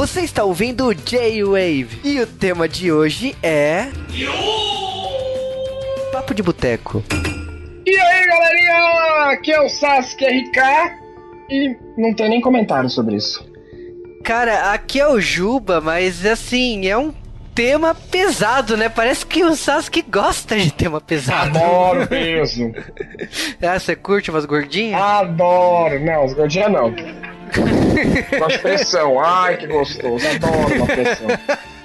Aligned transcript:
Você 0.00 0.22
está 0.22 0.44
ouvindo 0.44 0.86
o 0.86 0.94
J-Wave 0.94 2.00
e 2.02 2.20
o 2.20 2.26
tema 2.26 2.66
de 2.66 2.90
hoje 2.90 3.36
é. 3.42 3.88
Papo 6.10 6.32
de 6.32 6.42
Boteco. 6.42 7.04
E 7.84 8.00
aí, 8.00 8.26
galerinha? 8.26 9.30
Aqui 9.30 9.52
é 9.52 9.60
o 9.60 9.68
Sasuke 9.68 10.24
RK 10.24 10.58
e 11.50 11.76
não 11.98 12.14
tem 12.14 12.30
nem 12.30 12.40
comentário 12.40 12.88
sobre 12.88 13.16
isso. 13.16 13.46
Cara, 14.24 14.72
aqui 14.72 14.98
é 14.98 15.06
o 15.06 15.20
Juba, 15.20 15.82
mas 15.82 16.24
assim, 16.24 16.88
é 16.88 16.96
um 16.96 17.12
tema 17.54 17.94
pesado, 17.94 18.78
né? 18.78 18.88
Parece 18.88 19.26
que 19.26 19.44
o 19.44 19.54
Sasuke 19.54 20.00
gosta 20.00 20.56
de 20.56 20.72
tema 20.72 20.98
pesado. 20.98 21.58
Adoro 21.58 22.06
peso. 22.06 22.72
ah, 23.60 23.78
você 23.78 23.94
curte 23.94 24.30
umas 24.30 24.46
gordinhas? 24.46 24.98
Adoro. 24.98 26.02
Não, 26.02 26.24
as 26.24 26.32
gordinhas 26.32 26.72
não. 26.72 27.19
De 27.50 28.58
pressão. 28.58 29.20
Ai, 29.20 29.56
que 29.56 29.66
gostoso. 29.66 30.26
Adoro 30.28 30.76
uma 30.76 30.86
pressão. 30.86 31.28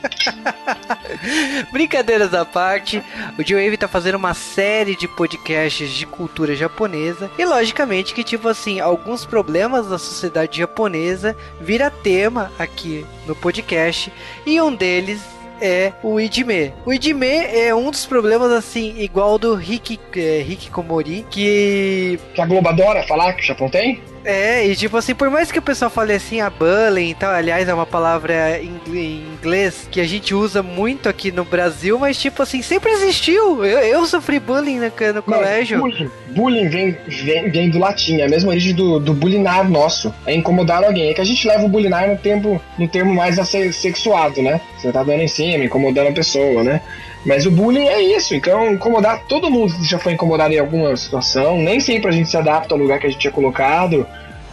Brincadeiras 1.72 2.34
à 2.34 2.46
parte, 2.46 3.04
o 3.38 3.44
Joe 3.44 3.78
tá 3.78 3.88
fazendo 3.88 4.16
uma 4.16 4.34
série 4.34 4.96
de 4.96 5.08
podcasts 5.08 5.90
de 5.90 6.06
cultura 6.06 6.56
japonesa 6.56 7.30
e 7.38 7.46
logicamente 7.46 8.14
que 8.14 8.23
tipo 8.23 8.48
assim, 8.48 8.80
alguns 8.80 9.26
problemas 9.26 9.88
da 9.88 9.98
sociedade 9.98 10.59
japonesa 10.59 11.36
vira 11.59 11.90
tema 11.90 12.52
aqui 12.59 13.06
no 13.26 13.36
podcast 13.36 14.12
e 14.45 14.62
um 14.62 14.73
deles 14.73 15.22
é 15.62 15.91
o 16.04 16.20
Idime. 16.20 16.73
O 16.86 16.94
Idime 16.94 17.27
é 17.27 17.73
um 17.73 17.91
dos 17.91 18.05
problemas, 18.05 18.52
assim, 18.52 18.95
igual 19.00 19.38
do 19.38 19.55
Rick, 19.55 20.00
é, 20.16 20.44
Rick 20.45 20.70
Komori, 20.70 21.26
que... 21.30 22.20
Que 22.34 22.41
a 22.41 22.45
Globo 22.45 22.70
adora 22.70 23.04
falar 23.04 23.34
que 23.34 23.41
o 23.41 23.45
Japão 23.45 23.70
tem? 23.70 24.02
É, 24.26 24.66
e 24.66 24.76
tipo 24.76 24.98
assim, 24.98 25.14
por 25.14 25.30
mais 25.30 25.52
que 25.52 25.59
o 25.59 25.61
pessoal 25.61 25.89
fale 25.89 26.14
assim, 26.14 26.42
a 26.42 26.50
bullying 26.50 27.11
e 27.11 27.14
tal, 27.14 27.31
aliás, 27.31 27.70
é 27.70 27.73
uma 27.73 27.86
palavra 27.86 28.59
em 28.59 29.23
inglês 29.36 29.88
que 29.92 30.02
a 30.02 30.03
gente 30.03 30.33
usa 30.33 30.64
muito 30.64 31.08
aqui 31.08 31.31
no 31.31 31.45
Brasil, 31.45 32.00
mas 32.00 32.20
tipo 32.20 32.42
assim, 32.42 32.64
sempre 32.64 32.92
existiu. 32.92 33.64
Eu, 33.64 33.80
eu 33.80 34.06
sofri 34.08 34.39
bullying 34.39 34.80
no, 34.80 35.14
no 35.14 35.22
colégio. 35.22 35.80
Bullying, 35.80 36.11
bullying 36.30 36.70
vem, 36.70 36.98
vem, 37.08 37.52
vem, 37.52 37.70
do 37.70 37.78
latim, 37.78 38.17
é 38.17 38.26
a 38.26 38.30
mesma 38.30 38.50
origem 38.50 38.73
do, 38.73 39.00
do 39.00 39.14
bulinar 39.14 39.70
nosso. 39.70 40.14
É 40.26 40.33
incomodar 40.33 40.83
alguém. 40.83 41.11
É 41.11 41.14
que 41.14 41.22
a 41.22 41.26
gente 41.26 41.48
leva 41.48 41.64
o 41.64 41.70
bulinar 41.70 42.09
no, 42.09 42.17
tempo, 42.17 42.59
no 42.80 42.88
termo 42.88 43.14
mais 43.14 43.36
sexuado, 43.73 44.42
né? 44.42 44.59
Você 44.78 44.92
tá 44.92 45.03
dando 45.03 45.22
em 45.22 45.28
cima, 45.28 45.45
incomodando 45.54 46.08
a 46.08 46.14
pessoa, 46.14 46.64
né? 46.64 46.82
Mas 47.26 47.46
o 47.46 47.52
bullying 47.52 47.88
é 47.88 48.02
isso, 48.02 48.36
então 48.36 48.72
incomodar 48.72 49.24
todo 49.28 49.50
mundo 49.50 49.74
já 49.84 49.98
foi 49.98 50.14
incomodado 50.14 50.54
em 50.54 50.60
alguma 50.60 50.96
situação, 50.96 51.58
nem 51.58 51.80
sempre 51.80 52.10
a 52.10 52.12
gente 52.12 52.30
se 52.30 52.38
adapta 52.38 52.76
ao 52.76 52.80
lugar 52.80 53.00
que 53.00 53.08
a 53.08 53.10
gente 53.10 53.20
tinha 53.20 53.34
colocado. 53.34 54.06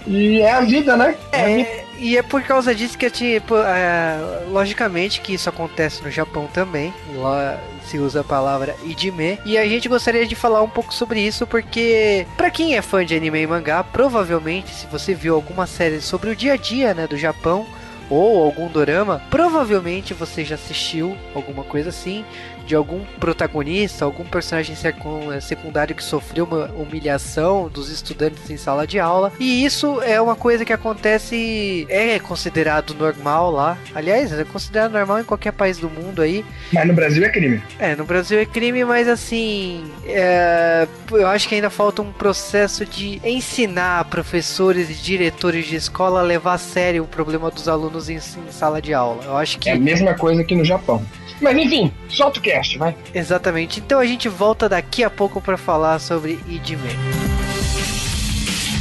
E 0.06 0.40
é 0.40 0.52
a 0.52 0.60
vida, 0.62 0.96
né? 0.96 1.14
É, 1.30 1.60
é 1.60 1.84
e 2.02 2.16
é 2.16 2.22
por 2.22 2.42
causa 2.42 2.74
disso 2.74 2.98
que, 2.98 3.08
tipo, 3.08 3.56
é, 3.56 4.18
logicamente 4.48 5.20
que 5.20 5.34
isso 5.34 5.48
acontece 5.48 6.02
no 6.02 6.10
Japão 6.10 6.48
também. 6.52 6.92
Lá 7.14 7.60
se 7.86 7.98
usa 7.98 8.22
a 8.22 8.24
palavra 8.24 8.74
idime. 8.84 9.38
E 9.44 9.56
a 9.56 9.64
gente 9.66 9.88
gostaria 9.88 10.26
de 10.26 10.34
falar 10.34 10.62
um 10.62 10.68
pouco 10.68 10.92
sobre 10.92 11.20
isso, 11.20 11.46
porque 11.46 12.26
para 12.36 12.50
quem 12.50 12.76
é 12.76 12.82
fã 12.82 13.04
de 13.04 13.14
anime 13.14 13.42
e 13.42 13.46
mangá, 13.46 13.84
provavelmente, 13.84 14.74
se 14.74 14.86
você 14.86 15.14
viu 15.14 15.34
alguma 15.34 15.66
série 15.66 16.00
sobre 16.00 16.30
o 16.30 16.36
dia 16.36 16.54
a 16.54 16.56
dia 16.56 16.92
né, 16.92 17.06
do 17.06 17.16
Japão, 17.16 17.66
ou 18.12 18.44
algum 18.44 18.68
dorama, 18.68 19.22
provavelmente 19.30 20.12
você 20.12 20.44
já 20.44 20.56
assistiu 20.56 21.16
alguma 21.34 21.64
coisa 21.64 21.88
assim 21.88 22.22
de 22.66 22.74
algum 22.74 23.04
protagonista, 23.18 24.04
algum 24.04 24.24
personagem 24.24 24.74
eh, 24.74 25.40
secundário 25.40 25.94
que 25.94 26.02
sofreu 26.02 26.44
uma 26.44 26.66
humilhação 26.72 27.68
dos 27.68 27.90
estudantes 27.90 28.48
em 28.50 28.56
sala 28.56 28.86
de 28.86 28.98
aula. 28.98 29.32
E 29.38 29.64
isso 29.64 30.00
é 30.02 30.20
uma 30.20 30.36
coisa 30.36 30.64
que 30.64 30.72
acontece, 30.72 31.86
é 31.88 32.18
considerado 32.18 32.94
normal 32.94 33.50
lá. 33.50 33.78
Aliás, 33.94 34.32
é 34.32 34.44
considerado 34.44 34.92
normal 34.92 35.20
em 35.20 35.24
qualquer 35.24 35.52
país 35.52 35.78
do 35.78 35.88
mundo 35.88 36.22
aí. 36.22 36.44
Mas 36.72 36.86
no 36.86 36.94
Brasil 36.94 37.24
é 37.24 37.28
crime. 37.28 37.62
É, 37.78 37.96
no 37.96 38.04
Brasil 38.04 38.38
é 38.38 38.46
crime, 38.46 38.84
mas 38.84 39.08
assim, 39.08 39.84
é, 40.06 40.86
eu 41.10 41.26
acho 41.26 41.48
que 41.48 41.54
ainda 41.54 41.70
falta 41.70 42.02
um 42.02 42.12
processo 42.12 42.84
de 42.84 43.20
ensinar 43.24 44.04
professores 44.06 44.90
e 44.90 44.94
diretores 44.94 45.66
de 45.66 45.76
escola 45.76 46.20
a 46.20 46.22
levar 46.22 46.54
a 46.54 46.58
sério 46.58 47.04
o 47.04 47.06
problema 47.06 47.50
dos 47.50 47.68
alunos 47.68 48.08
em, 48.08 48.16
em 48.16 48.52
sala 48.52 48.80
de 48.80 48.94
aula. 48.94 49.24
Eu 49.24 49.36
acho 49.36 49.58
que 49.58 49.68
é 49.68 49.72
a 49.72 49.78
mesma 49.78 50.14
coisa 50.14 50.42
que 50.44 50.54
no 50.54 50.64
Japão. 50.64 51.04
Mas 51.42 51.58
enfim, 51.58 51.92
solta 52.08 52.38
o 52.38 52.42
cast, 52.42 52.78
vai. 52.78 52.94
Exatamente. 53.12 53.80
Então 53.80 53.98
a 53.98 54.06
gente 54.06 54.28
volta 54.28 54.68
daqui 54.68 55.02
a 55.02 55.10
pouco 55.10 55.40
para 55.40 55.56
falar 55.56 55.98
sobre 55.98 56.38
Idime. 56.48 56.88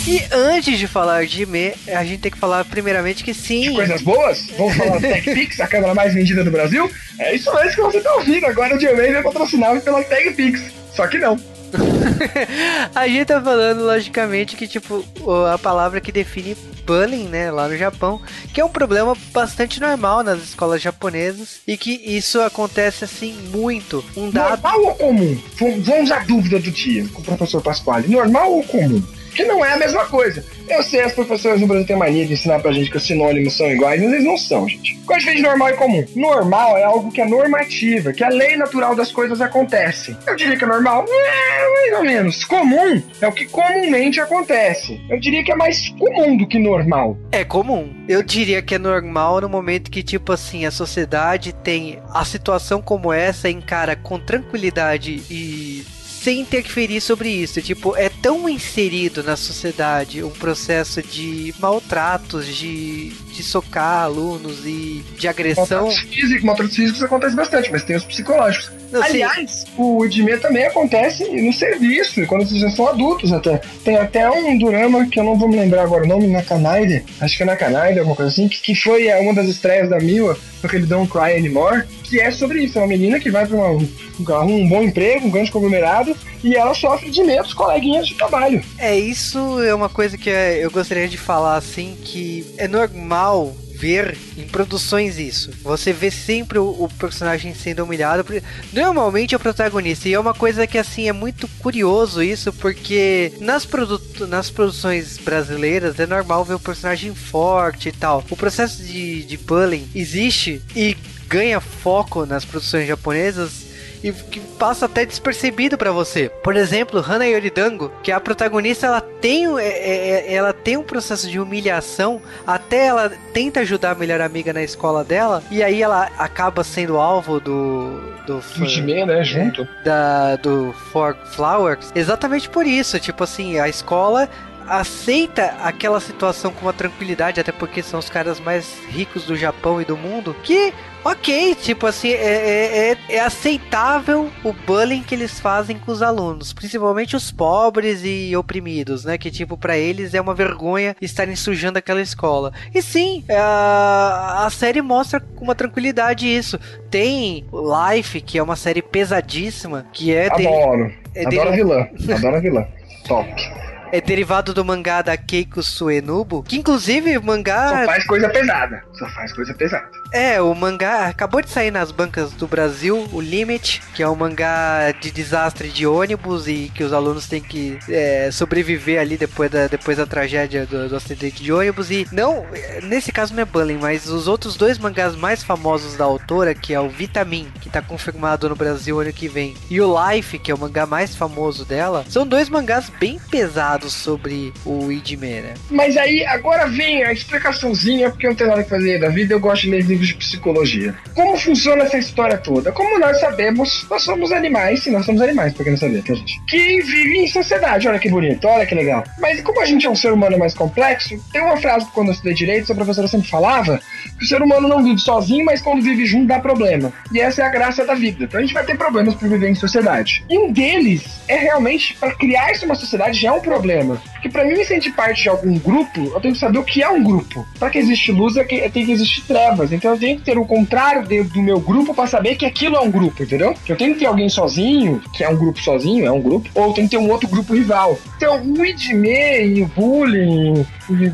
E 0.07 0.23
antes 0.31 0.79
de 0.79 0.87
falar 0.87 1.25
de 1.25 1.45
Me, 1.45 1.73
a 1.87 2.03
gente 2.03 2.21
tem 2.21 2.31
que 2.31 2.37
falar 2.37 2.65
primeiramente 2.65 3.23
que 3.23 3.33
sim. 3.33 3.61
De 3.61 3.75
coisas 3.75 4.01
boas? 4.01 4.47
Vamos 4.57 4.75
falar 4.75 4.99
da 4.99 5.07
TechPix, 5.07 5.59
a 5.59 5.67
câmera 5.67 5.93
mais 5.93 6.13
vendida 6.13 6.43
do 6.43 6.49
Brasil? 6.49 6.89
É 7.19 7.35
isso 7.35 7.53
mesmo 7.53 7.71
que 7.71 7.81
você 7.81 8.01
tá 8.01 8.15
ouvindo. 8.15 8.45
Agora 8.45 8.75
o 8.75 8.79
Gmail 8.79 9.17
é 9.17 9.21
patrocinado 9.21 9.79
pela 9.81 10.03
TechPix. 10.03 10.71
Só 10.95 11.07
que 11.07 11.17
não. 11.17 11.37
a 12.93 13.07
gente 13.07 13.25
tá 13.25 13.41
falando, 13.41 13.83
logicamente, 13.83 14.55
que, 14.55 14.67
tipo, 14.67 15.05
a 15.51 15.57
palavra 15.57 16.01
que 16.01 16.11
define 16.11 16.55
bullying, 16.85 17.27
né, 17.27 17.51
lá 17.51 17.67
no 17.67 17.77
Japão, 17.77 18.21
que 18.53 18.59
é 18.59 18.65
um 18.65 18.69
problema 18.69 19.15
bastante 19.31 19.79
normal 19.79 20.23
nas 20.23 20.41
escolas 20.41 20.81
japonesas 20.81 21.59
e 21.67 21.77
que 21.77 21.91
isso 21.91 22.41
acontece, 22.41 23.03
assim, 23.03 23.33
muito. 23.51 24.03
Um 24.15 24.29
dado... 24.29 24.49
Normal 24.49 24.83
ou 24.83 24.95
comum? 24.95 25.41
Vamos 25.83 26.11
à 26.11 26.19
dúvida 26.19 26.59
do 26.59 26.71
dia 26.71 27.05
com 27.13 27.21
o 27.21 27.23
professor 27.25 27.61
Pasquale. 27.61 28.07
Normal 28.07 28.51
ou 28.51 28.63
comum? 28.63 29.01
Que 29.33 29.43
não 29.45 29.63
é 29.63 29.73
a 29.73 29.77
mesma 29.77 30.05
coisa. 30.05 30.43
Eu 30.67 30.83
sei, 30.83 31.01
as 31.01 31.13
professoras 31.13 31.59
no 31.59 31.67
Brasil 31.67 31.85
têm 31.85 31.95
mania 31.95 32.25
de 32.25 32.33
ensinar 32.33 32.59
pra 32.59 32.71
gente 32.71 32.89
que 32.89 32.97
os 32.97 33.05
sinônimos 33.05 33.55
são 33.55 33.69
iguais, 33.69 34.01
mas 34.01 34.11
eles 34.11 34.25
não 34.25 34.37
são, 34.37 34.67
gente. 34.67 34.97
Qual 35.05 35.15
a 35.15 35.19
diferença 35.19 35.43
de 35.43 35.49
normal 35.49 35.69
e 35.69 35.73
comum? 35.73 36.05
Normal 36.15 36.77
é 36.77 36.83
algo 36.83 37.11
que 37.11 37.21
é 37.21 37.25
normativa, 37.25 38.13
que 38.13 38.23
a 38.23 38.29
lei 38.29 38.55
natural 38.55 38.95
das 38.95 39.11
coisas 39.11 39.41
acontece. 39.41 40.15
Eu 40.25 40.35
diria 40.35 40.57
que 40.57 40.63
é 40.63 40.67
normal, 40.67 41.05
é, 41.09 41.89
mais 41.89 41.99
ou 41.99 42.03
menos. 42.03 42.45
Comum 42.45 43.01
é 43.21 43.27
o 43.27 43.31
que 43.31 43.45
comumente 43.45 44.19
acontece. 44.19 45.01
Eu 45.09 45.19
diria 45.19 45.43
que 45.43 45.51
é 45.51 45.55
mais 45.55 45.89
comum 45.89 46.37
do 46.37 46.47
que 46.47 46.59
normal. 46.59 47.17
É 47.31 47.43
comum. 47.43 47.93
Eu 48.07 48.23
diria 48.23 48.61
que 48.61 48.75
é 48.75 48.79
normal 48.79 49.41
no 49.41 49.49
momento 49.49 49.91
que, 49.91 50.03
tipo 50.03 50.31
assim, 50.31 50.65
a 50.65 50.71
sociedade 50.71 51.53
tem 51.53 51.99
a 52.13 52.23
situação 52.23 52.81
como 52.81 53.11
essa, 53.11 53.49
encara 53.49 53.95
com 53.95 54.19
tranquilidade 54.19 55.23
e 55.29 55.85
sem 56.23 56.39
interferir 56.39 57.01
sobre 57.01 57.29
isso. 57.29 57.61
Tipo, 57.61 57.95
é 57.95 58.09
tão 58.09 58.47
inserido 58.47 59.23
na 59.23 59.35
sociedade 59.35 60.23
um 60.23 60.29
processo 60.29 61.01
de 61.01 61.53
maltratos, 61.59 62.45
de, 62.45 63.09
de 63.09 63.43
socar 63.43 64.03
alunos 64.03 64.65
e 64.65 65.03
de 65.17 65.27
agressão. 65.27 65.85
Maltratos 65.85 65.99
físicos, 65.99 66.43
maltratos 66.43 66.75
físicos 66.75 67.03
acontece 67.03 67.35
bastante, 67.35 67.71
mas 67.71 67.83
tem 67.83 67.95
os 67.95 68.03
psicológicos. 68.03 68.80
Não, 68.91 69.01
Aliás, 69.01 69.51
sim. 69.51 69.65
o 69.77 70.05
Edmê 70.05 70.37
também 70.37 70.65
acontece 70.65 71.23
no 71.29 71.53
serviço, 71.53 72.25
quando 72.27 72.47
vocês 72.47 72.59
já 72.59 72.69
são 72.69 72.87
adultos 72.87 73.31
até. 73.31 73.61
Tem 73.83 73.95
até 73.95 74.29
um 74.29 74.57
drama 74.57 75.05
que 75.05 75.19
eu 75.19 75.23
não 75.23 75.37
vou 75.37 75.47
me 75.47 75.55
lembrar 75.55 75.83
agora 75.83 76.03
o 76.03 76.07
nome, 76.07 76.27
na 76.27 76.41
Canaide, 76.41 77.03
acho 77.19 77.37
que 77.37 77.43
é 77.43 77.45
na 77.45 77.55
Canaide, 77.55 77.99
alguma 77.99 78.15
coisa 78.15 78.31
assim, 78.31 78.47
que, 78.47 78.61
que 78.61 78.75
foi 78.75 79.07
uma 79.21 79.33
das 79.33 79.47
estreias 79.47 79.89
da 79.89 79.99
Mila, 79.99 80.37
aquele 80.61 80.85
Don't 80.85 81.09
Cry 81.09 81.37
Anymore, 81.37 81.85
que 82.03 82.19
é 82.19 82.29
sobre 82.31 82.63
isso. 82.63 82.77
É 82.77 82.81
uma 82.81 82.87
menina 82.87 83.19
que 83.19 83.31
vai 83.31 83.45
para 83.45 83.57
um, 83.57 83.87
um 84.19 84.69
bom 84.69 84.83
emprego, 84.83 85.27
um 85.27 85.31
grande 85.31 85.51
conglomerado, 85.51 86.15
e 86.43 86.55
ela 86.55 86.73
sofre 86.73 87.09
de 87.09 87.23
medo 87.23 87.43
dos 87.43 87.53
coleguinhas 87.53 88.07
de 88.07 88.15
trabalho. 88.15 88.61
É, 88.77 88.97
isso 88.97 89.61
é 89.61 89.73
uma 89.73 89.89
coisa 89.89 90.17
que 90.17 90.29
eu 90.29 90.69
gostaria 90.69 91.07
de 91.07 91.17
falar, 91.17 91.55
assim, 91.55 91.95
que 92.03 92.45
é 92.57 92.67
normal 92.67 93.53
ver 93.81 94.15
em 94.37 94.47
produções 94.47 95.17
isso. 95.17 95.49
Você 95.63 95.91
vê 95.91 96.11
sempre 96.11 96.59
o, 96.59 96.83
o, 96.83 96.87
personagem 96.99 97.55
sendo 97.55 97.83
humilhado. 97.83 98.23
Normalmente 98.71 99.33
é 99.33 99.37
o 99.37 99.39
protagonista. 99.39 100.07
E 100.07 100.13
é 100.13 100.19
uma 100.19 100.35
coisa 100.35 100.67
que 100.67 100.77
assim 100.77 101.09
é 101.09 101.11
muito 101.11 101.47
curioso 101.59 102.21
isso, 102.21 102.53
porque 102.53 103.33
nas, 103.39 103.65
produ 103.65 103.99
nas 104.27 104.51
produções 104.51 105.17
brasileiras 105.17 105.99
é 105.99 106.05
normal 106.05 106.45
ver 106.45 106.53
o 106.53 106.59
personagem 106.59 107.15
forte 107.15 107.89
e 107.89 107.91
tal. 107.91 108.23
O 108.29 108.37
processo 108.37 108.83
de, 108.83 109.23
de 109.23 109.37
bullying 109.37 109.89
existe 109.95 110.61
e 110.75 110.95
ganha 111.27 111.59
foco 111.59 112.25
nas 112.25 112.45
produções 112.45 112.87
japonesas 112.87 113.60
e 114.03 114.11
que 114.11 114.39
passa 114.39 114.85
até 114.85 115.05
despercebido 115.05 115.77
para 115.77 115.91
você. 115.91 116.29
Por 116.43 116.55
exemplo, 116.55 116.99
Hana 116.99 117.25
Yoridango, 117.25 117.91
que 118.01 118.11
a 118.11 118.19
protagonista 118.19 118.87
ela 118.87 119.01
tem, 119.01 119.47
é, 119.59 119.63
é, 119.63 120.31
é, 120.31 120.33
ela 120.33 120.53
tem 120.53 120.77
um 120.77 120.83
processo 120.83 121.29
de 121.29 121.39
humilhação, 121.39 122.21
até 122.45 122.87
ela 122.87 123.11
tenta 123.33 123.61
ajudar 123.61 123.91
a 123.91 123.95
melhor 123.95 124.21
amiga 124.21 124.51
na 124.53 124.63
escola 124.63 125.03
dela, 125.03 125.43
e 125.51 125.61
aí 125.63 125.81
ela 125.81 126.09
acaba 126.17 126.63
sendo 126.63 126.97
alvo 126.97 127.39
do. 127.39 128.11
Do, 128.25 128.41
Fujime, 128.41 129.05
né? 129.05 129.23
Junto. 129.23 129.67
Da, 129.83 130.35
do 130.35 130.73
For 130.91 131.15
Flowers. 131.33 131.91
Exatamente 131.95 132.49
por 132.49 132.67
isso. 132.67 132.99
Tipo 132.99 133.23
assim, 133.23 133.59
a 133.59 133.67
escola 133.67 134.29
aceita 134.67 135.55
aquela 135.63 135.99
situação 135.99 136.51
com 136.53 136.65
uma 136.65 136.73
tranquilidade, 136.73 137.39
até 137.39 137.51
porque 137.51 137.81
são 137.81 137.99
os 137.99 138.09
caras 138.09 138.39
mais 138.39 138.77
ricos 138.87 139.25
do 139.25 139.35
Japão 139.35 139.81
e 139.81 139.85
do 139.85 139.97
mundo, 139.97 140.35
que 140.43 140.73
ok, 141.03 141.55
tipo 141.55 141.87
assim, 141.87 142.09
é, 142.09 142.13
é, 142.13 142.91
é, 142.91 142.97
é, 143.15 143.19
aceitável 143.19 144.29
o 144.43 144.53
bullying 144.53 145.01
que 145.01 145.15
eles 145.15 145.39
fazem 145.39 145.77
com 145.77 145.91
os 145.91 146.01
alunos, 146.01 146.53
principalmente 146.53 147.15
os 147.15 147.31
pobres 147.31 148.01
e 148.03 148.35
oprimidos, 148.35 149.05
né? 149.05 149.17
Que 149.17 149.31
tipo, 149.31 149.57
para 149.57 149.77
eles 149.77 150.13
é 150.13 150.21
uma 150.21 150.33
vergonha 150.33 150.95
estarem 151.01 151.35
sujando 151.35 151.77
aquela 151.77 152.01
escola. 152.01 152.53
E 152.73 152.81
sim, 152.81 153.23
a, 153.29 154.45
a 154.45 154.49
série 154.49 154.81
mostra 154.81 155.19
com 155.19 155.43
uma 155.43 155.55
tranquilidade 155.55 156.27
isso. 156.27 156.59
Tem 156.89 157.45
Life, 157.51 158.21
que 158.21 158.37
é 158.37 158.43
uma 158.43 158.55
série 158.55 158.81
pesadíssima, 158.81 159.85
que 159.91 160.13
é. 160.13 160.27
Adoro. 160.27 160.93
É 161.15 161.25
Adoro 161.25 161.49
a 161.49 161.51
vilã. 161.51 161.87
Adoro 162.15 162.35
a 162.35 162.39
vilã. 162.39 162.67
Top 163.07 163.70
é 163.91 163.99
derivado 163.99 164.53
do 164.53 164.63
mangá 164.63 165.01
da 165.01 165.17
Keiko 165.17 165.61
Suenubo, 165.61 166.43
que 166.43 166.57
inclusive 166.57 167.17
o 167.17 167.23
mangá. 167.23 167.79
Só 167.79 167.85
faz 167.85 168.05
coisa 168.05 168.29
pesada. 168.29 168.83
Só 168.93 169.09
faz 169.09 169.33
coisa 169.33 169.53
pesada. 169.53 169.89
É, 170.13 170.41
o 170.41 170.53
mangá 170.53 171.07
acabou 171.07 171.41
de 171.41 171.49
sair 171.49 171.71
nas 171.71 171.91
bancas 171.91 172.31
do 172.33 172.47
Brasil, 172.47 173.07
o 173.11 173.21
Limit, 173.21 173.81
que 173.93 174.03
é 174.03 174.09
um 174.09 174.15
mangá 174.15 174.91
de 174.91 175.11
desastre 175.11 175.69
de 175.69 175.87
ônibus 175.87 176.47
e 176.47 176.71
que 176.73 176.83
os 176.83 176.91
alunos 176.91 177.27
têm 177.27 177.41
que 177.41 177.79
é, 177.87 178.29
sobreviver 178.31 178.99
ali 178.99 179.17
depois 179.17 179.49
da, 179.49 179.67
depois 179.67 179.97
da 179.97 180.05
tragédia 180.05 180.65
do, 180.65 180.89
do, 180.89 180.95
acidente 180.95 181.41
de 181.41 181.51
ônibus. 181.51 181.91
E 181.91 182.07
não, 182.11 182.45
nesse 182.83 183.11
caso 183.11 183.33
não 183.33 183.41
é 183.41 183.45
bullying, 183.45 183.77
mas 183.77 184.07
os 184.07 184.27
outros 184.27 184.55
dois 184.55 184.77
mangás 184.77 185.15
mais 185.15 185.43
famosos 185.43 185.95
da 185.95 186.03
autora, 186.03 186.53
que 186.53 186.73
é 186.73 186.79
o 186.79 186.89
Vitamin, 186.89 187.49
que 187.61 187.69
tá 187.69 187.81
confirmado 187.81 188.49
no 188.49 188.55
Brasil 188.55 188.99
ano 188.99 189.13
que 189.13 189.27
vem, 189.27 189.55
e 189.69 189.79
o 189.79 189.95
Life, 190.09 190.39
que 190.39 190.51
é 190.51 190.55
o 190.55 190.59
mangá 190.59 190.85
mais 190.85 191.15
famoso 191.15 191.63
dela, 191.65 192.05
são 192.09 192.27
dois 192.27 192.49
mangás 192.49 192.89
bem 192.99 193.19
pesados 193.29 193.80
sobre 193.89 194.53
o 194.65 194.91
Idime, 194.91 195.41
né? 195.41 195.53
Mas 195.69 195.97
aí, 195.97 196.25
agora 196.25 196.67
vem 196.67 197.03
a 197.03 197.11
explicaçãozinha, 197.11 198.09
porque 198.09 198.25
eu 198.25 198.31
não 198.31 198.37
tenho 198.37 198.49
nada 198.49 198.63
que 198.63 198.69
fazer 198.69 198.99
da 198.99 199.09
vida, 199.09 199.33
eu 199.33 199.39
gosto 199.39 199.63
de 199.63 199.71
ler 199.71 199.83
livros 199.83 200.07
de 200.07 200.15
psicologia. 200.15 200.95
Como 201.15 201.37
funciona 201.37 201.83
essa 201.83 201.97
história 201.97 202.37
toda? 202.37 202.71
Como 202.71 202.99
nós 202.99 203.19
sabemos, 203.19 203.85
nós 203.89 204.03
somos 204.03 204.31
animais, 204.31 204.83
sim, 204.83 204.91
nós 204.91 205.05
somos 205.05 205.21
animais, 205.21 205.53
porque 205.53 205.69
não 205.69 205.77
sabia, 205.77 206.01
tá, 206.01 206.13
gente? 206.13 206.41
Que 206.45 206.81
vivem 206.81 207.25
em 207.25 207.27
sociedade, 207.27 207.87
olha 207.87 207.99
que 207.99 208.09
bonito, 208.09 208.47
olha 208.47 208.65
que 208.65 208.75
legal. 208.75 209.03
Mas 209.19 209.41
como 209.41 209.61
a 209.61 209.65
gente 209.65 209.85
é 209.85 209.89
um 209.89 209.95
ser 209.95 210.11
humano 210.11 210.37
mais 210.37 210.53
complexo, 210.53 211.17
tem 211.31 211.41
uma 211.41 211.57
frase 211.57 211.85
que 211.85 211.91
quando 211.91 212.07
eu 212.07 212.13
estudei 212.13 212.33
direito, 212.33 212.71
a 212.71 212.75
professora 212.75 213.07
sempre 213.07 213.27
falava 213.27 213.79
que 214.17 214.25
o 214.25 214.27
ser 214.27 214.41
humano 214.41 214.67
não 214.67 214.83
vive 214.83 214.99
sozinho, 214.99 215.45
mas 215.45 215.61
quando 215.61 215.81
vive 215.81 216.05
junto 216.05 216.27
dá 216.27 216.39
problema. 216.39 216.91
E 217.11 217.19
essa 217.19 217.41
é 217.41 217.45
a 217.45 217.49
graça 217.49 217.85
da 217.85 217.93
vida. 217.93 218.25
Então 218.25 218.39
a 218.39 218.43
gente 218.43 218.53
vai 218.53 218.65
ter 218.65 218.77
problemas 218.77 219.15
por 219.15 219.27
viver 219.27 219.49
em 219.49 219.55
sociedade. 219.55 220.23
E 220.29 220.37
um 220.37 220.51
deles 220.51 221.03
é 221.27 221.37
realmente 221.37 221.95
para 221.95 222.13
criar-se 222.15 222.65
uma 222.65 222.75
sociedade 222.75 223.19
já 223.19 223.29
é 223.29 223.31
um 223.31 223.41
problema. 223.41 223.70
Porque 224.13 224.29
para 224.29 224.45
mim 224.45 224.53
me 224.53 224.65
sentir 224.65 224.91
parte 224.91 225.23
de 225.23 225.29
algum 225.29 225.57
grupo, 225.57 225.99
eu 225.99 226.19
tenho 226.19 226.33
que 226.33 226.39
saber 226.39 226.59
o 226.59 226.63
que 226.63 226.83
é 226.83 226.89
um 226.89 227.03
grupo. 227.03 227.45
Para 227.59 227.69
que 227.69 227.77
existe 227.77 228.11
luz, 228.11 228.37
é 228.37 228.43
que, 228.43 228.69
tem 228.69 228.85
que 228.85 228.91
existir 228.91 229.21
trevas. 229.21 229.71
Então 229.71 229.91
eu 229.91 229.99
tenho 229.99 230.17
que 230.17 230.23
ter 230.23 230.37
o 230.37 230.45
contrário 230.45 231.05
dentro 231.05 231.33
do 231.33 231.41
meu 231.41 231.59
grupo 231.59 231.93
para 231.93 232.07
saber 232.07 232.35
que 232.35 232.45
aquilo 232.45 232.75
é 232.75 232.79
um 232.79 232.91
grupo, 232.91 233.23
entendeu? 233.23 233.55
Eu 233.67 233.75
tenho 233.75 233.93
que 233.93 233.99
ter 233.99 234.05
alguém 234.05 234.29
sozinho, 234.29 235.01
que 235.13 235.23
é 235.23 235.29
um 235.29 235.35
grupo 235.35 235.59
sozinho, 235.61 236.05
é 236.05 236.11
um 236.11 236.21
grupo, 236.21 236.49
ou 236.53 236.73
tem 236.73 236.85
que 236.85 236.91
ter 236.91 236.97
um 236.97 237.09
outro 237.09 237.27
grupo 237.27 237.53
rival. 237.53 237.97
Então 238.17 238.41
o 238.41 238.65
idme 238.65 239.45
e 239.45 239.63
o 239.63 239.67
bullying, 239.67 240.65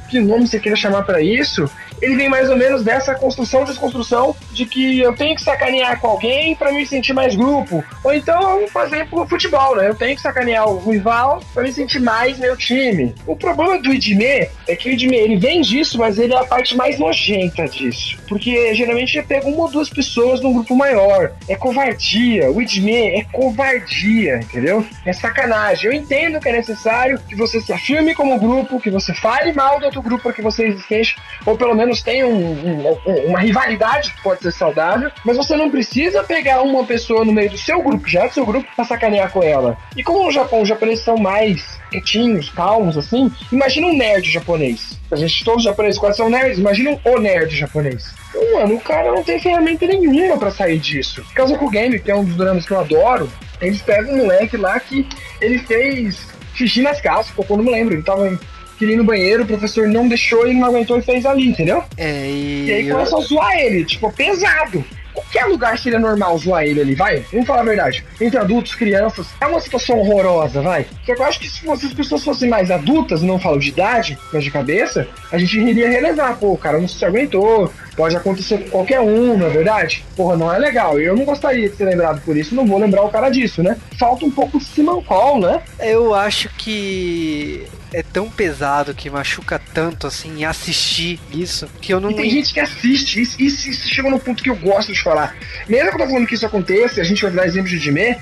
que 0.10 0.20
nome 0.20 0.48
você 0.48 0.60
queira 0.60 0.76
chamar 0.76 1.04
para 1.04 1.22
isso, 1.22 1.70
ele 2.02 2.16
vem 2.16 2.30
mais 2.30 2.50
ou 2.50 2.58
menos 2.58 2.84
dessa 2.84 3.16
construção 3.16 3.64
desconstrução 3.64 4.36
de 4.52 4.66
que 4.66 5.00
eu 5.00 5.16
tenho 5.16 5.36
que 5.36 5.42
sacanear 5.42 6.00
com 6.00 6.08
alguém 6.08 6.56
para 6.56 6.72
me 6.72 6.86
sentir 6.86 7.14
mais 7.14 7.36
grupo. 7.36 7.84
Ou 8.04 8.14
então, 8.14 8.66
por 8.72 8.84
exemplo, 8.84 9.28
futebol, 9.28 9.76
né? 9.76 9.90
Eu 9.90 9.96
tenho 9.96 10.16
que 10.16 10.22
sacanear 10.22 10.68
o 10.68 10.90
rival 10.90 11.42
para 11.54 11.64
me 11.64 11.72
sentir 11.72 12.00
mais 12.00 12.38
meu 12.38 12.56
time. 12.56 13.14
O 13.26 13.36
problema 13.36 13.80
do 13.80 13.94
Idime 13.94 14.48
é 14.68 14.76
que 14.76 14.90
o 14.90 14.92
Idime 14.92 15.16
ele 15.16 15.38
vem 15.38 15.62
disso, 15.62 15.98
mas 15.98 16.18
ele 16.18 16.34
é 16.34 16.38
a 16.38 16.46
parte 16.46 16.76
mais 16.76 17.00
nojenta 17.00 17.68
disso. 17.68 18.18
Porque 18.28 18.74
geralmente 18.74 19.18
ele 19.18 19.28
pega 19.28 19.48
uma 19.48 19.64
ou 19.64 19.72
duas 19.72 19.90
pessoas 19.90 20.42
num 20.42 20.54
grupo 20.54 20.76
maior. 20.76 21.32
É 21.48 21.56
covardia. 21.56 22.52
O 22.52 22.62
Idime 22.62 23.20
é 23.20 23.24
covardia, 23.32 24.38
entendeu? 24.38 24.86
É 25.06 25.14
sacanagem. 25.14 25.86
Eu 25.86 25.94
entendo 25.94 26.40
que 26.40 26.50
é 26.50 26.52
necessário 26.52 27.20
que 27.28 27.36
você 27.36 27.60
se 27.62 27.74
afirme 27.74 28.14
como 28.14 28.40
grupo, 28.40 28.80
que 28.80 28.90
você 28.90 29.14
fale 29.14 29.52
mal 29.54 29.80
do 29.80 29.86
outro 29.86 30.02
grupo 30.02 30.32
que 30.34 30.42
você 30.42 30.68
existente, 30.68 31.16
ou 31.46 31.58
pelo 31.58 31.76
menos 31.76 31.87
menos 31.88 32.02
tem 32.02 32.24
um, 32.24 32.36
um, 32.36 33.28
uma 33.28 33.40
rivalidade 33.40 34.12
que 34.12 34.22
pode 34.22 34.42
ser 34.42 34.52
saudável, 34.52 35.10
mas 35.26 35.38
você 35.38 35.56
não 35.56 35.72
precisa 35.72 36.24
pegar 36.24 36.62
uma 36.62 36.86
pessoa 36.86 37.24
no 37.24 37.32
meio 37.32 37.50
do 37.50 37.58
seu 37.58 37.82
grupo, 37.82 38.08
já 38.08 38.28
do 38.28 38.34
seu 38.34 38.46
grupo, 38.46 38.68
pra 38.76 38.86
sacanear 38.86 39.32
com 39.32 39.42
ela. 39.42 39.78
E 39.96 40.04
como 40.04 40.24
no 40.24 40.32
Japão 40.32 40.62
os 40.62 40.70
japoneses 40.70 41.04
são 41.04 41.18
mais 41.18 41.80
quietinhos, 41.90 42.50
calmos, 42.50 42.98
assim, 42.98 43.32
imagina 43.52 43.88
um 43.88 43.98
nerd 43.98 44.30
japonês. 44.30 44.98
A 45.10 45.16
gente, 45.16 45.44
todos 45.44 45.60
os 45.60 45.64
japoneses 45.64 46.00
quase 46.00 46.18
são 46.18 46.30
nerds, 46.30 46.60
imagina 46.60 47.00
o 47.06 47.20
nerd 47.20 47.56
japonês. 47.56 48.14
Então, 48.30 48.60
mano, 48.60 48.76
o 48.76 48.82
cara 48.82 49.12
não 49.12 49.24
tem 49.24 49.40
ferramenta 49.40 49.88
nenhuma 49.88 50.38
para 50.38 50.52
sair 50.52 50.78
disso. 50.80 51.26
o 51.38 51.70
Game, 51.70 51.98
que 52.00 52.12
é 52.12 52.16
um 52.16 52.26
dos 52.26 52.36
dramas 52.36 52.66
que 52.66 52.72
eu 52.72 52.80
adoro, 52.80 53.32
eles 53.62 53.82
pegam 53.82 54.14
um 54.14 54.18
moleque 54.18 54.58
lá 54.58 54.80
que 54.80 55.08
ele 55.40 55.60
fez 55.60 56.28
xixi 56.54 56.82
nas 56.82 57.00
calças, 57.00 57.32
pouco 57.34 57.54
eu 57.54 57.58
não 57.58 57.64
me 57.64 57.72
lembro, 57.72 57.94
ele 57.94 58.04
tava 58.04 58.38
queria 58.78 58.96
ir 58.96 58.98
no 58.98 59.04
banheiro, 59.04 59.44
o 59.44 59.48
professor 59.48 59.88
não 59.88 60.08
deixou, 60.08 60.46
ele 60.46 60.60
não 60.60 60.68
aguentou 60.68 60.98
e 60.98 61.02
fez 61.02 61.26
ali, 61.26 61.48
entendeu? 61.48 61.84
É, 61.98 62.28
e... 62.28 62.66
e 62.66 62.74
aí 62.74 62.90
começam 62.90 63.20
a 63.20 63.22
zoar 63.22 63.58
ele, 63.58 63.86
tipo, 63.86 64.12
pesado 64.12 64.84
qualquer 65.18 65.46
lugar 65.46 65.78
seria 65.80 66.00
normal 66.00 66.38
zoar 66.38 66.64
ele 66.64 66.82
ali, 66.82 66.96
vai? 66.96 67.26
Vamos 67.32 67.48
falar 67.48 67.62
a 67.62 67.66
verdade. 67.66 68.06
Entre 68.22 68.38
adultos, 68.38 68.76
crianças, 68.76 69.28
é 69.42 69.48
uma 69.48 69.60
situação 69.60 70.00
horrorosa, 70.00 70.62
vai. 70.62 70.86
Só 71.06 71.16
que 71.16 71.22
eu 71.22 71.26
acho 71.26 71.40
que 71.40 71.50
se, 71.50 71.70
as 71.70 71.94
pessoas 71.94 72.24
fossem 72.24 72.48
mais 72.48 72.70
adultas, 72.70 73.22
não 73.22 73.40
falo 73.40 73.60
de 73.60 73.70
idade, 73.70 74.18
mas 74.32 74.44
de 74.44 74.52
cabeça, 74.52 75.08
a 75.32 75.38
gente 75.38 75.60
iria 75.60 75.90
relevar. 75.90 76.38
Pô, 76.38 76.54
o 76.54 76.58
cara 76.58 76.80
não 76.80 76.88
se 76.88 77.04
aguentou, 77.04 77.72
pode 77.96 78.16
acontecer 78.16 78.60
com 78.60 78.70
qualquer 78.70 79.00
um, 79.00 79.38
não 79.38 79.48
é 79.48 79.50
verdade? 79.50 80.06
Porra, 80.16 80.38
não 80.38 80.54
é 80.54 80.60
legal. 80.60 81.00
Eu 81.00 81.16
não 81.16 81.26
gostaria 81.26 81.68
de 81.68 81.76
ser 81.76 81.86
lembrado 81.86 82.22
por 82.22 82.38
isso, 82.38 82.54
não 82.54 82.66
vou 82.66 82.78
lembrar 82.78 83.04
o 83.04 83.10
cara 83.10 83.30
disso, 83.30 83.64
né? 83.64 83.78
Falta 83.98 84.26
um 84.26 84.32
pouco 84.32 84.60
de 84.60 84.66
Simancol, 84.66 85.40
né? 85.40 85.62
Eu 85.80 86.14
acho 86.14 86.50
que 86.58 87.66
é 87.94 88.04
tão 88.04 88.30
pesado 88.30 88.94
que 88.94 89.10
machuca 89.10 89.60
tanto 89.74 90.08
assim 90.08 90.44
assistir 90.46 91.20
isso 91.32 91.68
que 91.82 91.94
eu 91.94 92.00
não. 92.00 92.12
E 92.12 92.16
tem 92.16 92.30
gente 92.30 92.54
que 92.54 92.60
assiste, 92.60 93.22
isso, 93.22 93.42
isso, 93.42 93.70
isso 93.70 93.90
chega 93.90 94.10
no 94.10 94.20
ponto 94.20 94.44
que 94.44 94.50
eu 94.50 94.56
gosto 94.56 94.94
de 94.94 95.02
falar. 95.02 95.36
Mesmo 95.68 95.90
que 95.90 95.96
eu 95.96 96.00
tô 96.00 96.08
falando 96.08 96.28
que 96.28 96.36
isso 96.36 96.46
aconteça, 96.46 97.02
a 97.02 97.04
gente 97.04 97.22
vai 97.22 97.32
dar 97.32 97.46
exemplo 97.46 97.70
de 97.70 97.78
Jimé, 97.78 98.20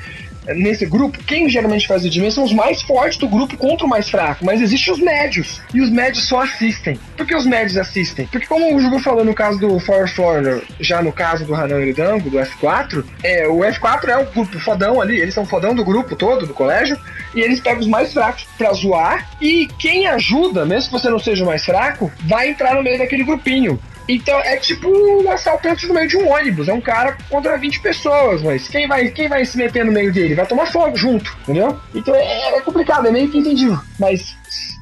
nesse 0.54 0.86
grupo, 0.86 1.18
quem 1.24 1.50
geralmente 1.50 1.88
faz 1.88 2.04
o 2.04 2.12
Jimmy 2.12 2.32
são 2.32 2.44
os 2.44 2.54
mais 2.54 2.82
fortes 2.82 3.18
do 3.18 3.28
grupo 3.28 3.58
contra 3.58 3.86
o 3.86 3.90
mais 3.90 4.10
fraco, 4.10 4.46
mas 4.46 4.62
existem 4.62 4.94
os 4.94 5.00
médios. 5.00 5.62
E 5.74 5.82
os 5.82 5.90
médios 5.90 6.28
só 6.28 6.42
assistem. 6.42 7.00
Por 7.18 7.26
que 7.26 7.36
os 7.36 7.46
médios 7.46 7.78
assistem? 7.78 8.28
Porque 8.28 8.48
como 8.48 8.76
o 8.76 8.80
Jugo 8.80 9.00
falou 9.00 9.24
no 9.24 9.34
caso 9.34 9.60
do 9.60 9.80
Fire 9.80 10.08
Foreigner, 10.08 10.64
já 10.80 11.02
no 11.02 11.12
caso 11.12 11.46
do 11.46 11.56
Hanan 11.56 11.92
Dango, 11.94 12.30
do 12.30 12.38
F4, 12.38 13.04
é, 13.24 13.48
o 13.48 13.60
F4 13.60 14.10
é 14.10 14.18
o 14.18 14.26
grupo 14.26 14.60
fodão 14.60 15.02
ali, 15.02 15.20
eles 15.20 15.34
são 15.34 15.46
fodão 15.46 15.74
do 15.74 15.84
grupo 15.84 16.16
todo, 16.16 16.46
do 16.46 16.54
colégio, 16.54 16.98
e 17.34 17.42
eles 17.42 17.60
pegam 17.60 17.82
os 17.82 17.88
mais 17.88 18.14
fracos 18.14 18.48
pra 18.58 18.74
zoar, 18.74 19.30
e 19.42 19.68
quem 19.80 20.08
ajuda, 20.08 20.66
mesmo 20.66 20.90
que 20.90 21.00
você 21.00 21.10
não 21.10 21.20
seja 21.20 21.44
o 21.44 21.48
mais 21.48 21.64
fraco, 21.66 22.12
vai 22.22 22.50
entrar 22.50 22.76
no 22.76 22.84
meio 22.84 22.98
daquele 22.98 23.24
grupinho. 23.24 23.80
Então 24.08 24.38
é 24.40 24.58
tipo 24.58 24.88
um 24.88 25.32
assaltante 25.32 25.88
no 25.88 25.94
meio 25.94 26.08
de 26.08 26.18
um 26.18 26.30
ônibus. 26.30 26.68
É 26.68 26.74
um 26.74 26.82
cara 26.82 27.18
contra 27.30 27.58
20 27.58 27.80
pessoas, 27.80 28.42
mas 28.42 28.68
quem 28.68 28.88
vai, 28.88 29.10
quem 29.10 29.28
vai 29.28 29.46
se 29.46 29.58
meter 29.58 29.86
no 29.86 29.92
meio 29.92 30.12
dele? 30.12 30.36
Vai 30.36 30.46
tomar 30.46 30.68
fogo 30.68 30.96
junto, 30.96 31.36
entendeu? 31.44 31.80
Então 31.94 32.14
é, 32.16 32.58
é 32.58 32.62
complicado, 32.62 33.08
é 33.08 33.12
meio 33.12 33.30
que 33.30 33.38
entendível. 33.38 33.80
Mas 34.00 34.36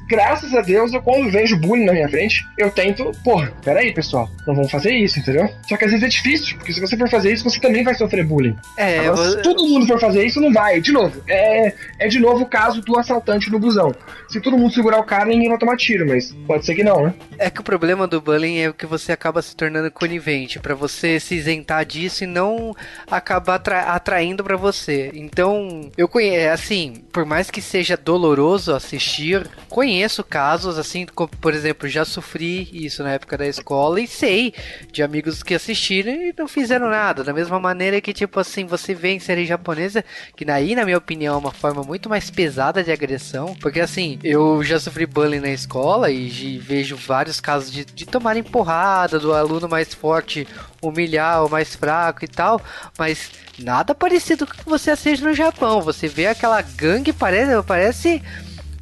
graças 0.08 0.54
a 0.54 0.60
Deus, 0.60 0.92
eu 0.92 1.02
quando 1.02 1.30
vejo 1.30 1.56
bullying 1.56 1.84
na 1.84 1.92
minha 1.92 2.08
frente, 2.08 2.44
eu 2.58 2.70
tento, 2.70 3.10
porra, 3.22 3.52
peraí, 3.64 3.92
pessoal, 3.92 4.28
não 4.46 4.54
vamos 4.54 4.70
fazer 4.70 4.92
isso, 4.92 5.18
entendeu? 5.18 5.48
Só 5.68 5.76
que 5.76 5.84
às 5.84 5.90
vezes 5.90 6.04
é 6.04 6.08
difícil, 6.08 6.56
porque 6.56 6.72
se 6.72 6.80
você 6.80 6.96
for 6.96 7.08
fazer 7.08 7.32
isso, 7.32 7.44
você 7.44 7.60
também 7.60 7.82
vai 7.82 7.94
sofrer 7.94 8.24
bullying. 8.24 8.56
É, 8.76 9.06
Agora, 9.06 9.30
se 9.30 9.42
todo 9.42 9.66
mundo 9.66 9.86
for 9.86 9.98
fazer 9.98 10.24
isso, 10.24 10.40
não 10.40 10.52
vai. 10.52 10.80
De 10.80 10.92
novo, 10.92 11.22
é, 11.28 11.72
é 11.98 12.08
de 12.08 12.18
novo 12.18 12.44
o 12.44 12.46
caso 12.46 12.80
do 12.82 12.98
assaltante 12.98 13.50
no 13.50 13.58
busão. 13.58 13.92
Se 14.28 14.40
todo 14.40 14.58
mundo 14.58 14.72
segurar 14.72 14.98
o 14.98 15.04
cara, 15.04 15.26
ninguém 15.26 15.48
vai 15.48 15.58
tomar 15.58 15.76
tiro, 15.76 16.06
mas 16.06 16.32
pode 16.46 16.66
ser 16.66 16.74
que 16.74 16.84
não, 16.84 17.06
né? 17.06 17.14
É 17.38 17.50
que 17.50 17.60
o 17.60 17.64
problema 17.64 18.06
do 18.06 18.20
bullying 18.20 18.58
é 18.58 18.72
que 18.72 18.86
você 18.86 19.12
acaba 19.12 19.42
se 19.42 19.56
tornando 19.56 19.90
conivente, 19.90 20.58
para 20.58 20.74
você 20.74 21.18
se 21.18 21.34
isentar 21.34 21.84
disso 21.84 22.24
e 22.24 22.26
não 22.26 22.74
acabar 23.10 23.54
atra 23.54 23.80
atraindo 23.82 24.42
para 24.42 24.56
você. 24.56 25.10
Então, 25.14 25.90
eu 25.96 26.08
conheço, 26.08 26.52
assim, 26.52 27.04
por 27.12 27.24
mais 27.24 27.50
que 27.50 27.62
seja 27.62 27.96
doloroso 27.96 28.74
assistir, 28.74 29.46
conheço 29.68 29.93
conheço 29.94 30.24
casos 30.24 30.76
assim, 30.76 31.06
como, 31.06 31.28
por 31.28 31.54
exemplo, 31.54 31.88
já 31.88 32.04
sofri 32.04 32.68
isso 32.72 33.04
na 33.04 33.12
época 33.12 33.38
da 33.38 33.46
escola 33.46 34.00
e 34.00 34.08
sei 34.08 34.52
de 34.90 35.04
amigos 35.04 35.40
que 35.40 35.54
assistiram 35.54 36.12
e 36.12 36.34
não 36.36 36.48
fizeram 36.48 36.90
nada. 36.90 37.22
Da 37.22 37.32
mesma 37.32 37.60
maneira 37.60 38.00
que, 38.00 38.12
tipo 38.12 38.40
assim, 38.40 38.66
você 38.66 38.92
vê 38.92 39.10
em 39.10 39.20
série 39.20 39.46
japonesa, 39.46 40.04
que 40.36 40.50
aí, 40.50 40.74
na 40.74 40.84
minha 40.84 40.98
opinião, 40.98 41.36
é 41.36 41.38
uma 41.38 41.52
forma 41.52 41.82
muito 41.84 42.08
mais 42.08 42.28
pesada 42.28 42.82
de 42.82 42.90
agressão. 42.90 43.54
Porque 43.60 43.78
assim, 43.78 44.18
eu 44.24 44.64
já 44.64 44.80
sofri 44.80 45.06
bullying 45.06 45.38
na 45.38 45.50
escola 45.50 46.10
e 46.10 46.58
vejo 46.58 46.96
vários 46.96 47.40
casos 47.40 47.70
de, 47.70 47.84
de 47.84 48.04
tomar 48.04 48.36
empurrada 48.36 49.20
do 49.20 49.32
aluno 49.32 49.68
mais 49.68 49.94
forte 49.94 50.44
humilhar 50.82 51.46
o 51.46 51.48
mais 51.48 51.76
fraco 51.76 52.24
e 52.24 52.28
tal, 52.28 52.60
mas 52.98 53.30
nada 53.58 53.94
parecido 53.94 54.44
com 54.44 54.52
o 54.52 54.56
que 54.56 54.64
você 54.64 54.90
assiste 54.90 55.22
no 55.22 55.32
Japão. 55.32 55.80
Você 55.82 56.08
vê 56.08 56.26
aquela 56.26 56.60
gangue, 56.60 57.12
parece, 57.12 57.62
parece 57.62 58.22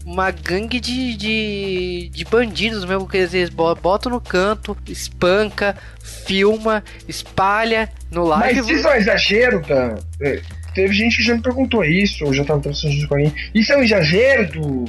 uma 0.05 0.31
gangue 0.31 0.81
de, 0.81 1.17
de, 1.17 2.11
de 2.13 2.25
bandidos 2.25 2.85
mesmo, 2.85 3.09
que 3.09 3.17
eles 3.17 3.51
botam 3.51 4.13
no 4.13 4.21
canto, 4.21 4.77
espanca, 4.89 5.77
filma, 6.01 6.83
espalha 7.09 7.91
no 8.11 8.25
live. 8.25 8.61
Mas 8.61 8.69
isso 8.69 8.89
é 8.89 8.93
um 8.93 8.97
exagero, 8.97 9.63
tá? 9.63 9.95
Teve 10.75 10.95
gente 10.95 11.19
que 11.19 11.23
já 11.23 11.35
me 11.35 11.43
perguntou 11.43 11.85
isso, 11.85 12.25
ou 12.25 12.33
já 12.33 12.45
tava 12.45 12.61
conversando 12.61 13.07
com 13.07 13.15
alguém. 13.15 13.35
Isso 13.55 13.73
é 13.73 13.77
um 13.77 13.83
exagero 13.83 14.53
do, 14.53 14.85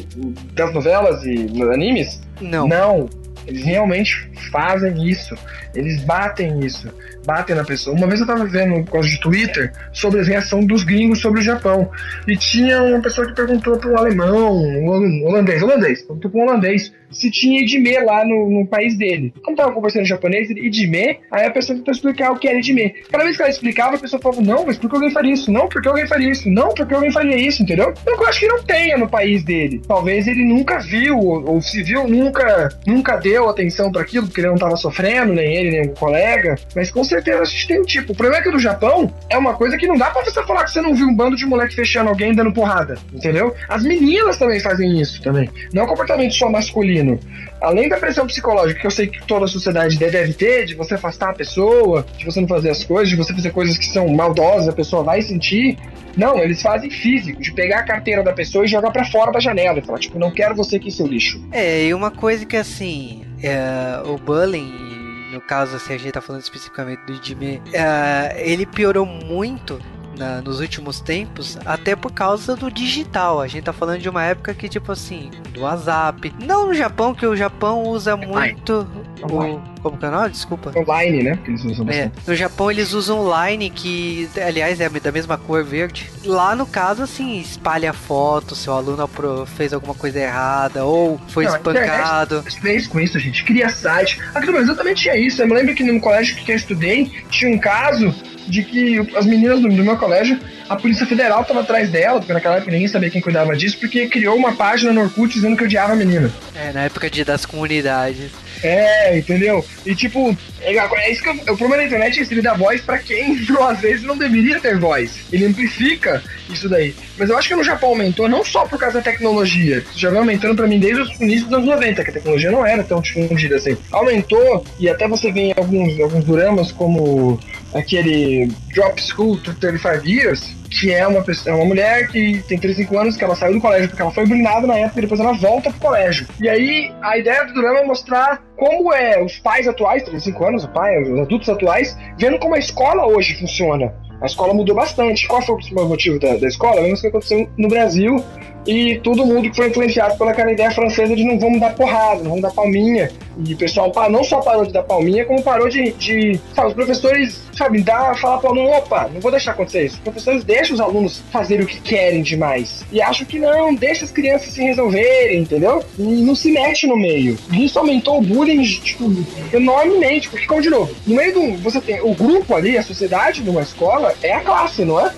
das 0.53 0.73
novelas 0.73 1.23
e 1.25 1.35
dos 1.35 1.69
animes? 1.69 2.21
Não. 2.39 2.67
Não. 2.67 3.09
Eles 3.47 3.63
realmente 3.63 4.29
fazem 4.51 5.09
isso. 5.09 5.35
Eles 5.73 6.03
batem 6.03 6.59
isso 6.65 6.91
batem 7.25 7.55
na 7.55 7.63
pessoa. 7.63 7.95
Uma 7.95 8.07
vez 8.07 8.19
eu 8.19 8.27
tava 8.27 8.45
vendo 8.45 8.75
um 8.75 8.83
causa 8.83 9.07
de 9.09 9.19
Twitter 9.19 9.71
sobre 9.91 10.19
a 10.19 10.23
reação 10.23 10.63
dos 10.63 10.83
gringos 10.83 11.19
sobre 11.19 11.39
o 11.39 11.43
Japão. 11.43 11.89
E 12.27 12.35
tinha 12.35 12.81
uma 12.83 13.01
pessoa 13.01 13.27
que 13.27 13.33
perguntou 13.33 13.77
para 13.77 13.89
um 13.89 13.97
alemão, 13.97 14.53
um 14.53 15.25
holandês, 15.25 15.61
holandês, 15.61 16.01
perguntou 16.01 16.29
para 16.29 16.39
um 16.39 16.43
holandês 16.43 16.91
se 17.13 17.29
tinha 17.29 17.61
Idime 17.61 17.99
lá 17.99 18.25
no, 18.25 18.49
no, 18.49 18.65
país 18.65 18.97
dele. 18.97 19.33
Como 19.43 19.55
tava 19.55 19.71
conversando 19.71 20.01
em 20.01 20.07
japonês, 20.07 20.49
Idime, 20.49 21.19
aí 21.31 21.45
a 21.45 21.51
pessoa 21.51 21.77
tentou 21.77 21.93
explicar 21.93 22.31
o 22.31 22.39
que 22.39 22.47
era 22.47 22.57
Idime. 22.57 22.89
Cada 23.11 23.23
vez 23.23 23.37
que 23.37 23.43
ela 23.43 23.51
explicava, 23.51 23.95
a 23.95 23.99
pessoa 23.99 24.19
falava, 24.19 24.41
não, 24.41 24.65
mas 24.65 24.77
por 24.77 24.89
que 24.89 24.95
alguém 24.95 25.11
faria 25.11 25.33
isso? 25.33 25.51
Não, 25.51 25.67
porque 25.69 25.87
alguém 25.87 26.07
faria 26.07 26.31
isso? 26.31 26.49
Não, 26.49 26.69
porque 26.69 26.93
alguém 26.93 27.11
faria 27.11 27.37
isso, 27.37 27.61
entendeu? 27.61 27.93
Então, 28.01 28.15
eu 28.15 28.27
acho 28.27 28.39
que 28.39 28.47
não 28.47 28.63
tenha 28.63 28.97
no 28.97 29.07
país 29.07 29.43
dele. 29.43 29.81
Talvez 29.87 30.27
ele 30.27 30.43
nunca 30.43 30.79
viu, 30.79 31.19
ou, 31.19 31.51
ou 31.51 31.61
se 31.61 31.83
viu, 31.83 32.07
nunca, 32.07 32.69
nunca 32.87 33.17
deu 33.17 33.32
atenção 33.49 33.91
para 33.91 34.01
aquilo, 34.01 34.27
porque 34.27 34.41
ele 34.41 34.49
não 34.49 34.57
tava 34.57 34.75
sofrendo, 34.75 35.33
nem 35.33 35.55
ele, 35.55 35.71
nem 35.71 35.81
o 35.89 35.93
colega. 35.93 36.55
Mas 36.75 36.91
com 36.91 37.03
certeza 37.03 37.41
a 37.41 37.45
gente 37.45 37.67
tem 37.67 37.79
um 37.79 37.83
tipo. 37.83 38.13
O 38.13 38.15
problema 38.15 38.41
é 38.41 38.43
que 38.43 38.51
no 38.51 38.59
Japão 38.59 39.13
é 39.29 39.37
uma 39.37 39.53
coisa 39.53 39.77
que 39.77 39.87
não 39.87 39.97
dá 39.97 40.09
pra 40.09 40.23
você 40.23 40.43
falar 40.43 40.63
que 40.63 40.71
você 40.71 40.81
não 40.81 40.93
viu 40.95 41.07
um 41.07 41.15
bando 41.15 41.35
de 41.35 41.45
moleque 41.45 41.75
fechando 41.75 42.09
alguém 42.09 42.33
dando 42.33 42.53
porrada, 42.53 42.95
entendeu? 43.13 43.53
As 43.67 43.83
meninas 43.83 44.37
também 44.37 44.59
fazem 44.59 44.99
isso 44.99 45.21
também. 45.21 45.49
Não 45.73 45.83
é 45.83 45.85
um 45.85 45.89
comportamento 45.89 46.33
só 46.33 46.49
masculino. 46.49 47.19
Além 47.63 47.87
da 47.87 47.95
pressão 47.95 48.27
psicológica 48.27 48.81
que 48.81 48.85
eu 48.85 48.91
sei 48.91 49.07
que 49.07 49.25
toda 49.25 49.45
a 49.45 49.47
sociedade 49.47 49.97
deve 49.97 50.33
ter, 50.33 50.65
de 50.65 50.75
você 50.75 50.95
afastar 50.95 51.29
a 51.29 51.33
pessoa, 51.33 52.05
de 52.17 52.25
você 52.25 52.41
não 52.41 52.47
fazer 52.47 52.69
as 52.69 52.83
coisas, 52.83 53.07
de 53.07 53.15
você 53.15 53.33
fazer 53.33 53.51
coisas 53.51 53.77
que 53.77 53.85
são 53.85 54.05
maldosas, 54.09 54.67
a 54.67 54.73
pessoa 54.73 55.01
vai 55.01 55.21
sentir. 55.21 55.77
Não, 56.17 56.37
eles 56.37 56.61
fazem 56.61 56.89
físico, 56.89 57.41
de 57.41 57.53
pegar 57.53 57.79
a 57.79 57.83
carteira 57.83 58.21
da 58.21 58.33
pessoa 58.33 58.65
e 58.65 58.67
jogar 58.67 58.91
para 58.91 59.05
fora 59.05 59.31
da 59.31 59.39
janela 59.39 59.79
e 59.79 59.81
falar, 59.81 59.99
tipo, 59.99 60.19
não 60.19 60.29
quero 60.29 60.53
você 60.53 60.75
aqui, 60.75 60.91
seu 60.91 61.07
lixo. 61.07 61.41
É, 61.53 61.85
e 61.85 61.93
uma 61.93 62.11
coisa 62.11 62.45
que 62.45 62.57
assim, 62.57 63.23
é, 63.41 64.01
o 64.05 64.17
bullying 64.17 64.93
no 65.31 65.41
caso, 65.41 65.75
assim, 65.75 65.93
a 65.93 65.97
gente 65.97 66.11
tá 66.11 66.21
falando 66.21 66.43
especificamente 66.43 66.99
do 67.07 67.25
Jimmy, 67.25 67.55
uh, 67.55 68.37
ele 68.37 68.67
piorou 68.67 69.03
muito 69.03 69.79
na, 70.17 70.41
nos 70.41 70.59
últimos 70.59 70.99
tempos, 70.99 71.57
até 71.65 71.95
por 71.95 72.11
causa 72.11 72.55
do 72.55 72.71
digital. 72.71 73.41
A 73.41 73.47
gente 73.47 73.63
tá 73.63 73.73
falando 73.73 73.99
de 73.99 74.09
uma 74.09 74.23
época 74.23 74.53
que, 74.53 74.69
tipo 74.69 74.91
assim, 74.91 75.31
do 75.53 75.61
WhatsApp. 75.61 76.33
Não 76.39 76.67
no 76.67 76.73
Japão, 76.73 77.13
que 77.13 77.25
o 77.25 77.35
Japão 77.35 77.83
usa 77.83 78.15
muito 78.15 78.87
o 79.21 79.72
como 79.83 79.97
que 79.97 80.05
é 80.05 80.07
o 80.07 80.11
nome? 80.11 80.29
Desculpa. 80.29 80.71
Online, 80.75 81.23
né? 81.23 81.39
Que 81.43 81.51
eles 81.51 81.63
usam 81.65 81.89
é, 81.89 82.09
no 82.25 82.33
Japão 82.33 82.71
eles 82.71 82.93
usam 82.93 83.23
Line, 83.23 83.69
que 83.69 84.29
aliás 84.41 84.79
é 84.79 84.89
da 84.89 85.11
mesma 85.11 85.37
cor 85.37 85.63
verde. 85.63 86.09
Lá 86.23 86.55
no 86.55 86.65
caso, 86.65 87.03
assim, 87.03 87.39
espalha 87.39 87.91
foto, 87.91 88.55
seu 88.55 88.73
aluno 88.73 89.07
fez 89.45 89.73
alguma 89.73 89.93
coisa 89.93 90.19
errada 90.19 90.85
ou 90.85 91.19
foi 91.27 91.43
Não, 91.43 91.55
espancado. 91.55 92.43
Fez 92.61 92.87
com 92.87 92.99
isso, 92.99 93.19
gente. 93.19 93.43
Cria 93.43 93.67
site. 93.69 94.19
Aqui 94.33 94.47
no 94.47 94.53
Brasil 94.53 94.75
também 94.75 94.93
tinha 94.93 95.17
isso. 95.17 95.41
Eu 95.41 95.47
me 95.47 95.53
lembro 95.53 95.75
que 95.75 95.83
no 95.83 95.99
colégio 95.99 96.35
que 96.37 96.51
eu 96.51 96.55
estudei 96.55 97.11
tinha 97.29 97.53
um 97.53 97.59
caso 97.59 98.15
de 98.47 98.63
que 98.63 98.99
as 99.15 99.25
meninas 99.25 99.61
do, 99.61 99.69
do 99.69 99.83
meu 99.83 99.97
colégio, 99.97 100.39
a 100.69 100.75
Polícia 100.75 101.05
Federal 101.05 101.41
estava 101.41 101.61
atrás 101.61 101.89
dela, 101.89 102.19
porque 102.19 102.33
naquela 102.33 102.55
época 102.55 102.71
ninguém 102.71 102.87
sabia 102.87 103.09
quem 103.09 103.21
cuidava 103.21 103.55
disso, 103.55 103.77
porque 103.79 104.07
criou 104.07 104.35
uma 104.35 104.53
página 104.53 104.91
no 104.91 105.01
Orkut 105.01 105.33
dizendo 105.33 105.55
que 105.55 105.63
odiava 105.63 105.93
a 105.93 105.95
menina. 105.95 106.31
É, 106.55 106.71
na 106.71 106.83
época 106.83 107.09
de, 107.09 107.23
das 107.23 107.45
comunidades. 107.45 108.31
É, 108.63 109.17
entendeu? 109.17 109.63
E 109.85 109.93
tipo, 109.93 110.35
é, 110.61 110.75
é 110.75 111.11
isso 111.11 111.21
que 111.21 111.29
eu, 111.29 111.53
o 111.53 111.57
problema 111.57 111.77
da 111.77 111.85
internet 111.85 112.19
é 112.19 112.23
ele 112.23 112.41
dá 112.41 112.53
voz 112.53 112.81
para 112.81 112.97
quem 112.97 113.37
às 113.69 113.79
vezes 113.79 114.03
não 114.03 114.17
deveria 114.17 114.59
ter 114.59 114.77
voz. 114.77 115.19
Ele 115.31 115.45
amplifica 115.45 116.23
isso 116.49 116.69
daí. 116.69 116.95
Mas 117.17 117.29
eu 117.29 117.37
acho 117.37 117.49
que 117.49 117.55
no 117.55 117.63
Japão 117.63 117.89
aumentou 117.89 118.27
não 118.29 118.43
só 118.43 118.65
por 118.65 118.79
causa 118.79 118.99
da 118.99 119.03
tecnologia, 119.03 119.81
que 119.81 119.99
já 119.99 120.09
vem 120.09 120.19
aumentando 120.19 120.55
para 120.55 120.67
mim 120.67 120.79
desde 120.79 121.01
o 121.01 121.23
início 121.23 121.45
dos 121.45 121.53
anos 121.53 121.67
90, 121.67 122.03
que 122.03 122.09
a 122.09 122.13
tecnologia 122.13 122.51
não 122.51 122.65
era 122.65 122.83
tão 122.83 123.01
difundida 123.01 123.57
assim. 123.57 123.77
Aumentou, 123.91 124.65
e 124.79 124.89
até 124.89 125.07
você 125.07 125.31
vê 125.31 125.41
em 125.41 125.53
alguns, 125.55 125.99
alguns 125.99 126.23
dramas 126.25 126.71
como 126.71 127.39
aquele 127.73 128.49
Drop 128.73 129.01
School 129.01 129.37
to 129.37 129.53
35 129.55 130.07
Years, 130.07 130.55
que 130.79 130.91
é 130.93 131.07
uma, 131.07 131.23
pessoa, 131.23 131.53
é 131.53 131.57
uma 131.57 131.65
mulher 131.65 132.07
que 132.07 132.43
tem 132.47 132.57
35 132.57 132.97
anos, 132.97 133.17
que 133.17 133.23
ela 133.23 133.35
saiu 133.35 133.53
do 133.53 133.61
colégio 133.61 133.89
porque 133.89 134.01
ela 134.01 134.11
foi 134.11 134.25
blindada 134.25 134.65
na 134.65 134.77
época 134.77 134.99
e 134.99 135.01
depois 135.01 135.19
ela 135.19 135.33
volta 135.33 135.69
pro 135.69 135.79
colégio. 135.79 136.27
E 136.41 136.49
aí 136.49 136.91
a 137.01 137.17
ideia 137.17 137.45
do 137.45 137.53
drama 137.53 137.79
é 137.79 137.85
mostrar 137.85 138.41
como 138.57 138.93
é 138.93 139.21
os 139.23 139.37
pais 139.39 139.67
atuais, 139.67 140.03
35 140.03 140.45
anos, 140.45 140.63
o 140.63 140.69
pai, 140.69 141.01
os 141.01 141.19
adultos 141.19 141.49
atuais, 141.49 141.97
vendo 142.17 142.39
como 142.39 142.55
a 142.55 142.59
escola 142.59 143.05
hoje 143.05 143.39
funciona. 143.39 143.93
A 144.23 144.25
escola 144.25 144.53
mudou 144.53 144.73
bastante. 144.73 145.27
Qual 145.27 145.41
foi 145.41 145.53
o 145.53 145.57
principal 145.57 145.85
motivo 145.85 146.17
da, 146.17 146.37
da 146.37 146.47
escola? 146.47 146.79
O 146.79 146.95
que 146.95 147.07
aconteceu 147.07 147.49
no 147.57 147.67
Brasil 147.67 148.23
e 148.65 148.97
todo 148.99 149.25
mundo 149.25 149.49
que 149.49 149.55
foi 149.55 149.67
influenciado 149.67 150.17
pelaquela 150.17 150.51
ideia 150.51 150.71
francesa 150.71 151.15
de 151.15 151.23
não 151.23 151.37
vamos 151.37 151.59
dar 151.59 151.75
porrada, 151.75 152.23
não 152.23 152.29
vamos 152.29 152.41
dar 152.41 152.51
palminha. 152.51 153.11
E 153.45 153.53
o 153.53 153.57
pessoal 153.57 153.91
não 154.09 154.23
só 154.23 154.41
parou 154.41 154.65
de 154.65 154.71
dar 154.71 154.83
palminha, 154.83 155.25
como 155.25 155.41
parou 155.41 155.67
de. 155.67 155.91
de 155.93 156.39
sabe, 156.55 156.67
os 156.67 156.73
professores, 156.73 157.41
sabe, 157.53 157.81
dá, 157.81 158.13
falar 158.15 158.37
para 158.37 158.49
o 158.49 158.53
aluno: 158.53 158.69
opa, 158.77 159.09
não 159.11 159.19
vou 159.19 159.31
deixar 159.31 159.51
acontecer 159.51 159.85
isso. 159.85 159.95
Os 159.95 160.01
professores 160.01 160.43
deixam 160.43 160.75
os 160.75 160.79
alunos 160.79 161.21
fazerem 161.31 161.65
o 161.65 161.67
que 161.67 161.81
querem 161.81 162.21
demais. 162.21 162.85
E 162.91 163.01
acham 163.01 163.25
que 163.25 163.39
não, 163.39 163.73
deixa 163.73 164.05
as 164.05 164.11
crianças 164.11 164.53
se 164.53 164.61
resolverem, 164.61 165.41
entendeu? 165.41 165.83
E 165.97 166.03
não 166.03 166.35
se 166.35 166.51
mete 166.51 166.85
no 166.85 166.95
meio. 166.95 167.37
Isso 167.51 167.79
aumentou 167.79 168.19
o 168.19 168.21
bullying, 168.21 168.61
tipo, 168.61 169.11
enormemente. 169.51 170.29
Porque, 170.29 170.45
como 170.45 170.61
de 170.61 170.69
novo, 170.69 170.93
no 171.05 171.15
meio 171.15 171.33
do. 171.33 171.57
Você 171.63 171.81
tem 171.81 172.01
o 172.01 172.13
grupo 172.13 172.55
ali, 172.55 172.77
a 172.77 172.83
sociedade 172.83 173.41
de 173.41 173.49
uma 173.49 173.61
escola, 173.61 174.12
é 174.21 174.33
a 174.33 174.41
classe, 174.41 174.85
não 174.85 174.99
é? 174.99 175.11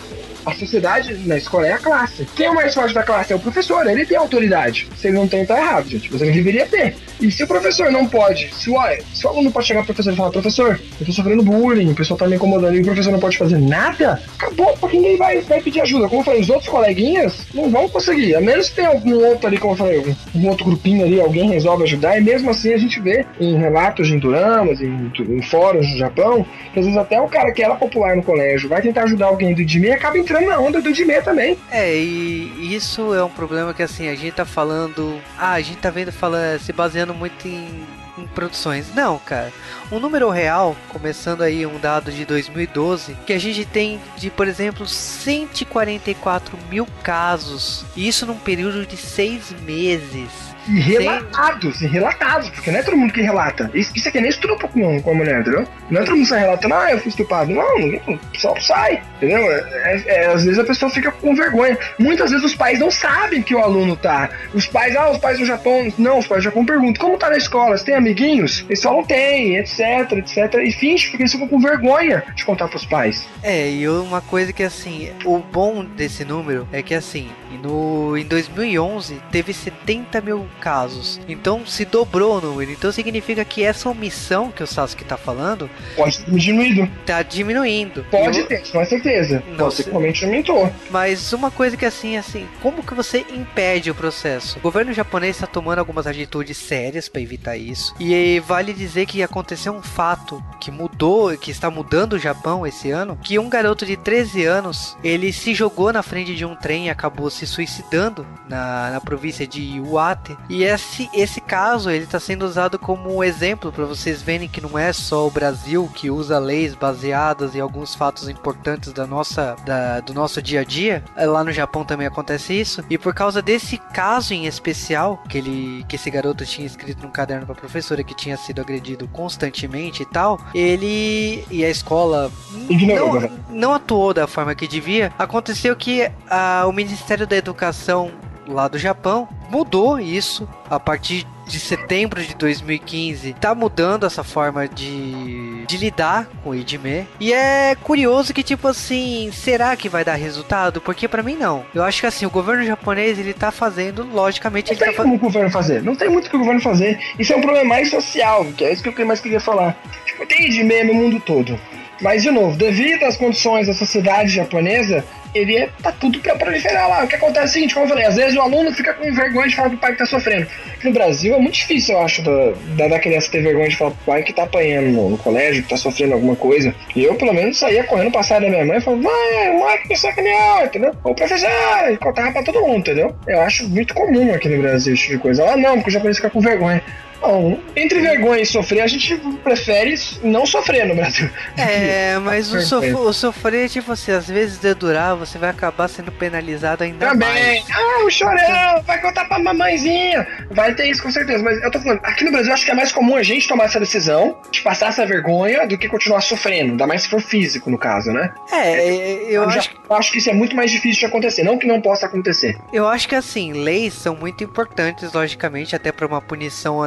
A 0.46 0.54
sociedade 0.54 1.16
na 1.26 1.38
escola 1.38 1.68
é 1.68 1.74
a 1.74 1.80
classe. 1.80 2.28
Quem 2.36 2.46
é 2.46 2.52
o 2.52 2.56
mais 2.56 2.74
forte 2.74 2.94
da 2.94 3.02
classe 3.02 3.34
é 3.34 3.36
o 3.36 3.40
professor, 3.40 3.88
ele 3.88 4.06
tem 4.06 4.16
autoridade. 4.16 4.88
Se 4.96 5.08
ele 5.08 5.18
não 5.18 5.28
tem, 5.28 5.44
tá 5.44 5.58
errado, 5.58 5.90
gente. 5.90 6.10
Você 6.10 6.24
não 6.26 6.32
deveria 6.32 6.68
ter. 6.68 6.96
E 7.20 7.32
se 7.32 7.44
o 7.44 7.48
professor 7.48 7.92
não 7.92 8.08
pode, 8.08 8.54
se 8.54 8.70
o, 8.70 8.76
se 9.14 9.26
o 9.26 9.30
aluno 9.30 9.52
pode 9.52 9.68
chegar 9.68 9.84
pro 9.84 9.94
professor 9.94 10.14
e 10.14 10.16
falar, 10.16 10.32
professor, 10.32 10.80
eu 11.00 11.06
tô 11.06 11.12
sofrendo 11.12 11.44
bullying, 11.44 11.92
o 11.92 11.96
pessoal 11.96 12.18
tá 12.18 12.28
me 12.28 12.36
incomodando 12.36 12.76
e 12.76 12.82
o 12.82 12.86
professor 12.86 13.12
não 13.12 13.20
pode 13.20 13.38
fazer 13.38 13.58
nada, 13.58 14.22
acabou, 14.38 14.76
porque 14.78 14.98
ninguém 14.98 15.18
vai, 15.18 15.42
vai 15.42 15.62
pedir 15.62 15.82
ajuda. 15.82 16.08
Como 16.08 16.22
eu 16.22 16.26
falei, 16.26 16.42
os 16.42 16.50
outros 16.50 16.70
coleguinhas 16.70 17.46
não 17.54 17.70
vão 17.70 17.88
conseguir. 17.90 18.36
A 18.36 18.42
menos 18.42 18.70
que 18.70 18.76
tenha 18.76 18.90
algum 18.90 19.16
outro 19.26 19.48
ali, 19.48 19.58
como 19.58 19.74
eu 19.74 19.78
falei, 19.78 20.16
um 20.36 20.48
outro 20.48 20.66
grupinho 20.66 21.06
ali, 21.06 21.20
alguém 21.20 21.50
resolve 21.50 21.84
ajudar, 21.84 22.18
e 22.18 22.22
mesmo 22.22 22.50
assim 22.50 22.74
a 22.74 22.78
gente 22.78 23.00
vê 23.00 23.26
em 23.40 23.58
relatos 23.58 24.10
em 24.10 24.20
Duramas, 24.20 24.82
em, 24.82 25.12
em 25.20 25.42
fóruns 25.42 25.90
no 25.90 25.98
Japão, 25.98 26.46
que 26.74 26.80
às 26.80 26.86
vezes 26.86 27.00
até 27.00 27.20
o 27.20 27.28
cara 27.28 27.52
que 27.52 27.64
era 27.64 27.76
popular 27.76 28.16
no 28.16 28.24
colégio 28.24 28.70
vai 28.70 28.82
tentar 28.82 29.04
ajudar 29.04 29.28
alguém 29.28 29.54
do 29.54 29.64
Dime 29.64 29.88
e 29.88 29.92
acaba 29.92 30.18
entrando 30.18 30.48
na 30.48 30.60
onda 30.60 30.82
do 30.82 30.92
Dime 30.92 31.22
também. 31.22 31.58
É, 31.72 31.96
e 31.96 32.76
isso 32.76 33.14
é 33.14 33.24
um 33.24 33.30
problema 33.30 33.74
que 33.74 33.84
assim, 33.84 34.10
a 34.10 34.16
gente 34.16 34.34
tá 34.34 34.46
falando. 34.46 35.20
Ah, 35.38 35.54
a 35.54 35.62
gente 35.62 35.78
tá 35.78 35.90
vendo 35.90 36.12
fala, 36.12 36.58
se 36.60 36.74
baseando 36.74 37.05
muito 37.14 37.48
em, 37.48 37.86
em 38.18 38.28
produções. 38.28 38.94
Não, 38.94 39.18
cara. 39.20 39.52
Um 39.92 40.00
número 40.00 40.30
real, 40.30 40.76
começando 40.90 41.42
aí 41.42 41.66
um 41.66 41.80
dado 41.80 42.12
de 42.12 42.26
2012, 42.26 43.16
que 43.26 43.34
a 43.34 43.40
gente 43.40 43.66
tem 43.66 44.00
de, 44.18 44.30
por 44.30 44.48
exemplo, 44.48 44.88
144 44.88 46.58
mil 46.70 46.88
casos. 47.04 47.86
Isso 47.96 48.26
num 48.26 48.38
período 48.38 48.86
de 48.86 48.98
seis 48.98 49.52
meses. 49.62 50.55
E 50.68 50.80
relatados, 50.80 51.82
e 51.82 51.88
relatados, 51.88 52.50
porque 52.50 52.72
não 52.72 52.80
é 52.80 52.84
todo 52.84 52.98
mundo 52.98 53.14
que 53.14 53.22
relata. 53.22 53.70
Isso, 53.74 53.92
isso 53.96 54.08
aqui 54.08 54.18
é 54.18 54.22
nem 54.22 54.30
estupro 54.30 54.68
com, 54.68 55.02
com 55.02 55.12
a 55.12 55.14
mulher, 55.14 55.42
entendeu? 55.42 55.68
Não 55.90 56.02
é 56.02 56.04
todo 56.04 56.16
mundo 56.16 56.28
sai 56.28 56.40
relatando, 56.40 56.74
ah, 56.74 56.92
eu 56.92 57.00
fui 57.00 57.10
estupado. 57.10 57.52
Não, 57.52 57.78
ninguém, 57.78 58.02
pessoal 58.32 58.60
sai, 58.60 59.02
entendeu? 59.18 59.52
É, 59.52 60.04
é, 60.06 60.26
às 60.28 60.44
vezes 60.44 60.60
a 60.60 60.64
pessoa 60.64 60.90
fica 60.90 61.12
com 61.12 61.36
vergonha. 61.36 61.78
Muitas 62.00 62.32
vezes 62.32 62.46
os 62.46 62.56
pais 62.56 62.80
não 62.80 62.90
sabem 62.90 63.42
que 63.42 63.54
o 63.54 63.60
aluno 63.60 63.96
tá. 63.96 64.30
Os 64.54 64.68
pais, 64.68 64.96
ah, 64.96 65.12
os 65.12 65.18
pais 65.18 65.40
do 65.40 65.46
Japão, 65.46 65.92
não, 65.98 66.20
os 66.20 66.28
pais 66.28 66.42
do 66.42 66.46
Japão 66.46 66.66
perguntam, 66.66 67.06
como 67.06 67.18
tá 67.18 67.30
na 67.30 67.38
escola? 67.38 67.78
Você 67.78 67.86
tem 67.86 67.96
amiguinhos? 67.96 68.66
Eles 68.68 68.82
falam, 68.82 69.04
tem, 69.04 69.58
etc, 69.58 70.12
etc. 70.14 70.56
E 70.64 70.72
finge 70.72 71.12
que 71.12 71.18
eles 71.18 71.32
ficam 71.32 71.48
com 71.48 71.60
vergonha 71.60 72.24
de 72.36 72.44
contar 72.44 72.68
pros 72.68 72.86
pais. 72.86 73.28
É, 73.44 73.70
e 73.70 73.88
uma 73.88 74.22
coisa 74.22 74.52
que 74.52 74.64
assim, 74.64 75.12
o 75.24 75.40
bom 75.40 75.84
desse 75.84 76.26
número 76.26 76.68
é 76.72 76.82
que 76.82 76.94
assim, 76.94 77.30
no, 77.58 78.18
em 78.18 78.26
2011 78.26 79.22
teve 79.32 79.54
70 79.54 80.22
mil 80.22 80.46
casos. 80.60 81.20
Então 81.28 81.66
se 81.66 81.86
dobrou 81.86 82.38
o 82.38 82.42
número. 82.42 82.72
Então 82.72 82.92
significa 82.92 83.44
que 83.46 83.64
essa 83.64 83.90
omissão 83.90 84.52
que 84.52 84.64
o 84.64 84.68
Sasuke 84.68 85.04
tá 85.04 85.18
falando. 85.18 85.70
Pode 85.96 86.20
ter 86.20 86.32
diminuído. 86.32 86.90
Tá 87.06 87.22
diminuindo. 87.22 88.06
Pode 88.10 88.40
eu... 88.40 88.48
ter, 88.48 88.70
com 88.72 88.86
certeza. 88.86 89.44
Não, 89.58 89.70
que 89.70 90.26
aumentou. 90.26 90.72
Mas 90.90 91.34
uma 91.34 91.52
coisa 91.52 91.78
que 91.78 91.86
assim, 91.86 92.18
assim, 92.18 92.48
como 92.62 92.84
que 92.84 92.94
você 92.94 93.26
impede 93.34 93.92
o 93.92 93.96
processo? 93.96 94.58
O 94.58 94.62
governo 94.62 94.94
japonês 94.94 95.36
está 95.36 95.48
tomando 95.48 95.80
algumas 95.80 96.08
atitudes 96.08 96.58
sérias 96.58 97.08
para 97.10 97.22
evitar 97.22 97.58
isso. 97.58 97.94
E 98.00 98.40
vale 98.42 98.74
dizer 98.74 99.06
que 99.06 99.24
aconteceu 99.24 99.74
um 99.74 99.82
fato 99.82 100.44
que 100.60 100.72
mudou, 100.72 101.38
que 101.38 101.52
está 101.52 101.70
mudando 101.70 102.14
o 102.14 102.20
Japão 102.20 102.66
esse 102.66 102.92
ano, 102.92 103.18
que 103.22 103.40
um 103.40 103.50
garoto 103.50 103.86
de 103.86 103.96
13 103.96 104.46
anos, 104.46 104.98
ele 105.04 105.32
se 105.32 105.54
jogou 105.54 105.92
na 105.92 106.04
frente 106.04 106.36
de 106.36 106.46
um 106.46 106.56
trem 106.56 106.88
e 106.88 106.90
acabou 106.90 107.30
se 107.30 107.45
se 107.46 107.66
suicidando 107.66 108.26
na, 108.48 108.92
na 108.92 109.02
província 109.02 109.46
de 109.48 109.62
Iwate. 109.62 110.38
E 110.50 110.64
esse, 110.64 111.10
esse 111.14 111.42
caso 111.42 111.90
ele 111.90 112.04
está 112.04 112.20
sendo 112.20 112.46
usado 112.46 112.78
como 112.78 113.24
exemplo 113.24 113.72
para 113.72 113.86
vocês 113.86 114.22
verem 114.22 114.48
que 114.48 114.62
não 114.62 114.78
é 114.78 114.94
só 114.94 115.28
o 115.28 115.32
Brasil 115.32 115.90
que 115.94 116.10
usa 116.10 116.40
leis 116.40 116.76
baseadas 116.76 117.56
em 117.56 117.60
alguns 117.60 117.96
fatos 117.96 118.30
importantes 118.30 118.94
da 118.94 119.06
nossa, 119.06 119.56
da, 119.66 120.00
do 120.00 120.14
nosso 120.14 120.42
dia 120.42 120.62
a 120.62 120.64
dia. 120.64 121.04
Lá 121.18 121.44
no 121.44 121.52
Japão 121.52 121.84
também 121.84 122.08
acontece 122.08 122.54
isso. 122.54 122.84
E 122.90 122.98
por 122.98 123.14
causa 123.14 123.42
desse 123.42 123.78
caso 123.78 124.34
em 124.34 124.46
especial, 124.46 125.22
que, 125.30 125.38
ele, 125.38 125.86
que 125.88 125.96
esse 125.96 126.10
garoto 126.10 126.46
tinha 126.46 126.66
escrito 126.66 127.04
num 127.04 127.12
caderno 127.12 127.46
para 127.46 127.56
a 127.56 127.60
professora 127.60 128.04
que 128.04 128.16
tinha 128.16 128.38
sido 128.38 128.62
agredido 128.62 129.08
constantemente 129.08 130.04
e 130.04 130.06
tal, 130.06 130.40
ele 130.54 131.46
e 131.50 131.64
a 131.64 131.70
escola 131.70 132.32
não, 132.70 133.30
não 133.50 133.74
atuou 133.74 134.14
da 134.14 134.28
forma 134.28 134.56
que 134.56 134.68
devia. 134.68 135.12
Aconteceu 135.18 135.76
que 135.76 136.10
a, 136.30 136.66
o 136.68 136.72
Ministério 136.72 137.28
da 137.36 137.40
Educação 137.40 138.12
lá 138.48 138.68
do 138.68 138.78
Japão 138.78 139.28
mudou 139.50 140.00
isso 140.00 140.48
a 140.70 140.80
partir 140.80 141.26
de 141.48 141.60
setembro 141.60 142.24
de 142.24 142.34
2015 142.36 143.34
tá 143.34 143.54
mudando 143.54 144.06
essa 144.06 144.24
forma 144.24 144.68
de, 144.68 145.64
de 145.66 145.78
lidar 145.78 146.28
com 146.44 146.52
o 146.52 146.56
Idime. 146.56 147.08
E 147.20 147.34
é 147.34 147.76
curioso 147.76 148.34
que, 148.34 148.42
tipo 148.42 148.68
assim, 148.68 149.30
será 149.32 149.76
que 149.76 149.88
vai 149.88 150.04
dar 150.04 150.16
resultado? 150.16 150.82
Porque 150.82 151.08
para 151.08 151.22
mim 151.22 151.36
não. 151.36 151.64
Eu 151.74 151.84
acho 151.84 152.02
que 152.02 152.08
assim, 152.08 152.26
o 152.26 152.32
governo 152.32 152.64
japonês 152.64 153.20
ele 153.20 153.34
tá 153.34 153.52
fazendo, 153.52 154.04
logicamente, 154.04 154.72
não 154.72 154.78
ele 154.78 154.86
tem 154.86 154.96
tá 154.96 155.04
como 155.04 155.16
o 155.16 155.20
governo 155.20 155.52
fazer. 155.52 155.84
Não 155.84 155.96
tem 155.96 156.10
muito 156.10 156.30
que 156.30 156.36
o 156.36 156.40
governo 156.40 156.62
fazer. 156.62 157.00
Isso 157.20 157.34
é 157.34 157.36
um 157.36 157.42
problema 157.42 157.68
mais 157.68 157.90
social, 157.92 158.46
que 158.58 158.64
é 158.64 158.74
isso 158.74 158.82
que 158.82 159.02
eu 159.02 159.06
mais 159.06 159.20
queria 159.20 159.40
falar. 159.40 159.78
Tipo, 160.06 160.26
tem 160.26 160.48
Idime 160.48 160.84
no 160.84 160.94
mundo 160.94 161.20
todo. 161.20 161.60
Mas, 162.02 162.24
de 162.24 162.32
novo, 162.32 162.58
devido 162.58 163.04
às 163.04 163.18
condições 163.18 163.68
da 163.68 163.74
sociedade 163.74 164.30
japonesa, 164.30 165.06
ele 165.36 165.58
é, 165.58 165.70
tá 165.84 165.92
tudo 165.92 166.20
pra 166.20 166.36
proliferar 166.36 166.90
lá. 166.90 167.04
O 167.04 167.08
que 167.08 167.16
acontece 167.16 167.46
é 167.46 167.50
o 167.50 167.54
seguinte, 167.54 167.74
como 167.74 167.86
eu 167.86 167.90
falei, 167.90 168.06
às 168.06 168.16
vezes 168.16 168.36
o 168.36 168.42
aluno 168.42 168.72
fica 168.74 168.94
com 168.94 169.12
vergonha 169.14 169.48
de 169.48 169.56
falar 169.56 169.70
pro 169.70 169.78
pai 169.78 169.92
que 169.92 169.98
tá 169.98 170.06
sofrendo. 170.06 170.48
No 170.84 170.94
Brasil 170.94 171.36
é 171.36 171.40
muito 171.40 171.56
difícil, 171.56 171.96
eu 171.96 172.02
acho, 172.02 172.22
da, 172.22 172.88
da, 172.88 173.00
criança 173.00 173.30
ter 173.32 173.42
vergonha 173.42 173.68
de 173.68 173.76
falar 173.76 173.92
pro 173.92 174.06
pai 174.06 174.24
que 174.24 174.32
tá 174.32 174.44
apanhando 174.44 174.92
no, 174.92 175.10
no, 175.10 175.18
colégio, 175.18 175.64
que 175.64 175.70
tá 175.70 175.78
sofrendo 175.78 176.14
alguma 176.14 176.36
coisa. 176.36 176.74
E 176.96 177.04
eu, 177.04 177.16
pelo 177.16 177.34
menos, 177.34 177.58
saía 177.58 177.84
correndo 177.84 178.12
passar 178.12 178.40
da 178.40 178.50
minha 178.50 178.66
mãe 178.66 178.78
e 178.78 178.82
falava, 178.82 179.04
vai, 179.04 179.50
o 179.50 179.66
Mike 179.66 179.90
me 179.90 179.98
sacaneou, 179.98 180.64
entendeu? 180.64 180.94
Ou 181.04 181.14
professor, 181.14 181.50
e 181.92 181.98
contava 181.98 182.32
pra 182.32 182.44
todo 182.44 182.62
mundo, 182.62 182.78
entendeu? 182.78 183.16
Eu 183.28 183.42
acho 183.42 183.68
muito 183.68 183.94
comum 183.94 184.34
aqui 184.34 184.48
no 184.48 184.62
Brasil 184.62 184.94
esse 184.94 185.04
tipo 185.04 185.16
de 185.16 185.22
coisa. 185.22 185.52
Ah, 185.52 185.58
não, 185.58 185.76
porque 185.76 185.90
o 185.90 185.94
japonês 185.94 186.18
fica 186.18 186.30
com 186.30 186.40
vergonha. 186.40 186.82
Bom, 187.22 187.60
entre 187.76 188.00
vergonha 188.02 188.42
e 188.42 188.46
sofrer, 188.46 188.82
a 188.82 188.88
gente 188.88 189.16
prefere 189.44 189.96
não 190.24 190.46
sofrer 190.46 190.86
no 190.86 190.96
Brasil. 190.96 191.30
É, 191.58 192.18
mas 192.20 192.54
o, 192.54 192.62
sof 192.62 192.94
o 192.94 193.14
sofrer, 193.14 193.70
tipo 193.70 193.92
assim, 193.92 194.12
às 194.12 194.28
vezes 194.28 194.58
dedurar, 194.58 195.16
você 195.16 195.38
vai 195.38 195.50
acabar 195.50 195.88
sendo 195.88 196.12
penalizado 196.12 196.84
ainda 196.84 197.08
Também. 197.08 197.28
mais. 197.28 197.66
Ah, 197.72 198.06
o 198.06 198.10
chorão, 198.10 198.82
vai 198.86 199.02
contar 199.02 199.26
pra 199.26 199.40
mamãezinha. 199.40 200.28
Vai 200.52 200.74
ter 200.76 200.90
isso 200.90 201.02
com 201.02 201.12
certeza. 201.12 201.44
Mas 201.44 201.62
eu 201.64 201.72
tô 201.72 201.80
falando, 201.80 202.02
aqui 202.04 202.24
no 202.24 202.32
Brasil 202.32 202.54
acho 202.54 202.66
que 202.66 202.72
é 202.72 202.74
mais 202.74 202.92
comum 202.92 203.16
a 203.16 203.24
gente 203.24 203.48
tomar 203.48 203.66
essa 203.66 203.80
decisão 203.80 204.38
de 204.52 204.62
passar 204.62 204.90
essa 204.90 205.06
vergonha 205.06 205.66
do 205.66 205.78
que 205.78 205.88
continuar 205.88 206.22
sofrendo. 206.22 206.72
Ainda 206.72 206.86
mais 206.88 207.04
se 207.04 207.10
for 207.10 207.22
físico, 207.22 207.70
no 207.70 207.78
caso, 207.78 208.12
né? 208.12 208.34
É, 208.52 209.24
eu, 209.24 209.44
eu 209.44 209.50
acho... 209.50 209.70
Eu 209.90 209.96
acho 209.96 210.12
que 210.12 210.18
isso 210.18 210.30
é 210.30 210.34
muito 210.34 210.56
mais 210.56 210.72
difícil 210.72 211.02
de 211.02 211.06
acontecer. 211.06 211.44
Não 211.44 211.58
que 211.58 211.68
não 211.68 211.80
possa 211.80 212.08
acontecer. 212.08 212.58
Eu 212.74 212.88
acho 212.88 213.08
que 213.08 213.16
assim, 213.16 213.54
leis 213.54 213.94
são 213.94 214.16
muito 214.16 214.44
importantes, 214.44 215.14
logicamente, 215.14 215.76
até 215.76 215.92
para 215.92 216.08
uma 216.08 216.22
punição 216.22 216.82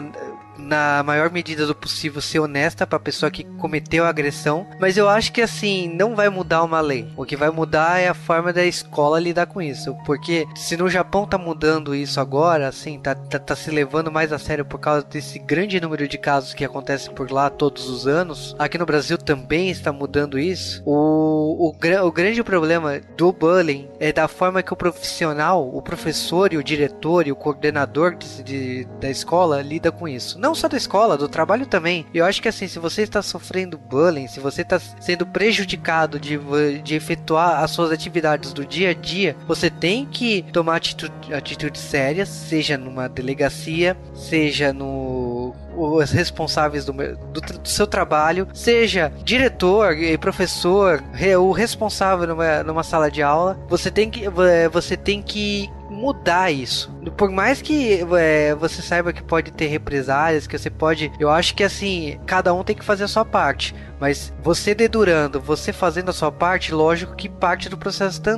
na 0.58 1.02
maior 1.02 1.30
medida 1.30 1.66
do 1.66 1.74
possível 1.74 2.20
ser 2.20 2.40
honesta 2.40 2.86
para 2.86 2.96
a 2.96 3.00
pessoa 3.00 3.30
que 3.30 3.44
cometeu 3.58 4.04
a 4.04 4.08
agressão, 4.08 4.66
mas 4.80 4.96
eu 4.96 5.08
acho 5.08 5.32
que 5.32 5.40
assim 5.40 5.88
não 5.88 6.14
vai 6.14 6.28
mudar 6.28 6.62
uma 6.62 6.80
lei. 6.80 7.08
O 7.16 7.24
que 7.24 7.36
vai 7.36 7.50
mudar 7.50 8.00
é 8.00 8.08
a 8.08 8.14
forma 8.14 8.52
da 8.52 8.64
escola 8.64 9.20
lidar 9.20 9.46
com 9.46 9.62
isso, 9.62 9.96
porque 10.04 10.46
se 10.54 10.76
no 10.76 10.88
Japão 10.88 11.26
tá 11.26 11.38
mudando 11.38 11.94
isso 11.94 12.20
agora, 12.20 12.68
assim, 12.68 12.98
tá, 12.98 13.14
tá, 13.14 13.38
tá 13.38 13.56
se 13.56 13.70
levando 13.70 14.10
mais 14.10 14.32
a 14.32 14.38
sério 14.38 14.64
por 14.64 14.78
causa 14.78 15.06
desse 15.06 15.38
grande 15.38 15.80
número 15.80 16.08
de 16.08 16.18
casos 16.18 16.54
que 16.54 16.64
acontecem 16.64 17.14
por 17.14 17.30
lá 17.30 17.48
todos 17.50 17.88
os 17.88 18.06
anos, 18.06 18.54
aqui 18.58 18.78
no 18.78 18.86
Brasil 18.86 19.16
também 19.16 19.70
está 19.70 19.92
mudando 19.92 20.38
isso. 20.38 20.82
O, 20.84 21.68
o, 21.68 22.06
o 22.06 22.12
grande 22.12 22.42
problema 22.42 23.00
do 23.16 23.32
bullying 23.32 23.88
é 24.00 24.12
da 24.12 24.28
forma 24.28 24.62
que 24.62 24.72
o 24.72 24.76
profissional, 24.76 25.68
o 25.74 25.82
professor 25.82 26.52
e 26.52 26.56
o 26.56 26.64
diretor 26.64 27.26
e 27.26 27.32
o 27.32 27.36
coordenador 27.36 28.16
de, 28.16 28.42
de 28.42 28.88
da 29.00 29.10
escola 29.10 29.62
lida 29.62 29.92
com 29.92 30.08
isso. 30.08 30.38
Não 30.38 30.48
não 30.49 30.55
só 30.55 30.67
da 30.67 30.78
escola, 30.78 31.19
do 31.19 31.28
trabalho 31.28 31.67
também. 31.67 32.06
Eu 32.15 32.25
acho 32.25 32.41
que 32.41 32.49
assim, 32.49 32.67
se 32.67 32.78
você 32.78 33.02
está 33.02 33.21
sofrendo 33.21 33.76
bullying, 33.76 34.26
se 34.28 34.41
você 34.41 34.63
está 34.63 34.78
sendo 34.78 35.26
prejudicado 35.26 36.19
de, 36.19 36.39
de 36.82 36.95
efetuar 36.95 37.63
as 37.63 37.71
suas 37.71 37.93
atividades 37.93 38.54
do 38.54 38.65
dia 38.65 38.91
a 38.91 38.95
dia, 38.95 39.37
você 39.47 39.69
tem 39.69 40.06
que 40.06 40.43
tomar 40.50 40.76
atitude, 40.76 41.34
atitudes 41.34 41.82
sérias, 41.82 42.30
seja 42.30 42.78
numa 42.78 43.11
delegacia, 43.11 43.95
seja 44.15 44.73
no 44.73 45.54
os 45.78 46.10
responsáveis 46.10 46.84
do, 46.84 46.93
do, 46.93 47.41
do, 47.41 47.69
seu 47.69 47.86
trabalho, 47.86 48.49
seja 48.52 49.12
diretor 49.23 49.97
e 49.97 50.19
professor, 50.19 51.02
o 51.38 51.52
responsável 51.52 52.26
numa, 52.26 52.62
numa 52.62 52.82
sala 52.82 53.10
de 53.10 53.23
aula, 53.23 53.58
você 53.69 53.91
tem 53.91 54.10
que, 54.10 54.25
você 54.71 54.97
tem 54.97 55.23
que 55.23 55.71
mudar 55.91 56.50
isso. 56.50 56.93
Por 57.17 57.30
mais 57.30 57.60
que 57.60 58.00
é, 58.17 58.54
você 58.54 58.80
saiba 58.82 59.12
que 59.12 59.23
pode 59.23 59.50
ter 59.50 59.67
represálias, 59.67 60.47
que 60.47 60.56
você 60.56 60.71
pode. 60.71 61.10
Eu 61.19 61.30
acho 61.30 61.54
que 61.54 61.64
assim, 61.64 62.19
cada 62.26 62.52
um 62.52 62.62
tem 62.62 62.76
que 62.76 62.84
fazer 62.84 63.04
a 63.04 63.08
sua 63.08 63.25
parte. 63.25 63.75
Mas 64.00 64.32
você 64.43 64.75
dedurando, 64.75 65.41
você 65.41 65.73
fazendo 65.73 66.10
a 66.10 66.12
sua 66.12 66.30
parte, 66.30 66.73
lógico 66.73 67.17
que 67.17 67.28
parte 67.28 67.69
do 67.69 67.76
processo 67.76 68.21
tá, 68.21 68.32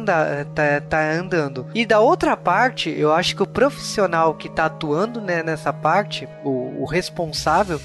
tá, 0.55 0.81
tá 0.89 1.13
andando. 1.13 1.67
E 1.75 1.85
da 1.85 2.01
outra 2.01 2.37
parte, 2.37 2.91
eu 2.91 3.13
acho 3.13 3.37
que 3.37 3.43
o 3.43 3.47
profissional 3.47 4.35
que 4.35 4.49
tá 4.49 4.67
atuando 4.67 5.21
né, 5.21 5.43
nessa 5.43 5.73
parte, 5.73 6.27
o, 6.45 6.83
o, 6.83 6.85
responsável, 6.87 7.30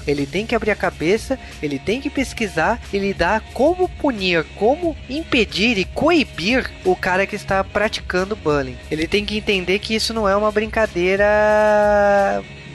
ele 0.06 0.26
tem 0.26 0.46
que 0.46 0.54
abrir 0.54 0.70
a 0.70 0.76
cabeça, 0.76 1.38
ele 1.62 1.78
tem 1.78 2.00
que 2.00 2.10
pesquisar 2.10 2.80
e 2.92 2.98
lidar 2.98 3.42
como 3.52 3.88
punir, 3.88 4.44
como 4.56 4.96
impedir 5.08 5.78
e 5.78 5.84
coibir 5.84 6.70
o 6.84 6.94
cara 6.96 7.26
que 7.26 7.36
está 7.36 7.62
praticando 7.62 8.36
bullying. 8.36 8.76
Ele 8.90 9.06
tem 9.06 9.24
que 9.24 9.36
entender 9.36 9.78
que 9.78 9.94
isso 9.94 10.12
não 10.12 10.28
é 10.28 10.36
uma 10.36 10.50
brincadeira 10.50 11.24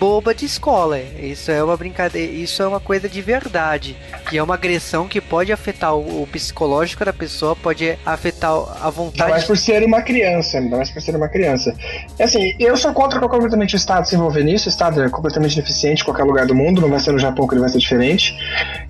boba 0.02 0.34
de 0.34 0.46
escola. 0.46 1.00
Isso 1.00 1.52
é 1.52 1.64
uma 1.64 1.78
brincadeira, 1.78 2.32
isso 2.32 2.64
é 2.64 2.68
uma 2.68 2.80
coisa 2.80 3.08
de 3.08 3.22
verdade. 3.22 3.96
Que 4.28 4.40
é 4.40 4.42
uma 4.42 4.56
agressão 4.56 5.08
que 5.08 5.22
pode 5.22 5.54
afetar 5.54 5.94
o, 5.96 6.24
o 6.24 6.28
psicológico 6.28 7.06
da 7.06 7.14
pessoa, 7.14 7.56
pode 7.56 7.96
afetar 8.04 8.52
a 8.82 8.90
vontade. 8.90 9.22
Ainda 9.22 9.34
mais 9.36 9.44
por 9.44 9.56
ser 9.56 9.84
uma 9.84 10.02
criança, 10.02 10.58
ainda 10.58 10.78
mais 10.78 10.90
por 10.90 11.00
ser 11.04 11.16
uma 11.16 11.30
criança. 11.30 11.76
É 12.18 12.24
assim, 12.24 12.56
eu 12.60 12.76
sou 12.76 12.92
contra 12.94 13.20
completamente 13.20 13.76
o 13.76 13.78
Estado 13.78 14.08
se 14.08 14.16
envolver 14.16 14.44
nisso. 14.44 14.68
O 14.68 14.72
Estado 14.72 15.04
é 15.04 15.08
completamente 15.08 15.56
deficiente 15.56 16.02
em 16.02 16.06
qualquer 16.06 16.24
lugar 16.24 16.48
do 16.48 16.56
mundo, 16.56 16.82
não 16.82 16.90
vai 16.90 17.00
ser 17.00 17.12
no 17.12 17.20
Japão 17.20 17.48
que 17.48 17.54
ele 17.54 17.62
vai 17.62 17.70
ser 17.70 17.78
diferente. 17.78 18.36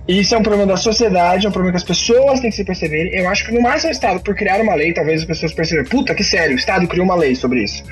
E 0.08 0.22
isso 0.22 0.34
é 0.34 0.38
um 0.38 0.44
problema 0.44 0.66
da 0.66 0.78
sociedade, 0.78 1.46
é 1.46 1.50
um 1.50 1.52
problema 1.52 1.74
que 1.74 1.78
as 1.78 1.84
pessoas 1.84 2.40
têm 2.40 2.50
que 2.50 2.56
se 2.56 2.64
perceberem. 2.64 3.14
Eu 3.20 3.28
acho 3.28 3.46
que 3.46 3.54
no 3.54 3.62
máximo 3.62 3.90
o 3.90 3.92
Estado, 3.92 4.22
por 4.22 4.34
criar 4.34 4.62
uma 4.62 4.76
lei, 4.76 4.94
talvez 4.94 5.20
as 5.20 5.28
pessoas 5.28 5.54
percebam, 5.54 5.84
puta, 5.84 6.16
que 6.16 6.24
sério, 6.24 6.56
o 6.56 6.58
Estado 6.58 6.88
criou 6.88 7.04
uma 7.04 7.16
lei 7.16 7.36
sobre 7.36 7.66
isso. 7.66 7.84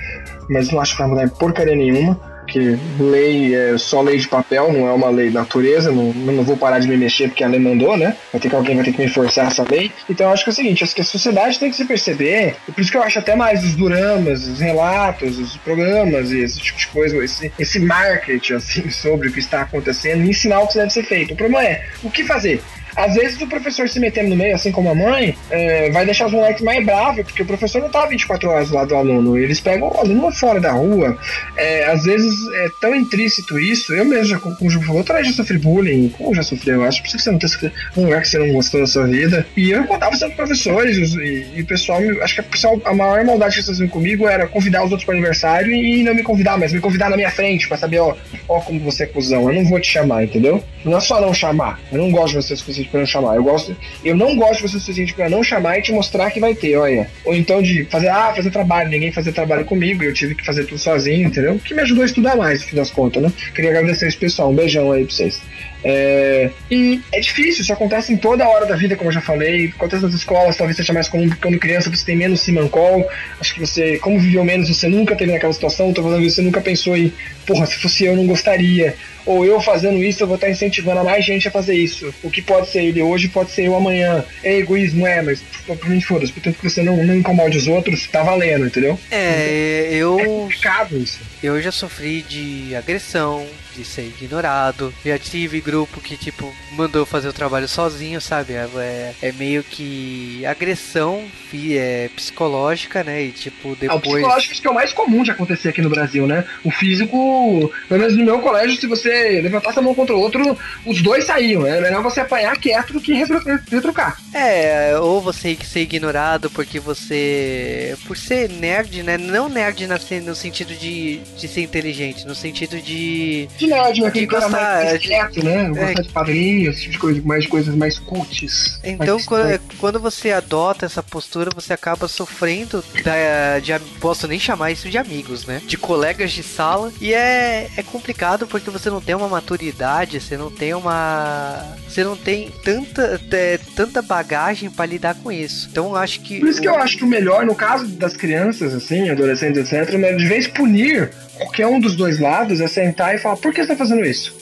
Mas 0.50 0.72
não 0.72 0.80
acho 0.80 0.94
que 0.94 1.00
vai 1.02 1.10
mudar 1.10 1.30
porcaria 1.32 1.76
nenhuma 1.76 2.29
porque 2.50 2.78
lei 3.00 3.56
é 3.56 3.78
só 3.78 4.02
lei 4.02 4.18
de 4.18 4.28
papel, 4.28 4.74
não 4.74 4.88
é 4.88 4.92
uma 4.92 5.10
lei 5.10 5.28
de 5.28 5.36
natureza, 5.36 5.92
não, 5.92 6.12
não 6.12 6.44
vou 6.44 6.58
parar 6.58 6.80
de 6.80 6.88
me 6.88 6.98
mexer 6.98 7.28
porque 7.28 7.44
a 7.44 7.48
lei 7.48 7.60
mandou, 7.60 7.96
né? 7.96 8.18
Vai 8.34 8.42
ter 8.42 8.50
que 8.50 8.56
alguém 8.56 8.76
vai 8.76 8.84
ter 8.84 8.92
que 8.92 9.02
me 9.02 9.08
forçar 9.08 9.48
essa 9.48 9.64
lei. 9.70 9.92
Então 10.10 10.28
eu 10.28 10.34
acho 10.34 10.44
que 10.44 10.50
é 10.50 10.54
o 10.54 10.56
seguinte, 10.56 10.84
acho 10.84 10.96
que 10.96 11.02
a 11.02 11.06
sociedade 11.06 11.60
tem 11.60 11.70
que 11.70 11.76
se 11.76 11.86
perceber, 11.86 12.56
e 12.68 12.72
por 12.72 12.82
isso 12.82 12.92
que 12.92 12.98
eu 12.98 13.04
acho 13.04 13.20
até 13.20 13.36
mais 13.36 13.64
os 13.64 13.76
duramas, 13.76 14.48
os 14.48 14.60
relatos, 14.60 15.38
os 15.38 15.56
programas 15.58 16.32
e 16.32 16.40
esse 16.40 16.60
tipo 16.60 16.80
de 16.80 16.88
coisa, 16.88 17.24
esse, 17.24 17.52
esse 17.60 17.80
marketing 17.80 18.54
assim 18.54 18.90
sobre 18.90 19.30
o 19.30 19.32
que 19.32 19.40
está 19.40 19.62
acontecendo 19.62 20.24
e 20.24 20.30
ensinar 20.30 20.62
o 20.62 20.68
que 20.68 20.76
deve 20.76 20.90
ser 20.90 21.04
feito. 21.04 21.34
O 21.34 21.38
problema 21.38 21.64
é, 21.64 21.86
o 22.04 22.10
que 22.10 22.24
fazer? 22.24 22.62
Às 22.96 23.16
vezes 23.16 23.42
o 23.42 23.48
professor 23.48 23.88
se 23.88 24.00
metendo 24.00 24.30
no 24.30 24.36
meio, 24.36 24.56
assim 24.56 24.72
como 24.72 24.90
a 24.90 24.96
mãe, 24.96 25.36
é, 25.50 25.90
vai 25.92 26.06
deixar 26.06 26.28
os 26.28 26.32
moleques 26.32 26.64
mais 26.64 26.84
bravos, 26.86 27.24
porque 27.24 27.44
o 27.44 27.46
professor 27.46 27.82
não 27.82 27.90
tá 27.90 28.06
24 28.06 28.50
horas 28.50 28.72
lá 28.72 28.86
do 28.86 28.96
aluno. 28.96 29.38
Eles 29.38 29.60
pegam 29.60 29.90
o 29.90 29.98
aluno 29.98 30.32
fora 30.32 30.60
da 30.60 30.72
rua. 30.72 31.18
É, 31.58 31.86
às 31.86 32.04
vezes 32.04 32.34
é 32.56 32.68
tão 32.82 32.96
intrínseco 32.96 33.60
isso. 33.60 33.94
Eu 33.94 34.06
mesmo, 34.06 34.26
já, 34.26 34.40
como 34.40 34.56
o 34.62 34.70
Ju 34.70 34.82
falou, 34.82 35.04
já 35.06 35.32
sofri 35.32 35.58
bullying. 35.58 36.10
Como 36.10 36.34
já 36.36 36.44
sofri, 36.44 36.72
eu 36.72 36.84
acho. 36.84 37.02
Por 37.02 37.10
que 37.10 37.22
você 37.22 37.32
não 37.32 37.40
tem 37.40 37.50
um 37.98 38.04
lugar 38.04 38.22
que 38.22 38.30
você 38.30 38.38
não 38.38 38.54
gostou 38.54 38.80
da 38.80 38.88
sua 38.88 39.08
vida. 39.08 39.46
E 39.56 39.72
eu 39.72 39.86
contava 39.86 40.16
sempre 40.16 40.36
professores 40.36 41.14
e, 41.16 41.48
e 41.56 41.62
o 41.62 41.66
pessoal, 41.66 42.00
acho 42.22 42.36
que 42.36 42.42
a, 42.42 42.44
pessoal, 42.44 42.82
a 42.86 42.94
maior 42.94 43.24
maldade 43.24 43.56
que 43.56 43.64
vocês 43.64 43.78
faziam 43.78 43.90
comigo 43.90 44.28
era 44.28 44.48
convidar 44.48 44.84
os 44.84 44.92
outros 44.92 45.06
para 45.06 45.16
aniversário 45.16 45.74
e 45.74 46.04
não 46.04 46.14
me 46.14 46.24
convidar, 46.24 46.58
mas 46.58 46.74
me 46.74 46.80
convidar 46.80 47.10
na 47.10 47.16
minha 47.16 47.32
frente 47.32 47.68
para 47.68 47.78
saber, 47.78 48.00
ó, 48.00 48.16
ó, 48.48 48.60
como 48.62 48.80
você 48.80 49.04
é 49.04 49.08
cuzão. 49.08 49.50
Eu 49.50 49.56
não 49.56 49.66
vou 49.66 49.80
te 49.80 49.88
chamar, 49.88 50.24
entendeu? 50.24 50.64
Não 50.84 50.98
é 50.98 51.02
só 51.02 51.20
não 51.20 51.34
chamar. 51.34 51.80
Eu 51.92 52.00
não 52.00 52.12
gosto 52.12 52.30
de 52.30 52.36
vocês 52.36 52.62
suficiente 52.80 52.90
para 52.90 53.00
não 53.00 53.08
chamar. 53.08 53.36
Eu 53.36 53.44
gosto, 53.44 53.76
eu 54.04 54.16
não 54.16 54.36
gosto 54.36 54.56
de 54.58 54.62
você 54.70 54.78
o 54.78 54.80
suficiente 54.80 55.14
para 55.14 55.30
não 55.30 55.44
chamar 55.44 55.78
e 55.78 55.82
te 55.82 55.92
mostrar 55.92 56.32
que 56.32 56.40
vai 56.40 56.56
ter, 56.56 56.76
olha. 56.78 57.10
Ou 57.26 57.36
então 57.36 57.62
de 57.62 57.86
fazer, 57.86 58.08
ah, 58.08 58.34
fazer 58.36 58.50
trabalho, 58.52 58.90
ninguém 58.90 59.12
fazer 59.12 59.32
trabalho 59.32 59.66
comigo, 59.66 60.04
eu 60.04 60.14
tive 60.14 60.36
que 60.36 60.46
fazer 60.46 60.66
tudo 60.66 60.80
sozinho, 60.80 61.28
entendeu? 61.28 61.60
Que 61.60 61.74
me 61.74 61.82
ajudou 61.82 62.04
a 62.04 62.06
estudar 62.06 62.36
mais, 62.36 62.62
no 62.62 62.68
fim 62.68 62.76
das 62.76 62.92
contas, 62.92 63.22
né? 63.22 63.32
Queria 63.54 63.72
agradecer 63.72 64.08
esse 64.08 64.18
pessoal, 64.18 64.50
um 64.50 64.56
beijão 64.56 64.92
aí 64.92 65.06
pra 65.06 65.14
vocês. 65.14 65.42
É, 65.84 66.50
e 66.70 67.02
é 67.12 67.20
difícil, 67.20 67.62
isso 67.62 67.72
acontece 67.72 68.12
em 68.12 68.18
toda 68.18 68.48
hora 68.48 68.66
da 68.66 68.76
vida, 68.76 68.96
como 68.96 69.10
eu 69.10 69.14
já 69.14 69.22
falei. 69.22 69.68
Acontece 69.76 70.04
nas 70.04 70.14
escolas, 70.14 70.58
talvez 70.58 70.78
seja 70.78 70.94
mais 70.94 71.08
comum 71.08 71.28
porque 71.28 71.42
quando 71.42 71.60
criança 71.60 71.90
você 71.90 72.06
tem 72.06 72.16
menos 72.16 72.42
simancol. 72.42 73.08
Acho 73.40 73.54
que 73.54 73.60
você, 73.60 73.98
como 74.00 74.20
viveu 74.20 74.44
menos, 74.44 74.68
você 74.68 74.88
nunca 74.88 75.16
teve 75.16 75.32
naquela 75.32 75.54
situação. 75.54 75.94
Falando 75.94 76.24
isso, 76.24 76.38
você 76.38 76.42
nunca 76.42 76.62
pensou 76.62 76.98
em, 76.98 77.14
porra, 77.46 77.66
se 77.66 77.76
fosse 77.76 78.06
eu, 78.06 78.16
não 78.16 78.28
gostaria. 78.28 78.96
Ou 79.26 79.46
eu 79.46 79.62
fazendo 79.62 80.04
isso, 80.04 80.24
eu 80.24 80.28
vou 80.28 80.36
estar 80.36 80.50
incentivando 80.50 81.02
a 81.02 81.04
mais 81.04 81.24
gente 81.24 81.48
a 81.48 81.52
fazer 81.52 81.76
isso. 81.76 82.14
O 82.24 82.32
que 82.32 82.42
pode 82.42 82.70
ser 82.70 82.84
ele 82.84 83.02
hoje, 83.02 83.28
pode 83.28 83.52
ser 83.52 83.66
eu 83.66 83.76
amanhã. 83.76 84.24
É 84.44 84.58
egoísmo, 84.58 85.06
é, 85.06 85.22
mas 85.22 85.42
pra 85.66 85.90
mim 85.90 86.02
foda-se. 86.02 86.32
Portanto 86.32 86.58
que 86.58 86.70
você 86.70 86.82
não, 86.82 86.98
não 87.06 87.16
incomode 87.16 87.58
os 87.58 87.68
outros, 87.68 88.08
tá 88.08 88.24
valendo, 88.24 88.66
entendeu? 88.66 89.00
É, 89.12 89.90
eu. 89.92 90.20
É 90.20 90.26
complicado 90.26 90.98
isso. 90.98 91.20
Eu 91.42 91.62
já 91.62 91.72
sofri 91.72 92.22
de 92.22 92.76
agressão, 92.76 93.48
de 93.76 93.86
ser 93.86 94.04
ignorado. 94.04 94.94
Já 95.06 95.18
tive 95.18 95.62
grupo 95.62 96.02
que, 96.02 96.18
tipo, 96.18 96.54
mandou 96.74 97.06
fazer 97.06 97.30
o 97.30 97.34
trabalho 97.34 97.68
sozinho, 97.68 98.20
sabe? 98.20 98.54
É, 98.54 98.68
é, 98.78 99.14
é 99.22 99.32
meio 99.32 99.64
que 99.64 100.46
agressão 100.46 101.24
é, 101.54 102.10
psicológica, 102.16 103.04
né? 103.04 103.24
E, 103.24 103.32
tipo, 103.32 103.76
depois. 103.76 103.92
Ah, 103.92 103.96
o 103.96 104.02
psicológico 104.02 104.52
acho 104.52 104.62
que 104.62 104.68
é 104.68 104.72
o 104.72 104.74
mais 104.74 104.94
comum 104.94 105.24
de 105.24 105.32
acontecer 105.32 105.70
aqui 105.70 105.82
no 105.82 105.90
Brasil, 105.90 106.28
né? 106.28 106.46
O 106.64 106.72
físico, 106.72 107.72
pelo 107.88 108.02
menos 108.02 108.18
no 108.18 108.26
meu 108.26 108.40
colégio, 108.40 108.80
se 108.80 108.88
você 108.88 109.40
levantasse 109.42 109.80
a 109.80 109.82
mão 109.82 109.96
contra 109.96 110.16
o 110.16 110.20
outro, 110.20 110.58
os 110.86 111.02
dois 111.02 111.26
saíam. 111.26 111.66
É 111.66 111.80
melhor 111.80 112.04
você 112.04 112.20
apanhar 112.20 112.58
quieto 112.58 112.94
do 112.94 113.02
que 113.02 113.14
retrucar. 113.14 114.18
É, 114.34 114.98
ou 115.00 115.22
você 115.22 115.58
ser 115.64 115.82
ignorado 115.82 116.50
porque 116.50 116.80
você. 116.80 117.96
Por 118.06 118.18
ser 118.18 118.50
nerd, 118.50 119.04
né? 119.04 119.18
Não 119.18 119.48
nerd 119.48 119.88
no 119.88 120.36
sentido 120.36 120.74
de, 120.76 121.22
de 121.38 121.48
ser 121.48 121.62
inteligente, 121.62 122.26
no 122.28 122.36
sentido 122.36 122.80
de. 122.82 123.48
De 123.58 123.68
nerd, 123.68 124.06
aquele 124.06 124.28
cara 124.28 124.50
mais 124.50 125.00
discreto, 125.00 125.44
né? 125.44 125.66
É. 125.66 125.68
Gostar 125.68 126.02
de 126.02 126.10
padrinhos, 126.10 126.76
esse 126.76 126.84
tipo 126.84 126.94
de 126.94 127.00
coisa, 127.00 127.22
mais 127.24 127.48
coisas 127.48 127.76
mais 127.76 128.00
cultes. 128.00 128.80
Então, 128.84 129.20
quando, 129.24 129.60
quando, 129.78 130.00
você 130.00 130.32
adota 130.32 130.86
essa 130.86 131.04
postura, 131.04 131.50
você 131.54 131.74
acaba 131.74 132.08
sofrendo 132.08 132.84
da, 133.04 133.60
de. 133.60 133.78
Posso 134.00 134.28
nem 134.28 134.40
chamar 134.40 134.72
isso 134.72 134.90
de 134.90 134.98
amigos, 134.98 135.46
né? 135.46 135.62
De 135.66 135.78
colegas 135.78 136.32
de 136.32 136.44
sala. 136.44 136.92
E 137.00 137.14
é, 137.14 137.70
é 137.76 137.84
complicado 137.84 138.48
porque 138.48 138.70
você 138.70 138.90
não 138.90 139.02
tem 139.02 139.16
uma 139.16 139.28
maturidade, 139.28 140.20
você 140.20 140.38
não 140.38 140.52
tem 140.52 140.74
uma. 140.74 141.66
Você 141.88 142.04
não 142.04 142.16
tem 142.16 142.52
tanta, 142.64 143.20
é, 143.32 143.60
tanta 143.76 144.02
bagagem 144.02 144.70
para 144.70 144.86
lidar 144.86 145.16
com 145.16 145.32
isso. 145.32 145.68
Então, 145.72 145.96
acho 145.96 146.22
que. 146.22 146.40
Por 146.40 146.50
isso 146.50 146.60
o... 146.60 146.62
que 146.62 146.68
eu 146.68 146.76
acho 146.76 146.98
que 146.98 147.04
o 147.04 147.08
melhor, 147.08 147.46
no 147.46 147.56
caso 147.56 147.88
das 147.88 148.16
crianças, 148.16 148.74
assim, 148.74 149.10
adolescentes, 149.10 149.72
etc., 149.72 149.94
é 149.94 150.14
de 150.14 150.26
vez 150.26 150.48
punir 150.48 151.10
qualquer 151.36 151.68
um 151.68 151.80
dos 151.80 151.96
dois 151.96 152.20
lados, 152.20 152.62
é 152.62 152.68
sentar 152.68 153.16
e 153.16 153.18
falar: 153.18 153.38
por 153.38 153.54
que 153.54 153.62
você 153.62 153.68
tá 153.68 153.76
fazendo 153.76 154.06
isso? 154.06 154.39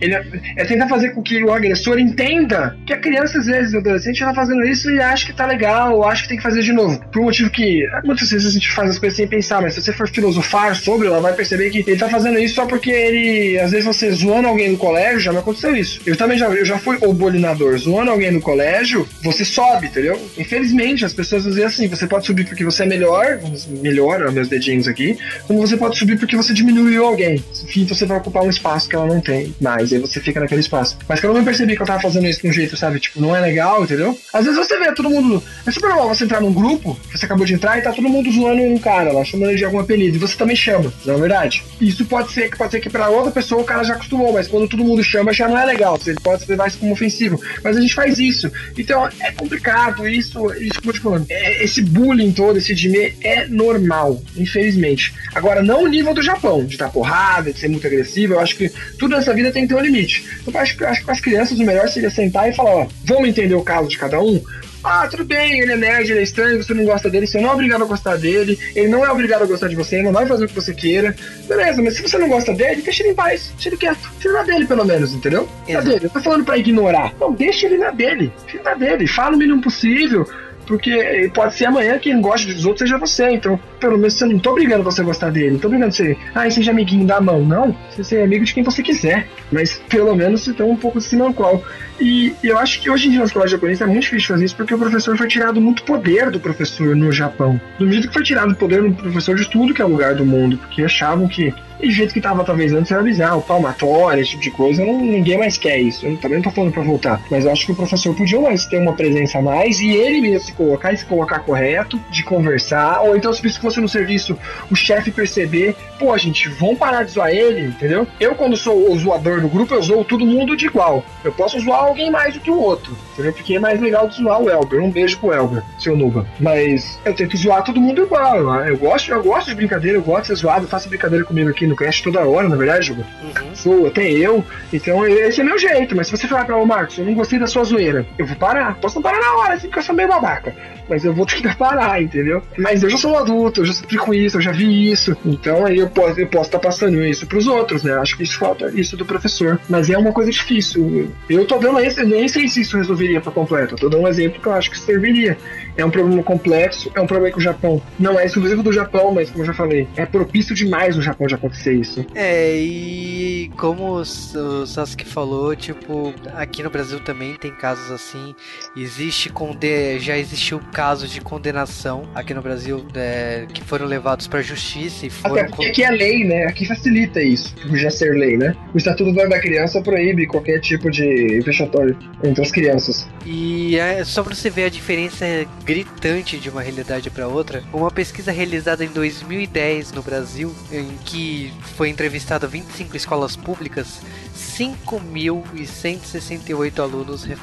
Ele 0.00 0.14
é, 0.14 0.24
é, 0.56 0.64
tentar 0.64 0.88
fazer 0.88 1.10
com 1.10 1.22
que 1.22 1.42
o 1.42 1.52
agressor 1.52 1.98
entenda 1.98 2.76
que 2.86 2.92
a 2.92 2.98
criança, 2.98 3.38
às 3.38 3.46
vezes, 3.46 3.74
o 3.74 3.78
adolescente, 3.78 4.20
está 4.20 4.34
fazendo 4.34 4.64
isso 4.64 4.90
e 4.90 5.00
acha 5.00 5.26
que 5.26 5.32
tá 5.32 5.46
legal, 5.46 5.94
ou 5.96 6.04
acha 6.04 6.22
que 6.22 6.28
tem 6.28 6.36
que 6.36 6.42
fazer 6.42 6.62
de 6.62 6.72
novo. 6.72 7.00
Por 7.12 7.20
um 7.22 7.24
motivo 7.24 7.50
que 7.50 7.86
muitas 8.04 8.30
vezes 8.30 8.46
a 8.46 8.50
gente 8.50 8.70
faz 8.72 8.90
as 8.90 8.98
coisas 8.98 9.16
sem 9.16 9.26
pensar, 9.26 9.62
mas 9.62 9.74
se 9.74 9.82
você 9.82 9.92
for 9.92 10.08
filosofar 10.08 10.74
sobre, 10.76 11.08
ela 11.08 11.20
vai 11.20 11.32
perceber 11.32 11.70
que 11.70 11.78
ele 11.86 11.96
tá 11.96 12.08
fazendo 12.08 12.38
isso 12.38 12.54
só 12.54 12.66
porque 12.66 12.90
ele, 12.90 13.58
às 13.58 13.70
vezes, 13.70 13.86
você 13.86 14.10
zoando 14.10 14.48
alguém 14.48 14.70
no 14.70 14.78
colégio, 14.78 15.20
já 15.20 15.32
me 15.32 15.38
aconteceu 15.38 15.74
isso. 15.76 16.00
Eu 16.06 16.16
também 16.16 16.38
já, 16.38 16.48
eu 16.48 16.64
já 16.64 16.78
fui 16.78 16.98
o 17.00 17.12
bolinador, 17.12 17.76
zoando 17.78 18.10
alguém 18.10 18.30
no 18.30 18.40
colégio, 18.40 19.06
você 19.22 19.44
sobe, 19.44 19.86
entendeu? 19.86 20.20
Infelizmente, 20.36 21.04
as 21.04 21.12
pessoas 21.12 21.44
dizem 21.44 21.64
assim: 21.64 21.88
você 21.88 22.06
pode 22.06 22.26
subir 22.26 22.46
porque 22.46 22.64
você 22.64 22.82
é 22.82 22.86
melhor, 22.86 23.40
melhor, 23.80 24.30
meus 24.32 24.48
dedinhos 24.48 24.86
aqui, 24.88 25.18
como 25.46 25.60
você 25.60 25.76
pode 25.76 25.98
subir 25.98 26.18
porque 26.18 26.36
você 26.36 26.52
diminuiu 26.52 27.04
alguém. 27.04 27.42
Enfim, 27.64 27.84
você 27.84 28.04
vai 28.04 28.18
ocupar 28.18 28.42
um 28.42 28.50
espaço 28.50 28.88
que 28.88 28.94
ela 28.94 29.06
não 29.06 29.20
tem 29.20 29.54
mais 29.60 29.87
você 29.98 30.20
fica 30.20 30.40
naquele 30.40 30.60
espaço. 30.60 30.98
Mas 31.08 31.20
que 31.20 31.26
eu 31.26 31.44
percebi 31.44 31.76
que 31.76 31.82
eu 31.82 31.86
tava 31.86 32.00
fazendo 32.00 32.26
isso 32.26 32.42
de 32.42 32.48
um 32.48 32.52
jeito, 32.52 32.76
sabe? 32.76 33.00
Tipo, 33.00 33.20
não 33.20 33.34
é 33.34 33.40
legal, 33.40 33.84
entendeu? 33.84 34.18
Às 34.32 34.44
vezes 34.44 34.58
você 34.58 34.78
vê 34.78 34.92
todo 34.92 35.08
mundo. 35.08 35.42
É 35.66 35.70
super 35.70 35.88
normal 35.88 36.08
você 36.08 36.24
entrar 36.24 36.40
num 36.40 36.52
grupo, 36.52 36.98
você 37.10 37.24
acabou 37.24 37.46
de 37.46 37.54
entrar 37.54 37.78
e 37.78 37.82
tá 37.82 37.92
todo 37.92 38.08
mundo 38.08 38.30
zoando 38.30 38.62
um 38.62 38.78
cara 38.78 39.12
lá, 39.12 39.24
chamando 39.24 39.50
ele 39.50 39.58
de 39.58 39.64
algum 39.64 39.78
apelido. 39.78 40.16
E 40.16 40.20
você 40.20 40.36
também 40.36 40.56
chama, 40.56 40.92
não 41.04 41.14
é 41.14 41.18
verdade? 41.18 41.62
Isso 41.80 42.04
pode 42.04 42.32
ser 42.32 42.50
que 42.50 42.58
pode 42.58 42.72
ser 42.72 42.80
que 42.80 42.90
pra 42.90 43.08
outra 43.08 43.30
pessoa 43.30 43.62
o 43.62 43.64
cara 43.64 43.84
já 43.84 43.94
acostumou, 43.94 44.32
mas 44.32 44.48
quando 44.48 44.68
todo 44.68 44.84
mundo 44.84 45.02
chama 45.02 45.32
já 45.32 45.48
não 45.48 45.58
é 45.58 45.64
legal. 45.64 45.96
Você 45.96 46.14
pode 46.14 46.44
levar 46.48 46.68
isso 46.68 46.78
como 46.78 46.92
ofensivo. 46.92 47.40
Mas 47.62 47.76
a 47.76 47.80
gente 47.80 47.94
faz 47.94 48.18
isso. 48.18 48.50
Então 48.76 49.08
é 49.20 49.32
complicado 49.32 50.06
isso, 50.08 50.52
isso 50.54 50.80
como 50.80 50.90
eu 50.90 50.94
te 50.94 51.00
falando. 51.00 51.26
É, 51.30 51.64
esse 51.64 51.82
bullying 51.82 52.32
todo, 52.32 52.58
esse 52.58 52.74
Jimmy 52.74 53.14
é 53.22 53.46
normal, 53.46 54.22
infelizmente. 54.36 55.14
Agora, 55.34 55.62
não 55.62 55.84
o 55.84 55.86
nível 55.86 56.14
do 56.14 56.22
Japão, 56.22 56.64
de 56.64 56.76
dar 56.76 56.90
porrada, 56.90 57.52
de 57.52 57.58
ser 57.58 57.68
muito 57.68 57.86
agressivo. 57.86 58.34
Eu 58.34 58.40
acho 58.40 58.56
que 58.56 58.70
tudo 58.98 59.16
nessa 59.16 59.34
vida 59.34 59.50
tem 59.50 59.62
que 59.62 59.68
ter 59.68 59.74
limite. 59.82 60.24
Eu 60.46 60.58
acho, 60.60 60.84
acho 60.84 61.00
que 61.00 61.06
com 61.06 61.12
as 61.12 61.20
crianças 61.20 61.58
o 61.58 61.64
melhor 61.64 61.88
seria 61.88 62.10
sentar 62.10 62.48
e 62.48 62.54
falar, 62.54 62.70
ó, 62.70 62.86
vamos 63.04 63.28
entender 63.28 63.54
o 63.54 63.62
caso 63.62 63.88
de 63.88 63.98
cada 63.98 64.20
um? 64.20 64.42
Ah, 64.82 65.08
tudo 65.08 65.24
bem, 65.24 65.60
ele 65.60 65.72
é 65.72 65.76
nerd, 65.76 66.10
ele 66.10 66.20
é 66.20 66.22
estranho, 66.22 66.62
você 66.62 66.72
não 66.72 66.84
gosta 66.84 67.10
dele, 67.10 67.26
você 67.26 67.40
não 67.40 67.50
é 67.50 67.52
obrigado 67.52 67.82
a 67.82 67.86
gostar 67.86 68.16
dele, 68.16 68.58
ele 68.76 68.88
não 68.88 69.04
é 69.04 69.10
obrigado 69.10 69.42
a 69.42 69.46
gostar 69.46 69.68
de 69.68 69.74
você, 69.74 69.96
ele 69.96 70.04
não 70.04 70.12
vai 70.12 70.24
fazer 70.24 70.44
o 70.44 70.48
que 70.48 70.54
você 70.54 70.72
queira. 70.72 71.16
Beleza, 71.48 71.82
mas 71.82 71.96
se 71.96 72.02
você 72.02 72.16
não 72.16 72.28
gosta 72.28 72.54
dele, 72.54 72.82
deixa 72.82 73.02
ele 73.02 73.10
em 73.10 73.14
paz, 73.14 73.50
deixa 73.54 73.68
ele 73.70 73.76
quieto, 73.76 74.10
tira 74.20 74.34
na 74.34 74.42
dele 74.44 74.66
pelo 74.66 74.84
menos, 74.84 75.12
entendeu? 75.12 75.48
Na 75.68 75.80
dele. 75.80 76.04
Eu 76.04 76.10
tô 76.10 76.20
falando 76.20 76.44
pra 76.44 76.56
ignorar. 76.56 77.12
Não, 77.20 77.32
deixa 77.32 77.66
ele 77.66 77.76
na 77.76 77.90
dele, 77.90 78.32
deixa 78.42 78.56
ele 78.56 78.64
na 78.64 78.74
dele, 78.74 79.06
fala 79.06 79.34
o 79.34 79.38
mínimo 79.38 79.60
possível 79.60 80.26
porque 80.68 81.30
pode 81.32 81.54
ser 81.54 81.64
amanhã 81.64 81.98
quem 81.98 82.20
gosta 82.20 82.52
dos 82.52 82.66
outros 82.66 82.86
seja 82.86 82.98
você. 82.98 83.30
Então, 83.30 83.58
pelo 83.80 83.96
menos 83.96 84.14
você 84.14 84.26
não 84.26 84.38
tô 84.38 84.50
obrigando 84.50 84.84
você 84.84 85.00
a 85.00 85.04
gostar 85.04 85.30
dele. 85.30 85.52
Não 85.52 85.58
tô 85.58 85.68
obrigando 85.68 85.92
você, 85.92 86.16
ah, 86.34 86.48
seja 86.50 86.70
amiguinho 86.70 87.06
da 87.06 87.20
mão. 87.20 87.42
Não, 87.44 87.74
você 87.90 88.04
ser 88.04 88.22
amigo 88.22 88.44
de 88.44 88.52
quem 88.52 88.62
você 88.62 88.82
quiser. 88.82 89.26
Mas 89.50 89.80
pelo 89.88 90.14
menos 90.14 90.44
você 90.44 90.52
tem 90.52 90.66
um 90.66 90.76
pouco 90.76 91.00
de 91.00 91.08
qual. 91.34 91.64
E 91.98 92.34
eu 92.44 92.58
acho 92.58 92.80
que 92.80 92.90
hoje 92.90 93.08
em 93.08 93.10
dia 93.10 93.20
na 93.20 93.24
escola 93.26 93.48
japonesa 93.48 93.84
é 93.84 93.86
muito 93.86 94.02
difícil 94.02 94.28
fazer 94.28 94.44
isso 94.44 94.56
porque 94.56 94.74
o 94.74 94.78
professor 94.78 95.16
foi 95.16 95.26
tirado 95.26 95.60
muito 95.60 95.82
poder 95.82 96.30
do 96.30 96.38
professor 96.38 96.94
no 96.94 97.10
Japão. 97.10 97.60
Do 97.78 97.86
mesmo 97.86 98.08
que 98.08 98.12
foi 98.12 98.22
tirado 98.22 98.52
o 98.52 98.54
poder 98.54 98.82
do 98.82 98.94
professor 98.94 99.34
de 99.34 99.50
tudo 99.50 99.72
que 99.74 99.80
é 99.80 99.84
lugar 99.84 100.14
do 100.14 100.24
mundo, 100.24 100.58
porque 100.58 100.84
achavam 100.84 101.26
que 101.26 101.52
e 101.80 101.86
do 101.86 101.92
jeito 101.92 102.12
que 102.12 102.20
tava 102.20 102.44
talvez 102.44 102.72
antes 102.72 102.90
era 102.90 103.02
bizarro, 103.02 103.42
palmatória, 103.42 104.20
esse 104.20 104.30
tipo 104.30 104.42
de 104.42 104.50
coisa, 104.50 104.84
não, 104.84 105.00
ninguém 105.00 105.38
mais 105.38 105.56
quer 105.56 105.78
isso. 105.78 106.06
Eu 106.06 106.16
também 106.16 106.38
não 106.38 106.42
tô 106.42 106.50
falando 106.50 106.72
pra 106.72 106.82
voltar. 106.82 107.20
Mas 107.30 107.44
eu 107.44 107.52
acho 107.52 107.66
que 107.66 107.72
o 107.72 107.76
professor 107.76 108.14
podia 108.14 108.40
mais 108.40 108.64
ter 108.66 108.78
uma 108.78 108.94
presença 108.94 109.38
a 109.38 109.42
mais 109.42 109.80
e 109.80 109.90
ele 109.90 110.20
mesmo 110.20 110.46
se 110.46 110.52
colocar 110.52 110.92
e 110.92 110.96
se 110.96 111.04
colocar 111.04 111.40
correto, 111.40 112.00
de 112.10 112.22
conversar. 112.22 113.02
Ou 113.02 113.16
então, 113.16 113.32
se 113.32 113.46
isso 113.46 113.60
fosse 113.60 113.80
no 113.80 113.88
serviço, 113.88 114.36
o 114.70 114.74
chefe 114.74 115.10
perceber, 115.10 115.76
pô, 115.98 116.16
gente, 116.16 116.48
vamos 116.48 116.78
parar 116.78 117.02
de 117.02 117.10
zoar 117.10 117.30
ele, 117.30 117.66
entendeu? 117.66 118.06
Eu, 118.20 118.34
quando 118.34 118.56
sou 118.56 118.90
o 118.90 118.98
zoador 118.98 119.40
do 119.40 119.48
grupo, 119.48 119.74
eu 119.74 119.82
zoo 119.82 120.04
todo 120.04 120.24
mundo 120.24 120.56
de 120.56 120.66
igual. 120.66 121.04
Eu 121.24 121.32
posso 121.32 121.58
zoar 121.60 121.84
alguém 121.84 122.10
mais 122.10 122.34
do 122.34 122.40
que 122.40 122.50
o 122.50 122.58
outro, 122.58 122.96
entendeu? 123.12 123.32
Porque 123.32 123.56
é 123.56 123.58
mais 123.58 123.80
legal 123.80 124.08
de 124.08 124.16
zoar 124.16 124.40
o 124.40 124.48
Elber. 124.48 124.82
Um 124.82 124.90
beijo 124.90 125.18
pro 125.18 125.32
Elber, 125.32 125.62
seu 125.78 125.96
Nuba. 125.96 126.26
Mas 126.38 126.98
eu 127.04 127.14
tento 127.14 127.36
zoar 127.36 127.64
todo 127.64 127.80
mundo 127.80 128.02
igual. 128.02 128.64
Eu 128.64 128.76
gosto, 128.76 129.10
eu 129.10 129.22
gosto 129.22 129.48
de 129.48 129.54
brincadeira, 129.54 129.98
eu 129.98 130.02
gosto 130.02 130.22
de 130.22 130.26
ser 130.28 130.34
zoado, 130.36 130.68
faço 130.68 130.88
brincadeira 130.88 131.24
comigo 131.24 131.50
aqui 131.50 131.66
no 131.66 131.76
Cast 131.76 132.02
toda 132.02 132.20
hora, 132.20 132.48
na 132.48 132.56
verdade, 132.56 132.86
Juba. 132.86 133.04
Uhum. 133.22 133.54
Sou 133.54 133.86
até 133.86 134.10
eu. 134.10 134.44
Então 134.72 135.06
esse 135.06 135.40
é 135.40 135.44
meu 135.44 135.58
jeito. 135.58 135.96
Mas 135.96 136.06
se 136.06 136.16
você 136.16 136.28
falar 136.28 136.44
pra 136.44 136.56
o 136.56 136.66
Marcos, 136.66 136.98
eu 136.98 137.04
não 137.04 137.14
gostei 137.14 137.38
da 137.38 137.46
sua 137.46 137.64
zoeira, 137.64 138.06
eu 138.16 138.26
vou 138.26 138.36
parar. 138.36 138.76
Posso 138.76 138.96
não 138.96 139.02
parar 139.02 139.20
na 139.20 139.36
hora, 139.36 139.54
assim, 139.54 139.66
porque 139.66 139.80
eu 139.80 139.82
sou 139.82 139.94
meio 139.94 140.08
babaca. 140.08 140.54
Mas 140.88 141.04
eu 141.04 141.12
vou 141.12 141.26
tentar 141.26 141.56
parar, 141.56 142.00
entendeu? 142.02 142.42
Mas 142.56 142.82
eu 142.82 142.90
já 142.90 142.96
sou 142.96 143.12
um 143.12 143.18
adulto, 143.18 143.60
eu 143.60 143.66
já 143.66 143.72
sofri 143.72 143.98
com 143.98 144.14
isso, 144.14 144.36
eu 144.36 144.40
já 144.40 144.52
vi 144.52 144.90
isso. 144.90 145.16
Então 145.24 145.66
aí 145.66 145.78
eu 145.78 145.87
posso 145.88 146.20
eu 146.20 146.26
posso 146.26 146.48
estar 146.48 146.58
tá 146.58 146.68
passando 146.68 147.04
isso 147.04 147.26
pros 147.26 147.46
outros, 147.46 147.82
né? 147.82 147.92
Acho 147.94 148.16
que 148.16 148.22
isso 148.22 148.38
falta 148.38 148.70
isso 148.74 148.96
do 148.96 149.04
professor. 149.04 149.60
Mas 149.68 149.90
é 149.90 149.98
uma 149.98 150.12
coisa 150.12 150.30
difícil. 150.30 151.12
Eu 151.28 151.46
tô 151.46 151.58
dando 151.58 151.80
esse, 151.80 152.04
nem 152.04 152.28
sei 152.28 152.48
se 152.48 152.60
isso 152.60 152.76
resolveria 152.76 153.20
por 153.20 153.32
completo. 153.32 153.74
Eu 153.74 153.78
tô 153.78 153.88
dando 153.88 154.02
um 154.02 154.08
exemplo 154.08 154.40
que 154.40 154.46
eu 154.46 154.52
acho 154.52 154.70
que 154.70 154.78
serviria. 154.78 155.36
É 155.76 155.84
um 155.84 155.90
problema 155.90 156.22
complexo, 156.22 156.90
é 156.94 157.00
um 157.00 157.06
problema 157.06 157.32
que 157.32 157.38
o 157.38 157.42
Japão 157.42 157.80
não 157.98 158.18
é 158.18 158.26
exclusivo 158.26 158.62
do 158.62 158.72
Japão, 158.72 159.12
mas 159.12 159.30
como 159.30 159.42
eu 159.42 159.46
já 159.46 159.54
falei, 159.54 159.86
é 159.96 160.04
propício 160.04 160.54
demais 160.54 160.96
no 160.96 161.02
Japão 161.02 161.26
de 161.26 161.34
acontecer 161.34 161.72
isso. 161.74 162.04
É, 162.14 162.56
e 162.56 163.50
como 163.56 163.94
o 163.94 164.04
Sasuke 164.04 165.04
falou, 165.04 165.54
tipo, 165.54 166.12
aqui 166.34 166.62
no 166.62 166.70
Brasil 166.70 166.98
também 167.00 167.34
tem 167.34 167.52
casos 167.52 167.90
assim. 167.90 168.34
Existe 168.76 169.28
conde... 169.28 170.00
já 170.00 170.18
existiu 170.18 170.60
casos 170.72 171.10
de 171.10 171.20
condenação 171.20 172.08
aqui 172.14 172.34
no 172.34 172.42
Brasil 172.42 172.84
é, 172.94 173.46
que 173.52 173.62
foram 173.62 173.86
levados 173.86 174.26
para 174.26 174.42
justiça 174.42 175.06
e 175.06 175.10
foram. 175.10 175.36
Até 175.36 175.70
aqui 175.78 175.84
é 175.84 175.90
lei, 175.90 176.24
né? 176.24 176.46
Aqui 176.46 176.64
facilita 176.66 177.22
isso, 177.22 177.54
já 177.74 177.90
ser 177.90 178.14
lei, 178.14 178.36
né? 178.36 178.56
O 178.74 178.78
Estatuto 178.78 179.12
da 179.12 179.38
Criança 179.38 179.80
proíbe 179.80 180.26
qualquer 180.26 180.58
tipo 180.60 180.90
de 180.90 181.38
vexatório 181.40 181.96
entre 182.24 182.42
as 182.42 182.50
crianças. 182.50 183.08
E 183.24 183.78
é 183.78 184.02
só 184.04 184.24
pra 184.24 184.34
você 184.34 184.50
ver 184.50 184.64
a 184.64 184.68
diferença 184.68 185.24
gritante 185.64 186.36
de 186.38 186.50
uma 186.50 186.62
realidade 186.62 187.08
para 187.10 187.28
outra. 187.28 187.62
Uma 187.72 187.92
pesquisa 187.92 188.32
realizada 188.32 188.84
em 188.84 188.88
2010 188.88 189.92
no 189.92 190.02
Brasil, 190.02 190.52
em 190.72 190.88
que 191.04 191.52
foi 191.76 191.90
entrevistada 191.90 192.48
25 192.48 192.96
escolas 192.96 193.36
públicas, 193.36 194.00
5.168 194.34 196.80
alunos 196.80 197.24
é, 197.28 197.36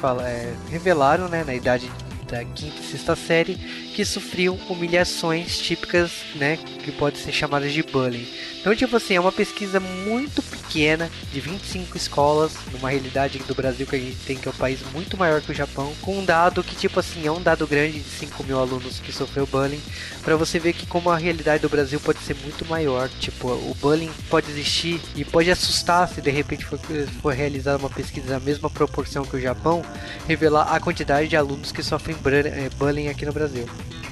revelaram, 0.70 1.28
né, 1.28 1.42
na 1.46 1.54
idade 1.54 1.90
da 2.30 2.44
quinta 2.44 2.80
e 2.80 2.84
sexta 2.84 3.16
série, 3.16 3.58
que 3.96 4.04
sofriam 4.04 4.58
humilhações 4.68 5.56
típicas, 5.58 6.12
né, 6.34 6.58
que 6.84 6.92
podem 6.92 7.18
ser 7.18 7.32
chamadas 7.32 7.72
de 7.72 7.82
bullying. 7.82 8.28
Então, 8.60 8.76
tipo 8.76 8.94
assim, 8.94 9.14
é 9.14 9.20
uma 9.20 9.32
pesquisa 9.32 9.80
muito 9.80 10.42
pequena, 10.42 11.10
de 11.32 11.40
25 11.40 11.96
escolas, 11.96 12.52
numa 12.72 12.90
realidade 12.90 13.38
do 13.38 13.54
Brasil 13.54 13.86
que 13.86 13.96
a 13.96 13.98
gente 13.98 14.16
tem, 14.26 14.36
que 14.36 14.48
é 14.48 14.50
um 14.50 14.54
país 14.54 14.80
muito 14.92 15.16
maior 15.16 15.40
que 15.40 15.50
o 15.50 15.54
Japão, 15.54 15.94
com 16.02 16.18
um 16.18 16.24
dado 16.24 16.62
que, 16.62 16.76
tipo 16.76 17.00
assim, 17.00 17.26
é 17.26 17.32
um 17.32 17.40
dado 17.40 17.66
grande 17.66 18.00
de 18.00 18.10
5 18.10 18.44
mil 18.44 18.58
alunos 18.58 19.00
que 19.00 19.12
sofreu 19.12 19.46
bullying, 19.46 19.80
para 20.22 20.36
você 20.36 20.58
ver 20.58 20.74
que 20.74 20.84
como 20.84 21.08
a 21.08 21.16
realidade 21.16 21.62
do 21.62 21.68
Brasil 21.70 21.98
pode 21.98 22.18
ser 22.18 22.36
muito 22.42 22.66
maior. 22.66 23.08
Tipo, 23.20 23.48
o 23.48 23.74
bullying 23.80 24.10
pode 24.28 24.50
existir 24.50 25.00
e 25.14 25.24
pode 25.24 25.50
assustar 25.50 26.06
se 26.06 26.20
de 26.20 26.30
repente 26.30 26.66
for, 26.66 26.78
for 27.22 27.32
realizada 27.32 27.78
uma 27.78 27.88
pesquisa 27.88 28.34
na 28.34 28.40
mesma 28.40 28.68
proporção 28.68 29.24
que 29.24 29.36
o 29.36 29.40
Japão, 29.40 29.82
revelar 30.28 30.74
a 30.74 30.80
quantidade 30.80 31.28
de 31.28 31.36
alunos 31.36 31.72
que 31.72 31.82
sofrem 31.82 32.16
eh, 32.44 32.68
bullying 32.76 33.08
aqui 33.08 33.24
no 33.24 33.32
Brasil. 33.32 33.66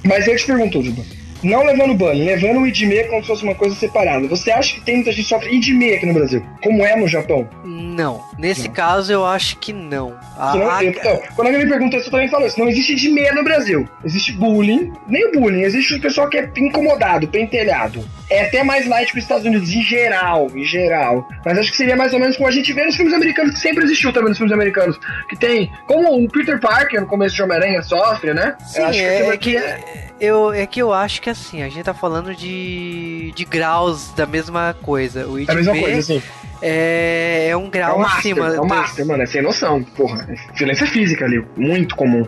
Mas 0.04 0.26
eu 0.26 0.36
te 0.36 0.46
pergunto, 0.46 0.82
Juba, 0.82 1.02
não 1.44 1.62
levando 1.64 1.94
banho, 1.94 2.24
levando 2.24 2.60
o 2.60 2.66
IDME 2.66 3.04
como 3.04 3.20
se 3.20 3.28
fosse 3.28 3.44
uma 3.44 3.54
coisa 3.54 3.74
separada. 3.76 4.26
Você 4.28 4.50
acha 4.50 4.74
que 4.74 4.80
tem 4.80 4.96
muita 4.96 5.12
gente 5.12 5.24
que 5.24 5.28
sofre 5.28 5.54
IDME 5.54 5.94
aqui 5.94 6.06
no 6.06 6.14
Brasil? 6.14 6.42
Como 6.62 6.84
é 6.84 6.96
no 6.96 7.06
Japão? 7.06 7.48
Não. 7.64 8.22
Nesse 8.38 8.68
não. 8.68 8.74
caso, 8.74 9.12
eu 9.12 9.26
acho 9.26 9.58
que 9.58 9.72
não. 9.72 10.16
A, 10.38 10.56
não 10.56 10.70
a... 10.70 10.84
Então, 10.84 11.20
quando 11.36 11.48
alguém 11.48 11.64
me 11.64 11.70
perguntou 11.70 11.98
isso, 11.98 12.08
eu 12.08 12.12
também 12.12 12.28
falo 12.28 12.46
isso. 12.46 12.58
Não 12.58 12.68
existe 12.68 12.92
IDME 12.92 13.30
no 13.32 13.44
Brasil. 13.44 13.86
Existe 14.04 14.32
bullying. 14.32 14.92
Nem 15.06 15.28
o 15.28 15.32
bullying. 15.32 15.62
Existe 15.62 15.94
o 15.94 16.00
pessoal 16.00 16.28
que 16.28 16.38
é 16.38 16.50
incomodado, 16.56 17.28
pentelhado. 17.28 18.02
É 18.30 18.46
até 18.46 18.64
mais 18.64 18.86
light 18.86 19.12
que 19.12 19.18
os 19.18 19.24
Estados 19.24 19.44
Unidos, 19.44 19.70
em 19.70 19.82
geral, 19.82 20.50
em 20.54 20.64
geral. 20.64 21.28
Mas 21.44 21.58
acho 21.58 21.70
que 21.70 21.76
seria 21.76 21.96
mais 21.96 22.12
ou 22.12 22.18
menos 22.18 22.36
como 22.36 22.48
a 22.48 22.52
gente 22.52 22.72
vê 22.72 22.84
nos 22.84 22.96
filmes 22.96 23.12
americanos, 23.12 23.54
que 23.54 23.60
sempre 23.60 23.84
existiu 23.84 24.12
também 24.12 24.30
nos 24.30 24.38
filmes 24.38 24.52
americanos. 24.52 24.98
Que 25.28 25.36
tem, 25.36 25.70
como 25.86 26.24
o 26.24 26.28
Peter 26.28 26.58
Parker 26.58 27.00
no 27.00 27.06
começo 27.06 27.36
de 27.36 27.42
Homem-Aranha 27.42 27.82
sofre, 27.82 28.32
né? 28.32 28.56
Sim, 28.66 28.82
é, 28.82 29.36
que, 29.36 29.56
é 29.56 29.76
que 29.78 30.04
eu, 30.20 30.52
é 30.52 30.66
que 30.66 30.80
eu 30.80 30.92
acho 30.92 31.20
que 31.20 31.28
assim, 31.28 31.62
a 31.62 31.68
gente 31.68 31.84
tá 31.84 31.94
falando 31.94 32.34
de, 32.34 33.32
de 33.34 33.44
graus 33.44 34.12
da 34.14 34.26
mesma 34.26 34.74
coisa. 34.82 35.26
O 35.26 35.38
IDB 35.38 35.50
é 35.50 35.52
a 35.52 35.56
mesma 35.56 35.78
coisa, 35.78 36.02
sim. 36.02 36.22
É, 36.62 37.48
é 37.50 37.56
um 37.56 37.68
grau 37.68 37.90
é 37.90 37.94
um 37.94 37.98
master, 37.98 38.18
acima. 38.18 38.54
É 38.54 38.60
um 38.60 38.66
master, 38.66 39.06
mano, 39.06 39.22
é 39.22 39.26
sem 39.26 39.42
noção. 39.42 39.82
Porra, 39.82 40.26
é 40.30 40.54
violência 40.56 40.86
física 40.86 41.24
ali, 41.24 41.44
muito 41.56 41.94
comum. 41.94 42.26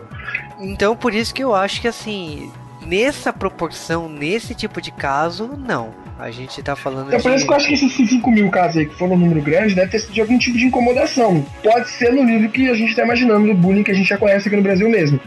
Então, 0.59 0.95
por 0.95 1.13
isso 1.13 1.33
que 1.33 1.43
eu 1.43 1.55
acho 1.55 1.81
que 1.81 1.87
assim, 1.87 2.51
nessa 2.85 3.31
proporção, 3.33 4.09
nesse 4.09 4.53
tipo 4.53 4.81
de 4.81 4.91
caso, 4.91 5.49
não. 5.57 5.93
A 6.19 6.31
gente 6.31 6.61
tá 6.63 6.75
falando 6.75 7.07
então, 7.07 7.17
de... 7.17 7.23
por 7.23 7.31
isso 7.31 7.45
que 7.45 7.51
eu 7.51 7.55
acho 7.57 7.67
que 7.67 7.73
esses 7.75 7.93
5 7.93 8.31
mil 8.31 8.49
casos 8.49 8.77
aí, 8.77 8.85
que 8.87 8.95
foram 8.95 9.13
um 9.13 9.17
número 9.19 9.41
grande, 9.41 9.75
deve 9.75 9.91
ter 9.91 9.99
sido 9.99 10.13
de 10.13 10.21
algum 10.21 10.37
tipo 10.37 10.57
de 10.57 10.65
incomodação. 10.65 11.45
Pode 11.63 11.89
ser 11.89 12.11
no 12.11 12.23
nível 12.23 12.49
que 12.49 12.69
a 12.69 12.73
gente 12.73 12.95
tá 12.95 13.03
imaginando 13.03 13.47
do 13.47 13.53
bullying 13.53 13.83
que 13.83 13.91
a 13.91 13.93
gente 13.93 14.09
já 14.09 14.17
conhece 14.17 14.47
aqui 14.47 14.57
no 14.57 14.63
Brasil 14.63 14.89
mesmo. 14.89 15.19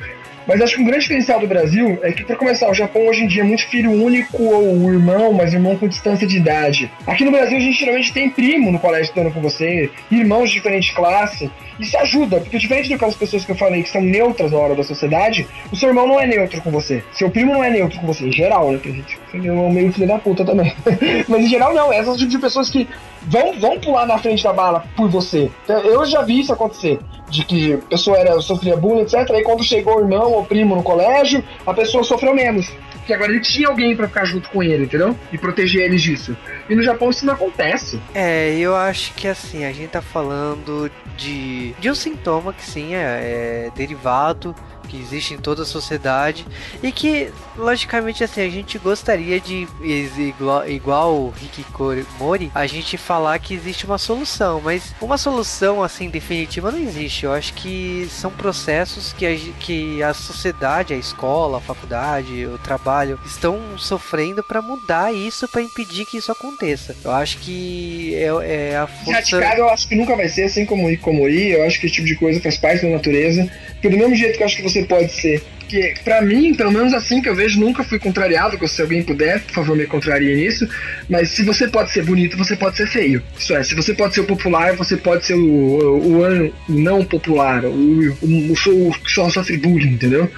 Mas 0.51 0.61
acho 0.61 0.75
que 0.75 0.83
um 0.83 0.85
grande 0.85 1.03
diferencial 1.03 1.39
do 1.39 1.47
Brasil 1.47 2.01
é 2.03 2.11
que, 2.11 2.25
para 2.25 2.35
começar, 2.35 2.69
o 2.69 2.75
Japão 2.75 3.07
hoje 3.07 3.23
em 3.23 3.29
dia 3.29 3.43
é 3.43 3.45
muito 3.45 3.69
filho 3.69 3.93
único 3.93 4.43
ou 4.43 4.93
irmão, 4.93 5.33
mas 5.33 5.55
irmão 5.55 5.77
com 5.77 5.87
distância 5.87 6.27
de 6.27 6.39
idade. 6.39 6.91
Aqui 7.07 7.25
no 7.25 7.31
Brasil 7.31 7.57
a 7.57 7.61
gente 7.61 7.79
geralmente 7.79 8.13
tem 8.13 8.29
primo 8.29 8.73
no 8.73 8.81
colégio 8.81 9.05
estudando 9.05 9.33
com 9.33 9.41
você, 9.41 9.89
irmãos 10.11 10.49
de 10.49 10.57
diferente 10.57 10.93
classe. 10.93 11.49
Isso 11.79 11.97
ajuda, 11.99 12.41
porque 12.41 12.59
diferente 12.59 12.89
do 12.89 12.99
que 12.99 13.05
as 13.05 13.15
pessoas 13.15 13.45
que 13.45 13.53
eu 13.53 13.57
falei 13.57 13.85
que 13.85 13.91
são 13.91 14.03
neutras 14.03 14.51
na 14.51 14.59
hora 14.59 14.75
da 14.75 14.83
sociedade, 14.83 15.47
o 15.71 15.77
seu 15.77 15.91
irmão 15.91 16.09
não 16.09 16.19
é 16.19 16.27
neutro 16.27 16.61
com 16.61 16.71
você. 16.73 17.05
Seu 17.13 17.31
primo 17.31 17.53
não 17.53 17.63
é 17.63 17.71
neutro 17.71 18.01
com 18.01 18.07
você, 18.09 18.27
em 18.27 18.33
geral, 18.33 18.73
né? 18.73 18.81
A 18.85 18.89
gente 18.89 19.21
é 19.33 19.39
meio 19.39 19.93
filho 19.93 20.09
da 20.09 20.19
puta 20.19 20.45
também. 20.45 20.75
mas 21.29 21.45
em 21.45 21.49
geral 21.49 21.73
não, 21.73 21.93
essas 21.93 22.17
tipo 22.17 22.29
de 22.29 22.39
pessoas 22.41 22.69
que 22.69 22.89
vão, 23.23 23.59
vão 23.59 23.79
pular 23.79 24.07
na 24.07 24.19
frente 24.19 24.43
da 24.43 24.53
bala 24.53 24.85
por 24.97 25.09
você. 25.09 25.51
Então, 25.65 25.79
eu 25.81 26.05
já 26.05 26.23
vi 26.23 26.41
isso 26.41 26.53
acontecer 26.53 26.99
de 27.29 27.45
que 27.45 27.75
a 27.75 27.79
pessoa 27.79 28.19
era, 28.19 28.41
sofria 28.41 28.77
bullying, 28.77 29.03
etc. 29.03 29.31
Aí 29.31 29.43
quando 29.43 29.63
chegou 29.63 29.97
o 29.97 30.01
irmão 30.01 30.33
ou 30.33 30.45
primo 30.45 30.75
no 30.75 30.83
colégio, 30.83 31.45
a 31.67 31.73
pessoa 31.73 32.03
sofreu 32.03 32.35
menos. 32.35 32.71
Porque 32.93 33.15
agora 33.15 33.33
ele 33.33 33.41
tinha 33.41 33.69
alguém 33.69 33.97
para 33.97 34.09
ficar 34.09 34.25
junto 34.25 34.51
com 34.51 34.63
ele, 34.63 34.85
entendeu? 34.85 35.17
E 35.33 35.39
proteger 35.39 35.85
eles 35.85 36.03
disso. 36.03 36.37
E 36.69 36.75
no 36.75 36.83
Japão 36.83 37.11
isso 37.11 37.25
não 37.25 37.35
acontece. 37.35 38.01
É, 38.15 38.55
eu 38.57 38.77
acho 38.77 39.15
que 39.15 39.27
assim, 39.27 39.65
a 39.65 39.73
gente 39.73 39.89
tá 39.89 40.03
falando 40.03 40.91
de, 41.17 41.73
de 41.75 41.91
um 41.91 41.95
sintoma 41.95 42.53
que 42.53 42.65
sim 42.65 42.95
é, 42.95 43.67
é 43.67 43.71
derivado 43.75 44.55
que 44.91 45.01
existe 45.01 45.35
em 45.35 45.39
toda 45.39 45.63
a 45.63 45.67
sociedade 45.67 46.45
e 46.83 46.91
que, 46.91 47.31
logicamente, 47.57 48.25
assim, 48.25 48.41
a 48.41 48.49
gente 48.49 48.79
gostaria 48.79 49.41
de, 49.41 49.69
igual, 50.19 50.69
igual 50.69 51.15
o 51.15 51.35
Hikikomori, 51.41 52.51
a 52.55 52.67
gente 52.67 52.97
falar 52.97 53.39
que 53.39 53.55
existe 53.55 53.87
uma 53.87 53.99
solução, 53.99 54.61
mas 54.63 54.93
uma 55.01 55.17
solução, 55.17 55.83
assim, 55.83 56.09
definitiva 56.09 56.73
não 56.73 56.79
existe. 56.79 57.25
Eu 57.25 57.33
acho 57.33 57.55
que 57.55 58.09
são 58.11 58.31
processos 58.31 59.13
que 59.13 59.27
a, 59.27 59.37
que 59.61 60.03
a 60.03 60.13
sociedade, 60.13 60.93
a 60.93 60.97
escola, 60.97 61.59
a 61.59 61.61
faculdade, 61.61 62.47
o 62.47 62.59
trabalho 62.59 63.19
estão 63.25 63.79
sofrendo 63.79 64.43
para 64.43 64.61
mudar 64.61 65.15
isso, 65.15 65.47
para 65.49 65.63
impedir 65.63 66.05
que 66.07 66.17
isso 66.17 66.33
aconteça. 66.33 66.97
Eu 67.05 67.13
acho 67.13 67.39
que 67.39 68.15
é, 68.15 68.71
é 68.73 68.77
a 68.77 68.87
força... 68.87 69.13
Radicado 69.13 69.61
eu 69.61 69.69
acho 69.69 69.89
que 69.89 69.95
nunca 69.95 70.17
vai 70.17 70.29
ser, 70.29 70.45
assim 70.45 70.65
como 70.67 70.87
o 70.87 70.91
Hikikomori, 70.91 71.51
eu 71.51 71.65
acho 71.65 71.79
que 71.79 71.87
esse 71.87 71.95
tipo 71.95 72.07
de 72.07 72.17
coisa 72.17 72.41
faz 72.41 72.57
parte 72.57 72.83
da 72.83 72.89
natureza, 72.89 73.51
porque 73.73 73.89
do 73.89 73.97
mesmo 73.97 74.15
jeito 74.15 74.37
que 74.37 74.43
eu 74.43 74.47
acho 74.47 74.57
que 74.57 74.63
você 74.63 74.80
pode 74.85 75.13
ser. 75.13 75.43
Porque, 75.59 75.95
para 76.03 76.21
mim, 76.21 76.53
pelo 76.53 76.73
menos 76.73 76.93
assim 76.93 77.23
que 77.23 77.29
eu 77.29 77.35
vejo, 77.35 77.61
nunca 77.61 77.85
fui 77.85 77.99
contrariado. 77.99 78.59
Se 78.67 78.83
alguém 78.83 79.05
puder, 79.05 79.41
por 79.43 79.55
favor, 79.55 79.77
me 79.77 79.87
contrarie 79.87 80.35
nisso. 80.35 80.69
Mas 81.09 81.31
se 81.31 81.45
você 81.45 81.69
pode 81.69 81.93
ser 81.93 82.05
bonito, 82.05 82.37
você 82.37 82.57
pode 82.57 82.77
ser 82.77 82.89
feio. 82.89 83.23
Isso 83.39 83.55
é, 83.55 83.63
se 83.63 83.75
você 83.77 83.95
pode 83.95 84.15
ser 84.15 84.23
o 84.23 84.25
popular, 84.25 84.75
você 84.75 84.97
pode 84.97 85.25
ser 85.25 85.35
o, 85.35 85.39
o, 85.39 86.25
o 86.25 86.55
não 86.69 87.05
popular, 87.05 87.65
o, 87.65 87.71
o, 87.71 88.53
o, 88.53 88.93
que 88.99 89.13
só 89.13 89.31
sofre 89.31 89.57
bullying, 89.57 89.93
entendeu? 89.93 90.29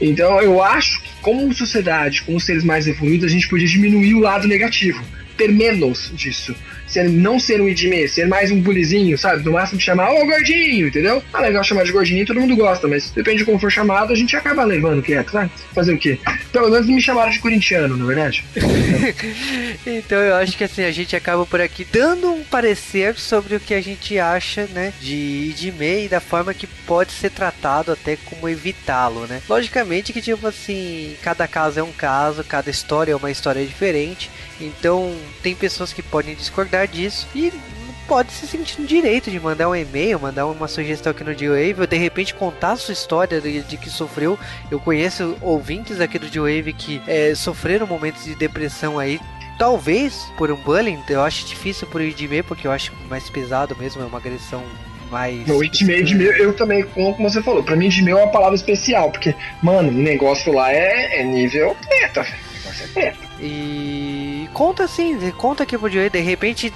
Então 0.00 0.40
eu 0.40 0.60
acho 0.60 1.00
que, 1.02 1.10
como 1.22 1.54
sociedade, 1.54 2.22
como 2.22 2.40
seres 2.40 2.64
mais 2.64 2.88
evoluídos, 2.88 3.26
a 3.26 3.32
gente 3.32 3.48
podia 3.48 3.68
diminuir 3.68 4.14
o 4.14 4.20
lado 4.20 4.48
negativo, 4.48 5.00
ter 5.36 5.52
menos 5.52 6.10
disso 6.14 6.54
ser, 6.94 7.08
não 7.08 7.38
ser 7.38 7.60
um 7.60 7.68
idime, 7.68 8.08
ser 8.08 8.26
mais 8.26 8.50
um 8.50 8.60
bulizinho, 8.60 9.18
sabe? 9.18 9.44
No 9.44 9.52
máximo 9.52 9.80
chamar, 9.80 10.12
ô 10.12 10.24
gordinho, 10.24 10.86
entendeu? 10.86 11.22
Ah, 11.32 11.40
legal 11.40 11.64
chamar 11.64 11.84
de 11.84 11.92
gordinho, 11.92 12.24
todo 12.24 12.40
mundo 12.40 12.56
gosta, 12.56 12.86
mas 12.86 13.10
depende 13.10 13.38
de 13.38 13.44
como 13.44 13.58
for 13.58 13.70
chamado, 13.70 14.12
a 14.12 14.16
gente 14.16 14.36
acaba 14.36 14.64
levando 14.64 15.02
quieto, 15.02 15.32
sabe? 15.32 15.50
Fazer 15.74 15.92
o 15.92 15.98
quê? 15.98 16.18
Pelo 16.52 16.70
menos 16.70 16.86
me 16.86 17.02
chamaram 17.02 17.30
de 17.30 17.40
corintiano, 17.40 17.96
na 17.96 18.04
é 18.04 18.06
verdade. 18.06 18.44
então 19.84 20.18
eu 20.18 20.36
acho 20.36 20.56
que 20.56 20.64
assim, 20.64 20.84
a 20.84 20.92
gente 20.92 21.16
acaba 21.16 21.44
por 21.44 21.60
aqui 21.60 21.84
dando 21.90 22.32
um 22.32 22.44
parecer 22.44 23.16
sobre 23.16 23.56
o 23.56 23.60
que 23.60 23.74
a 23.74 23.80
gente 23.80 24.18
acha, 24.18 24.68
né? 24.72 24.92
De 25.00 25.14
idime 25.50 26.04
e 26.04 26.08
da 26.08 26.20
forma 26.20 26.54
que 26.54 26.66
pode 26.66 27.12
ser 27.12 27.30
tratado, 27.30 27.92
até 27.92 28.16
como 28.16 28.48
evitá-lo, 28.48 29.26
né? 29.26 29.42
Logicamente 29.48 30.12
que, 30.12 30.22
tipo 30.22 30.46
assim, 30.46 31.16
cada 31.22 31.48
caso 31.48 31.80
é 31.80 31.82
um 31.82 31.92
caso, 31.92 32.44
cada 32.44 32.70
história 32.70 33.12
é 33.12 33.16
uma 33.16 33.30
história 33.30 33.64
diferente. 33.64 34.30
Então, 34.60 35.14
tem 35.42 35.54
pessoas 35.54 35.92
que 35.92 36.02
podem 36.02 36.34
discordar 36.34 36.83
disso 36.86 37.26
e 37.34 37.52
pode 38.06 38.32
se 38.32 38.46
sentir 38.46 38.80
no 38.80 38.86
direito 38.86 39.30
de 39.30 39.40
mandar 39.40 39.68
um 39.68 39.74
e-mail, 39.74 40.20
mandar 40.20 40.46
uma 40.46 40.68
sugestão 40.68 41.10
aqui 41.10 41.24
no 41.24 41.32
G-Wave, 41.32 41.80
ou 41.80 41.86
de 41.86 41.96
repente 41.96 42.34
contar 42.34 42.72
a 42.72 42.76
sua 42.76 42.92
história 42.92 43.40
de, 43.40 43.62
de, 43.62 43.76
que 43.76 43.88
sofreu. 43.90 44.38
Eu 44.70 44.78
conheço 44.78 45.36
ouvintes 45.40 46.00
aqui 46.00 46.18
do 46.18 46.28
G-Wave 46.28 46.72
que 46.72 47.00
é, 47.06 47.34
sofreram 47.34 47.86
momentos 47.86 48.24
de 48.24 48.34
depressão 48.34 48.98
aí. 48.98 49.20
Talvez 49.58 50.26
por 50.36 50.50
um 50.50 50.56
bullying, 50.56 50.98
eu 51.08 51.22
acho 51.22 51.46
difícil 51.46 51.86
por 51.86 52.00
e-mail, 52.00 52.44
porque 52.44 52.66
eu 52.66 52.72
acho 52.72 52.92
mais 53.08 53.30
pesado 53.30 53.76
mesmo, 53.78 54.02
é 54.02 54.04
uma 54.04 54.18
agressão 54.18 54.62
mais. 55.10 55.46
No 55.46 55.62
e-mail, 55.62 56.32
eu 56.36 56.52
também, 56.54 56.82
como 56.82 57.30
você 57.30 57.40
falou, 57.40 57.62
pra 57.62 57.76
mim, 57.76 57.88
e-mail 57.88 58.18
é 58.18 58.22
uma 58.24 58.32
palavra 58.32 58.56
especial, 58.56 59.10
porque, 59.12 59.34
mano, 59.62 59.90
o 59.90 59.92
negócio 59.92 60.52
lá 60.52 60.72
é, 60.72 61.20
é 61.20 61.24
nível 61.24 61.76
preta, 61.88 62.22
velho. 62.22 62.44
É. 62.96 63.14
E 63.40 64.33
conta 64.54 64.84
assim, 64.84 65.30
conta 65.32 65.64
aqui 65.64 65.76
pro 65.76 65.90
Joey, 65.90 66.08
de 66.08 66.20
repente, 66.20 66.72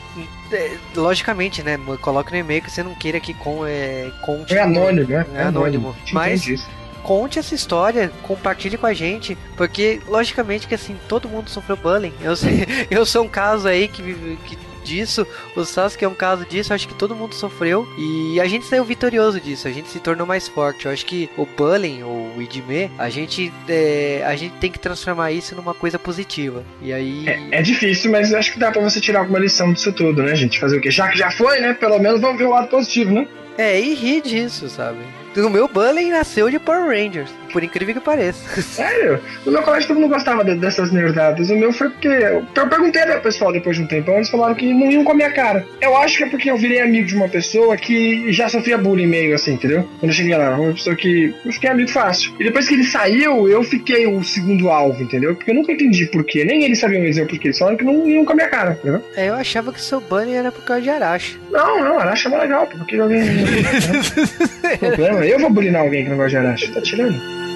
é, 0.52 0.76
logicamente, 0.94 1.62
né? 1.62 1.78
Coloque 2.02 2.32
no 2.32 2.38
e-mail 2.38 2.60
que 2.60 2.70
você 2.70 2.82
não 2.82 2.94
queira 2.94 3.20
que 3.20 3.32
com, 3.32 3.64
é, 3.64 4.10
conte. 4.26 4.54
É 4.54 4.60
anônimo, 4.60 5.08
né? 5.08 5.26
É 5.34 5.42
anônimo. 5.44 5.96
Mas 6.12 6.44
conte 7.02 7.38
essa 7.38 7.54
história, 7.54 8.12
compartilhe 8.22 8.76
com 8.76 8.86
a 8.86 8.92
gente, 8.92 9.38
porque 9.56 10.00
logicamente 10.06 10.66
que 10.66 10.74
assim, 10.74 10.96
todo 11.08 11.28
mundo 11.28 11.48
sofreu 11.48 11.76
bullying. 11.76 12.12
Eu, 12.20 12.36
sei, 12.36 12.66
eu 12.90 13.06
sou 13.06 13.24
um 13.24 13.28
caso 13.28 13.68
aí 13.68 13.88
que, 13.88 14.02
que 14.44 14.58
disso, 14.84 15.26
o 15.56 15.64
Sasuke 15.64 16.04
é 16.04 16.08
um 16.08 16.14
caso 16.14 16.44
disso, 16.44 16.72
acho 16.72 16.88
que 16.88 16.94
todo 16.94 17.14
mundo 17.14 17.34
sofreu 17.34 17.86
e 17.96 18.40
a 18.40 18.46
gente 18.46 18.66
saiu 18.66 18.84
vitorioso 18.84 19.40
disso, 19.40 19.68
a 19.68 19.70
gente 19.70 19.88
se 19.88 20.00
tornou 20.00 20.26
mais 20.26 20.48
forte. 20.48 20.86
Eu 20.86 20.92
acho 20.92 21.04
que 21.04 21.28
o 21.36 21.46
bullying, 21.46 22.02
ou 22.02 22.32
o 22.36 22.42
idime, 22.42 22.90
a 22.98 23.08
gente, 23.08 23.52
é, 23.68 24.22
a 24.26 24.34
gente 24.36 24.54
tem 24.56 24.70
que 24.70 24.78
transformar 24.78 25.32
isso 25.32 25.54
numa 25.54 25.74
coisa 25.74 25.98
positiva. 25.98 26.64
E 26.82 26.92
aí. 26.92 27.28
É, 27.28 27.58
é, 27.58 27.62
difícil, 27.62 28.10
mas 28.10 28.32
acho 28.32 28.52
que 28.52 28.58
dá 28.58 28.70
pra 28.70 28.82
você 28.82 29.00
tirar 29.00 29.20
alguma 29.20 29.38
lição 29.38 29.72
disso 29.72 29.92
tudo, 29.92 30.22
né, 30.22 30.34
gente? 30.34 30.58
Fazer 30.58 30.78
o 30.78 30.80
quê? 30.80 30.90
Já 30.90 31.08
que 31.08 31.18
já 31.18 31.30
foi, 31.30 31.60
né? 31.60 31.74
Pelo 31.74 31.98
menos 31.98 32.20
vamos 32.20 32.38
ver 32.38 32.44
o 32.44 32.50
lado 32.50 32.68
positivo, 32.68 33.12
né? 33.12 33.26
É, 33.56 33.80
e 33.80 33.94
rir 33.94 34.22
disso, 34.22 34.68
sabe? 34.68 35.00
O 35.36 35.50
meu 35.50 35.68
bullying 35.68 36.10
nasceu 36.10 36.50
de 36.50 36.58
Power 36.58 36.86
Rangers. 36.86 37.30
Por 37.52 37.62
incrível 37.62 37.94
que 37.94 38.00
pareça. 38.00 38.38
Sério? 38.62 39.20
No 39.44 39.52
meu 39.52 39.62
colégio 39.62 39.88
todo 39.88 40.00
mundo 40.00 40.12
gostava 40.12 40.44
de, 40.44 40.54
dessas 40.54 40.92
nerdadas. 40.92 41.50
O 41.50 41.56
meu 41.56 41.72
foi 41.72 41.90
porque. 41.90 42.08
Eu 42.08 42.68
perguntei 42.68 43.02
pro 43.02 43.20
pessoal 43.20 43.52
depois 43.52 43.76
de 43.76 43.82
um 43.82 43.86
tempo, 43.86 44.10
eles 44.10 44.28
falaram 44.28 44.54
que 44.54 44.72
não 44.72 44.90
iam 44.90 45.04
com 45.04 45.12
a 45.12 45.14
minha 45.14 45.30
cara. 45.30 45.64
Eu 45.80 45.96
acho 45.96 46.18
que 46.18 46.24
é 46.24 46.28
porque 46.28 46.50
eu 46.50 46.56
virei 46.56 46.80
amigo 46.80 47.06
de 47.06 47.14
uma 47.14 47.28
pessoa 47.28 47.76
que 47.76 48.32
já 48.32 48.48
sofria 48.48 48.78
bullying 48.78 49.06
meio 49.06 49.34
assim, 49.34 49.54
entendeu? 49.54 49.88
Quando 50.00 50.10
eu 50.10 50.16
cheguei 50.16 50.36
lá, 50.36 50.56
uma 50.56 50.72
pessoa 50.72 50.94
que 50.96 51.34
eu 51.44 51.52
fiquei 51.52 51.70
amigo 51.70 51.90
fácil. 51.90 52.32
E 52.38 52.44
depois 52.44 52.68
que 52.68 52.74
ele 52.74 52.84
saiu, 52.84 53.48
eu 53.48 53.62
fiquei 53.62 54.06
o 54.06 54.22
segundo 54.22 54.68
alvo, 54.70 55.02
entendeu? 55.02 55.34
Porque 55.34 55.50
eu 55.50 55.54
nunca 55.54 55.72
entendi 55.72 56.06
porquê. 56.06 56.44
Nem 56.44 56.64
eles 56.64 56.78
sabiam 56.78 57.02
dizer 57.02 57.22
o 57.22 57.26
porquê. 57.26 57.48
Eles 57.48 57.58
falaram 57.58 57.76
que 57.76 57.84
não 57.84 58.06
iam 58.06 58.24
com 58.24 58.32
a 58.32 58.36
minha 58.36 58.48
cara, 58.48 58.72
entendeu? 58.72 59.04
É, 59.16 59.28
eu 59.28 59.34
achava 59.34 59.72
que 59.72 59.80
seu 59.80 60.00
bunny 60.00 60.34
era 60.34 60.50
por 60.52 60.64
causa 60.64 60.82
de 60.82 60.90
Arashi. 60.90 61.38
Não, 61.50 61.82
não, 61.82 61.98
Arashi 61.98 62.26
é 62.26 62.30
mais 62.30 62.42
legal, 62.42 62.66
porque 62.66 62.96
alguém. 62.96 63.22
problema. 64.78 65.26
Eu 65.26 65.38
vou 65.38 65.50
bulinar 65.50 65.82
alguém 65.82 66.04
que 66.04 66.10
não 66.10 66.16
gosta 66.16 66.30
de 66.30 66.36
Arashi. 66.36 66.72
Tá 66.72 66.80
tirando? 66.80 67.47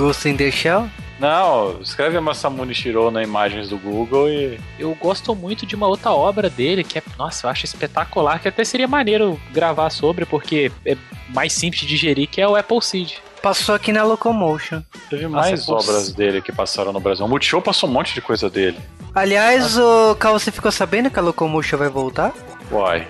Ghost 0.00 0.26
in 0.26 0.34
the 0.34 0.50
Shell? 0.50 0.88
Não, 1.18 1.78
escreve 1.82 2.18
Masamune 2.18 2.74
Shiro 2.74 3.10
na 3.10 3.22
imagens 3.22 3.68
do 3.68 3.76
Google 3.76 4.30
e. 4.30 4.58
Eu 4.78 4.94
gosto 4.94 5.34
muito 5.34 5.66
de 5.66 5.76
uma 5.76 5.86
outra 5.86 6.10
obra 6.12 6.48
dele 6.48 6.82
que 6.82 6.98
é, 6.98 7.02
nossa, 7.18 7.46
eu 7.46 7.50
acho 7.50 7.66
espetacular, 7.66 8.40
que 8.40 8.48
até 8.48 8.64
seria 8.64 8.88
maneiro 8.88 9.38
gravar 9.52 9.90
sobre, 9.90 10.24
porque 10.24 10.72
é 10.86 10.96
mais 11.28 11.52
simples 11.52 11.82
de 11.82 11.88
digerir, 11.88 12.26
que 12.30 12.40
é 12.40 12.48
o 12.48 12.56
Apple 12.56 12.80
Seed. 12.80 13.12
Passou 13.42 13.74
aqui 13.74 13.92
na 13.92 14.02
Locomotion. 14.02 14.82
Teve 15.10 15.28
Nossa, 15.28 15.50
mais 15.50 15.68
obras 15.68 16.12
dele 16.12 16.40
que 16.40 16.50
passaram 16.50 16.94
no 16.94 17.00
Brasil. 17.00 17.26
O 17.26 17.28
Multishow 17.28 17.60
passou 17.60 17.86
um 17.86 17.92
monte 17.92 18.14
de 18.14 18.22
coisa 18.22 18.48
dele. 18.48 18.78
Aliás, 19.14 19.76
o 19.76 20.14
Cal, 20.14 20.38
você 20.38 20.50
ficou 20.50 20.72
sabendo 20.72 21.10
que 21.10 21.18
a 21.18 21.22
Locomotion 21.22 21.76
vai 21.76 21.90
voltar? 21.90 22.32
Uai. 22.72 23.06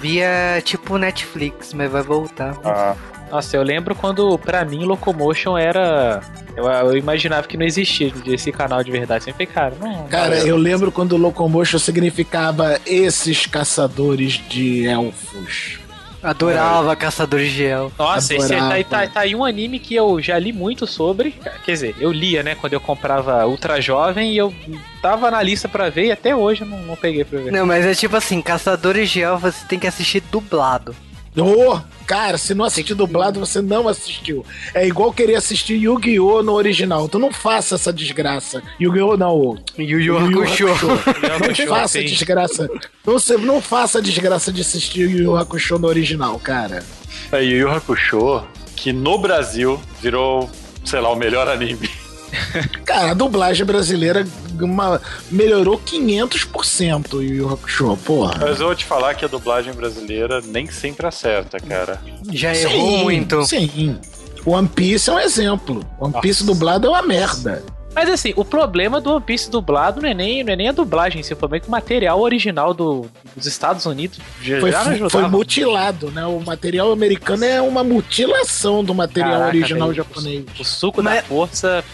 Via 0.00 0.60
tipo 0.64 0.98
Netflix, 0.98 1.72
mas 1.72 1.90
vai 1.90 2.02
voltar. 2.02 2.56
Ah, 2.64 2.96
Nossa, 3.30 3.56
eu 3.56 3.62
lembro 3.62 3.94
quando, 3.94 4.38
pra 4.38 4.64
mim, 4.64 4.84
Locomotion 4.84 5.56
era. 5.56 6.20
Eu, 6.56 6.64
eu 6.64 6.96
imaginava 6.96 7.46
que 7.46 7.56
não 7.56 7.64
existia 7.66 8.12
esse 8.26 8.50
canal 8.50 8.82
de 8.82 8.90
verdade. 8.90 9.24
Sempre 9.24 9.46
falei, 9.46 9.54
cara, 9.54 9.74
não. 9.80 10.08
Cara, 10.08 10.36
eu 10.38 10.56
lembro 10.56 10.90
quando 10.90 11.16
Locomotion 11.16 11.78
significava 11.78 12.80
esses 12.86 13.46
caçadores 13.46 14.40
de 14.48 14.86
elfos. 14.86 15.78
Adorava 16.20 16.96
Caçador 16.96 17.38
de 17.38 17.48
Gel. 17.48 17.92
Nossa, 17.96 18.34
esse 18.34 18.52
aí 18.52 18.58
tá, 18.58 18.68
aí- 18.72 18.82
tá, 18.84 18.96
Adorava. 18.96 19.12
tá 19.14 19.20
aí 19.20 19.36
um 19.36 19.44
anime 19.44 19.78
que 19.78 19.94
eu 19.94 20.20
já 20.20 20.36
li 20.36 20.52
muito 20.52 20.84
sobre. 20.84 21.30
Quer 21.64 21.72
dizer, 21.72 21.94
eu 22.00 22.10
lia, 22.10 22.42
né, 22.42 22.56
quando 22.56 22.72
eu 22.72 22.80
comprava 22.80 23.46
Ultra 23.46 23.80
Jovem 23.80 24.32
e 24.32 24.36
eu 24.36 24.52
tava 25.00 25.30
na 25.30 25.40
lista 25.40 25.68
pra 25.68 25.88
ver 25.90 26.06
e 26.06 26.10
até 26.12 26.34
hoje 26.34 26.62
eu 26.62 26.66
não, 26.66 26.78
não 26.80 26.96
peguei 26.96 27.24
pra 27.24 27.38
ver. 27.38 27.52
Não, 27.52 27.64
mas 27.64 27.86
é 27.86 27.94
tipo 27.94 28.16
assim, 28.16 28.42
Caçadores 28.42 29.08
de 29.10 29.20
Gel 29.20 29.38
você 29.38 29.64
tem 29.68 29.78
que 29.78 29.86
assistir 29.86 30.20
dublado. 30.32 30.94
Ô, 31.36 31.78
cara, 32.06 32.36
se 32.38 32.54
não 32.54 32.64
assistir 32.64 32.94
dublado, 32.94 33.38
você 33.38 33.60
não 33.60 33.86
assistiu. 33.86 34.44
É 34.74 34.86
igual 34.86 35.12
querer 35.12 35.36
assistir 35.36 35.74
Yu-Gi-Oh! 35.74 36.42
no 36.42 36.52
original. 36.54 37.08
Tu 37.08 37.18
não 37.18 37.32
faça 37.32 37.76
essa 37.76 37.92
desgraça. 37.92 38.62
Yu-Gi-Oh! 38.80 39.16
não. 39.16 39.36
o 39.36 39.58
Yu 39.78 40.00
Yu 40.00 40.00
Yu 40.00 40.30
Yu 40.30 40.38
Hakusho. 40.42 40.66
Não 40.66 41.66
faça 41.68 42.02
desgraça. 42.02 42.68
Não, 43.06 43.14
você 43.14 43.36
não 43.36 43.60
faça 43.60 43.98
a 43.98 44.02
desgraça 44.02 44.52
de 44.52 44.60
assistir 44.62 45.00
Yu 45.08 45.22
Yu 45.22 45.36
Hakusho 45.36 45.78
no 45.78 45.86
original, 45.86 46.38
cara. 46.38 46.84
é 47.30 47.42
Yu 47.42 47.58
Yu 47.58 47.70
Hakusho, 47.70 48.42
que 48.74 48.92
no 48.92 49.18
Brasil 49.18 49.80
virou, 50.00 50.50
sei 50.84 51.00
lá, 51.00 51.10
o 51.12 51.16
melhor 51.16 51.46
anime. 51.48 51.88
Cara, 52.84 53.10
a 53.10 53.14
dublagem 53.14 53.64
brasileira 53.64 54.26
uma- 54.60 55.00
melhorou 55.30 55.78
500% 55.78 57.14
o 57.14 57.22
Yu 57.22 57.34
Yu 57.36 57.48
Hakusho, 57.52 57.96
porra. 58.04 58.34
Mas 58.40 58.60
eu 58.60 58.66
vou 58.66 58.74
te 58.74 58.84
falar 58.84 59.14
que 59.14 59.24
a 59.24 59.28
dublagem 59.28 59.72
brasileira 59.72 60.40
nem 60.44 60.70
sempre 60.70 61.06
acerta, 61.06 61.58
cara. 61.60 62.00
Já 62.32 62.54
errou 62.54 62.98
muito. 63.04 63.44
Sim. 63.44 63.98
One 64.44 64.68
Piece 64.68 65.10
é 65.10 65.12
um 65.12 65.18
exemplo. 65.20 65.84
One 65.98 66.14
Piece 66.20 66.44
dublado 66.44 66.86
é 66.86 66.90
uma 66.90 67.02
merda. 67.02 67.62
Mas 67.94 68.08
assim, 68.10 68.32
o 68.36 68.44
problema 68.44 69.00
do 69.00 69.10
One 69.12 69.24
Piece 69.24 69.50
dublado 69.50 70.00
não 70.00 70.08
é 70.08 70.14
nem, 70.14 70.44
não 70.44 70.52
é 70.52 70.56
nem 70.56 70.68
a 70.68 70.72
dublagem, 70.72 71.20
se 71.22 71.34
for 71.34 71.48
bem 71.48 71.60
que 71.60 71.66
o 71.66 71.70
material 71.70 72.20
original 72.20 72.72
do- 72.72 73.06
dos 73.34 73.46
Estados 73.46 73.86
Unidos 73.86 74.20
já, 74.40 74.60
Foi, 74.60 74.70
já 74.70 74.84
não 74.84 74.92
ajudava. 74.92 75.10
foi 75.10 75.26
mutilado, 75.28 76.10
né? 76.12 76.24
O 76.24 76.38
material 76.38 76.92
americano 76.92 77.44
é 77.44 77.60
uma 77.60 77.82
mutilação 77.82 78.84
do 78.84 78.94
material 78.94 79.32
Caraca, 79.40 79.48
original 79.56 79.88
velho, 79.88 79.96
japonês. 79.96 80.44
O 80.60 80.64
suco 80.64 81.02
Mas- 81.02 81.16
da 81.16 81.22
força 81.24 81.84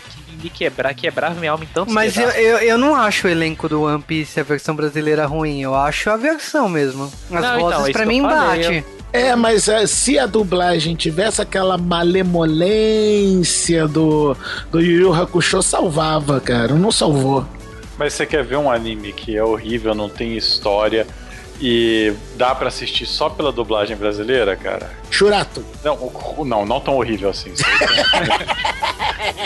que 0.45 0.45
me 0.45 0.51
quebrar, 0.51 0.95
quebrava 0.95 1.35
minha 1.35 1.53
alma 1.53 1.65
em 1.65 1.69
tantos 1.69 1.93
Mas 1.93 2.17
eu, 2.17 2.29
eu, 2.31 2.59
eu 2.59 2.79
não 2.79 2.95
acho 2.95 3.27
o 3.27 3.31
elenco 3.31 3.69
do 3.69 3.83
One 3.83 4.03
Piece, 4.03 4.39
a 4.39 4.43
versão 4.43 4.77
brasileira, 4.77 5.27
ruim. 5.27 5.63
Eu 5.63 5.75
acho 5.75 6.11
a 6.11 6.17
versão 6.17 6.69
mesmo. 6.69 7.05
As 7.05 7.31
Não, 7.31 7.39
então, 7.39 7.61
vozes 7.61 7.79
é 7.79 7.91
isso 7.91 7.93
pra 7.93 8.07
mim 8.07 8.23
falei, 8.23 8.65
bate. 8.65 8.85
É, 9.13 9.37
mas 9.37 9.69
é, 9.69 9.87
se 9.87 10.19
a 10.19 10.27
dublagem 10.27 10.97
tivesse 10.97 11.41
aquela 11.41 11.79
malemolência 11.79 13.87
do, 13.87 14.37
do 14.71 14.81
Yu 14.81 15.03
Yu 15.03 15.15
Hakusho, 15.15 15.63
salvava, 15.63 16.41
cara. 16.41 16.75
Não 16.75 16.91
salvou. 16.91 17.47
Mas 17.97 18.15
você 18.15 18.27
quer 18.27 18.43
ver 18.43 18.57
um 18.57 18.69
anime 18.71 19.13
que 19.13 19.37
é 19.37 19.45
horrível, 19.45 19.95
não 19.95 20.09
tem 20.09 20.37
história 20.37 21.07
e 21.61 22.13
dá 22.37 22.55
pra 22.55 22.69
assistir 22.69 23.07
só 23.07 23.29
pela 23.31 23.51
dublagem 23.53 23.97
brasileira, 23.97 24.57
cara? 24.57 24.91
Churato. 25.11 25.65
Não, 25.85 25.95
o- 25.95 26.35
o- 26.39 26.45
não, 26.45 26.65
não 26.67 26.81
tão 26.81 26.97
horrível 26.97 27.31
assim. 27.31 27.53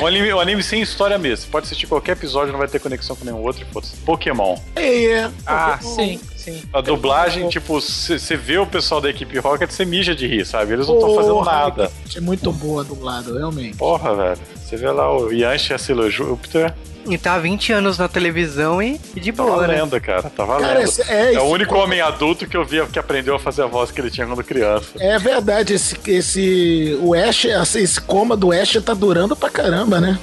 Um, 0.03 0.07
anime, 0.07 0.33
um 0.33 0.41
anime 0.41 0.63
sem 0.63 0.81
história 0.83 1.17
mesmo. 1.19 1.45
Você 1.45 1.51
pode 1.51 1.67
assistir 1.67 1.87
qualquer 1.87 2.13
episódio, 2.13 2.51
não 2.53 2.59
vai 2.59 2.67
ter 2.69 2.81
conexão 2.81 3.15
com 3.15 3.25
nenhum 3.25 3.41
outro 3.43 3.63
e 3.63 3.73
foda-se. 3.73 3.97
Pokémon. 3.99 4.57
É, 4.75 5.31
Ah, 5.47 5.79
sim, 5.81 6.21
sim. 6.37 6.63
A 6.73 6.81
dublagem, 6.81 7.49
tipo, 7.49 7.81
você 7.81 8.37
vê 8.37 8.59
o 8.59 8.67
pessoal 8.67 9.01
da 9.01 9.09
equipe 9.11 9.39
Rocket, 9.39 9.71
você 9.71 9.85
mija 9.85 10.15
de 10.17 10.27
rir, 10.27 10.45
sabe? 10.45 10.73
Eles 10.73 10.87
não 10.89 10.97
estão 10.97 11.15
fazendo 11.15 11.43
nada. 11.45 11.91
É 12.15 12.21
muito 12.21 12.51
boa 12.53 12.83
dublado, 12.85 13.37
realmente. 13.39 13.77
Porra, 13.77 14.15
velho. 14.15 14.39
Você 14.57 14.77
vê 14.77 14.91
lá 14.91 15.17
o 15.17 15.33
Yanchi 15.33 15.73
e 15.73 15.75
a 15.75 15.79
Silo 15.79 16.11
Júpiter, 16.11 16.75
E 17.09 17.17
tá 17.19 17.35
há 17.35 17.39
20 17.39 17.73
anos 17.73 17.99
na 17.99 18.09
televisão 18.09 18.83
e, 18.83 19.01
e 19.17 19.21
de 19.21 19.33
tá 19.33 19.43
boa, 19.43 19.67
né? 19.67 19.75
valendo, 19.77 20.01
cara. 20.01 20.23
Tá 20.31 20.45
valendo. 20.45 20.67
Cara, 20.69 20.83
esse- 20.83 21.03
é, 21.11 21.35
é 21.35 21.41
o 21.41 21.45
único 21.45 21.75
co- 21.75 21.81
homem 21.83 22.01
adulto 22.01 22.47
que 22.47 22.57
eu 22.57 22.65
vi 22.65 22.85
que 22.87 22.99
aprendeu 22.99 23.35
a 23.35 23.39
fazer 23.39 23.63
a 23.63 23.67
voz 23.67 23.91
que 23.91 24.01
ele 24.01 24.11
tinha 24.11 24.27
quando 24.27 24.45
criança. 24.45 24.87
É 24.99 25.19
verdade, 25.19 25.75
esse, 25.75 25.97
esse 26.07 26.99
o 27.01 27.15
Ash, 27.15 27.45
esse 27.47 27.79
esse 27.81 28.01
coma 28.01 28.37
do 28.37 28.53
Ash 28.53 28.79
tá 28.85 28.95
durando 28.95 29.35
pra 29.35 29.49
caramba, 29.51 30.01
né? 30.01 30.19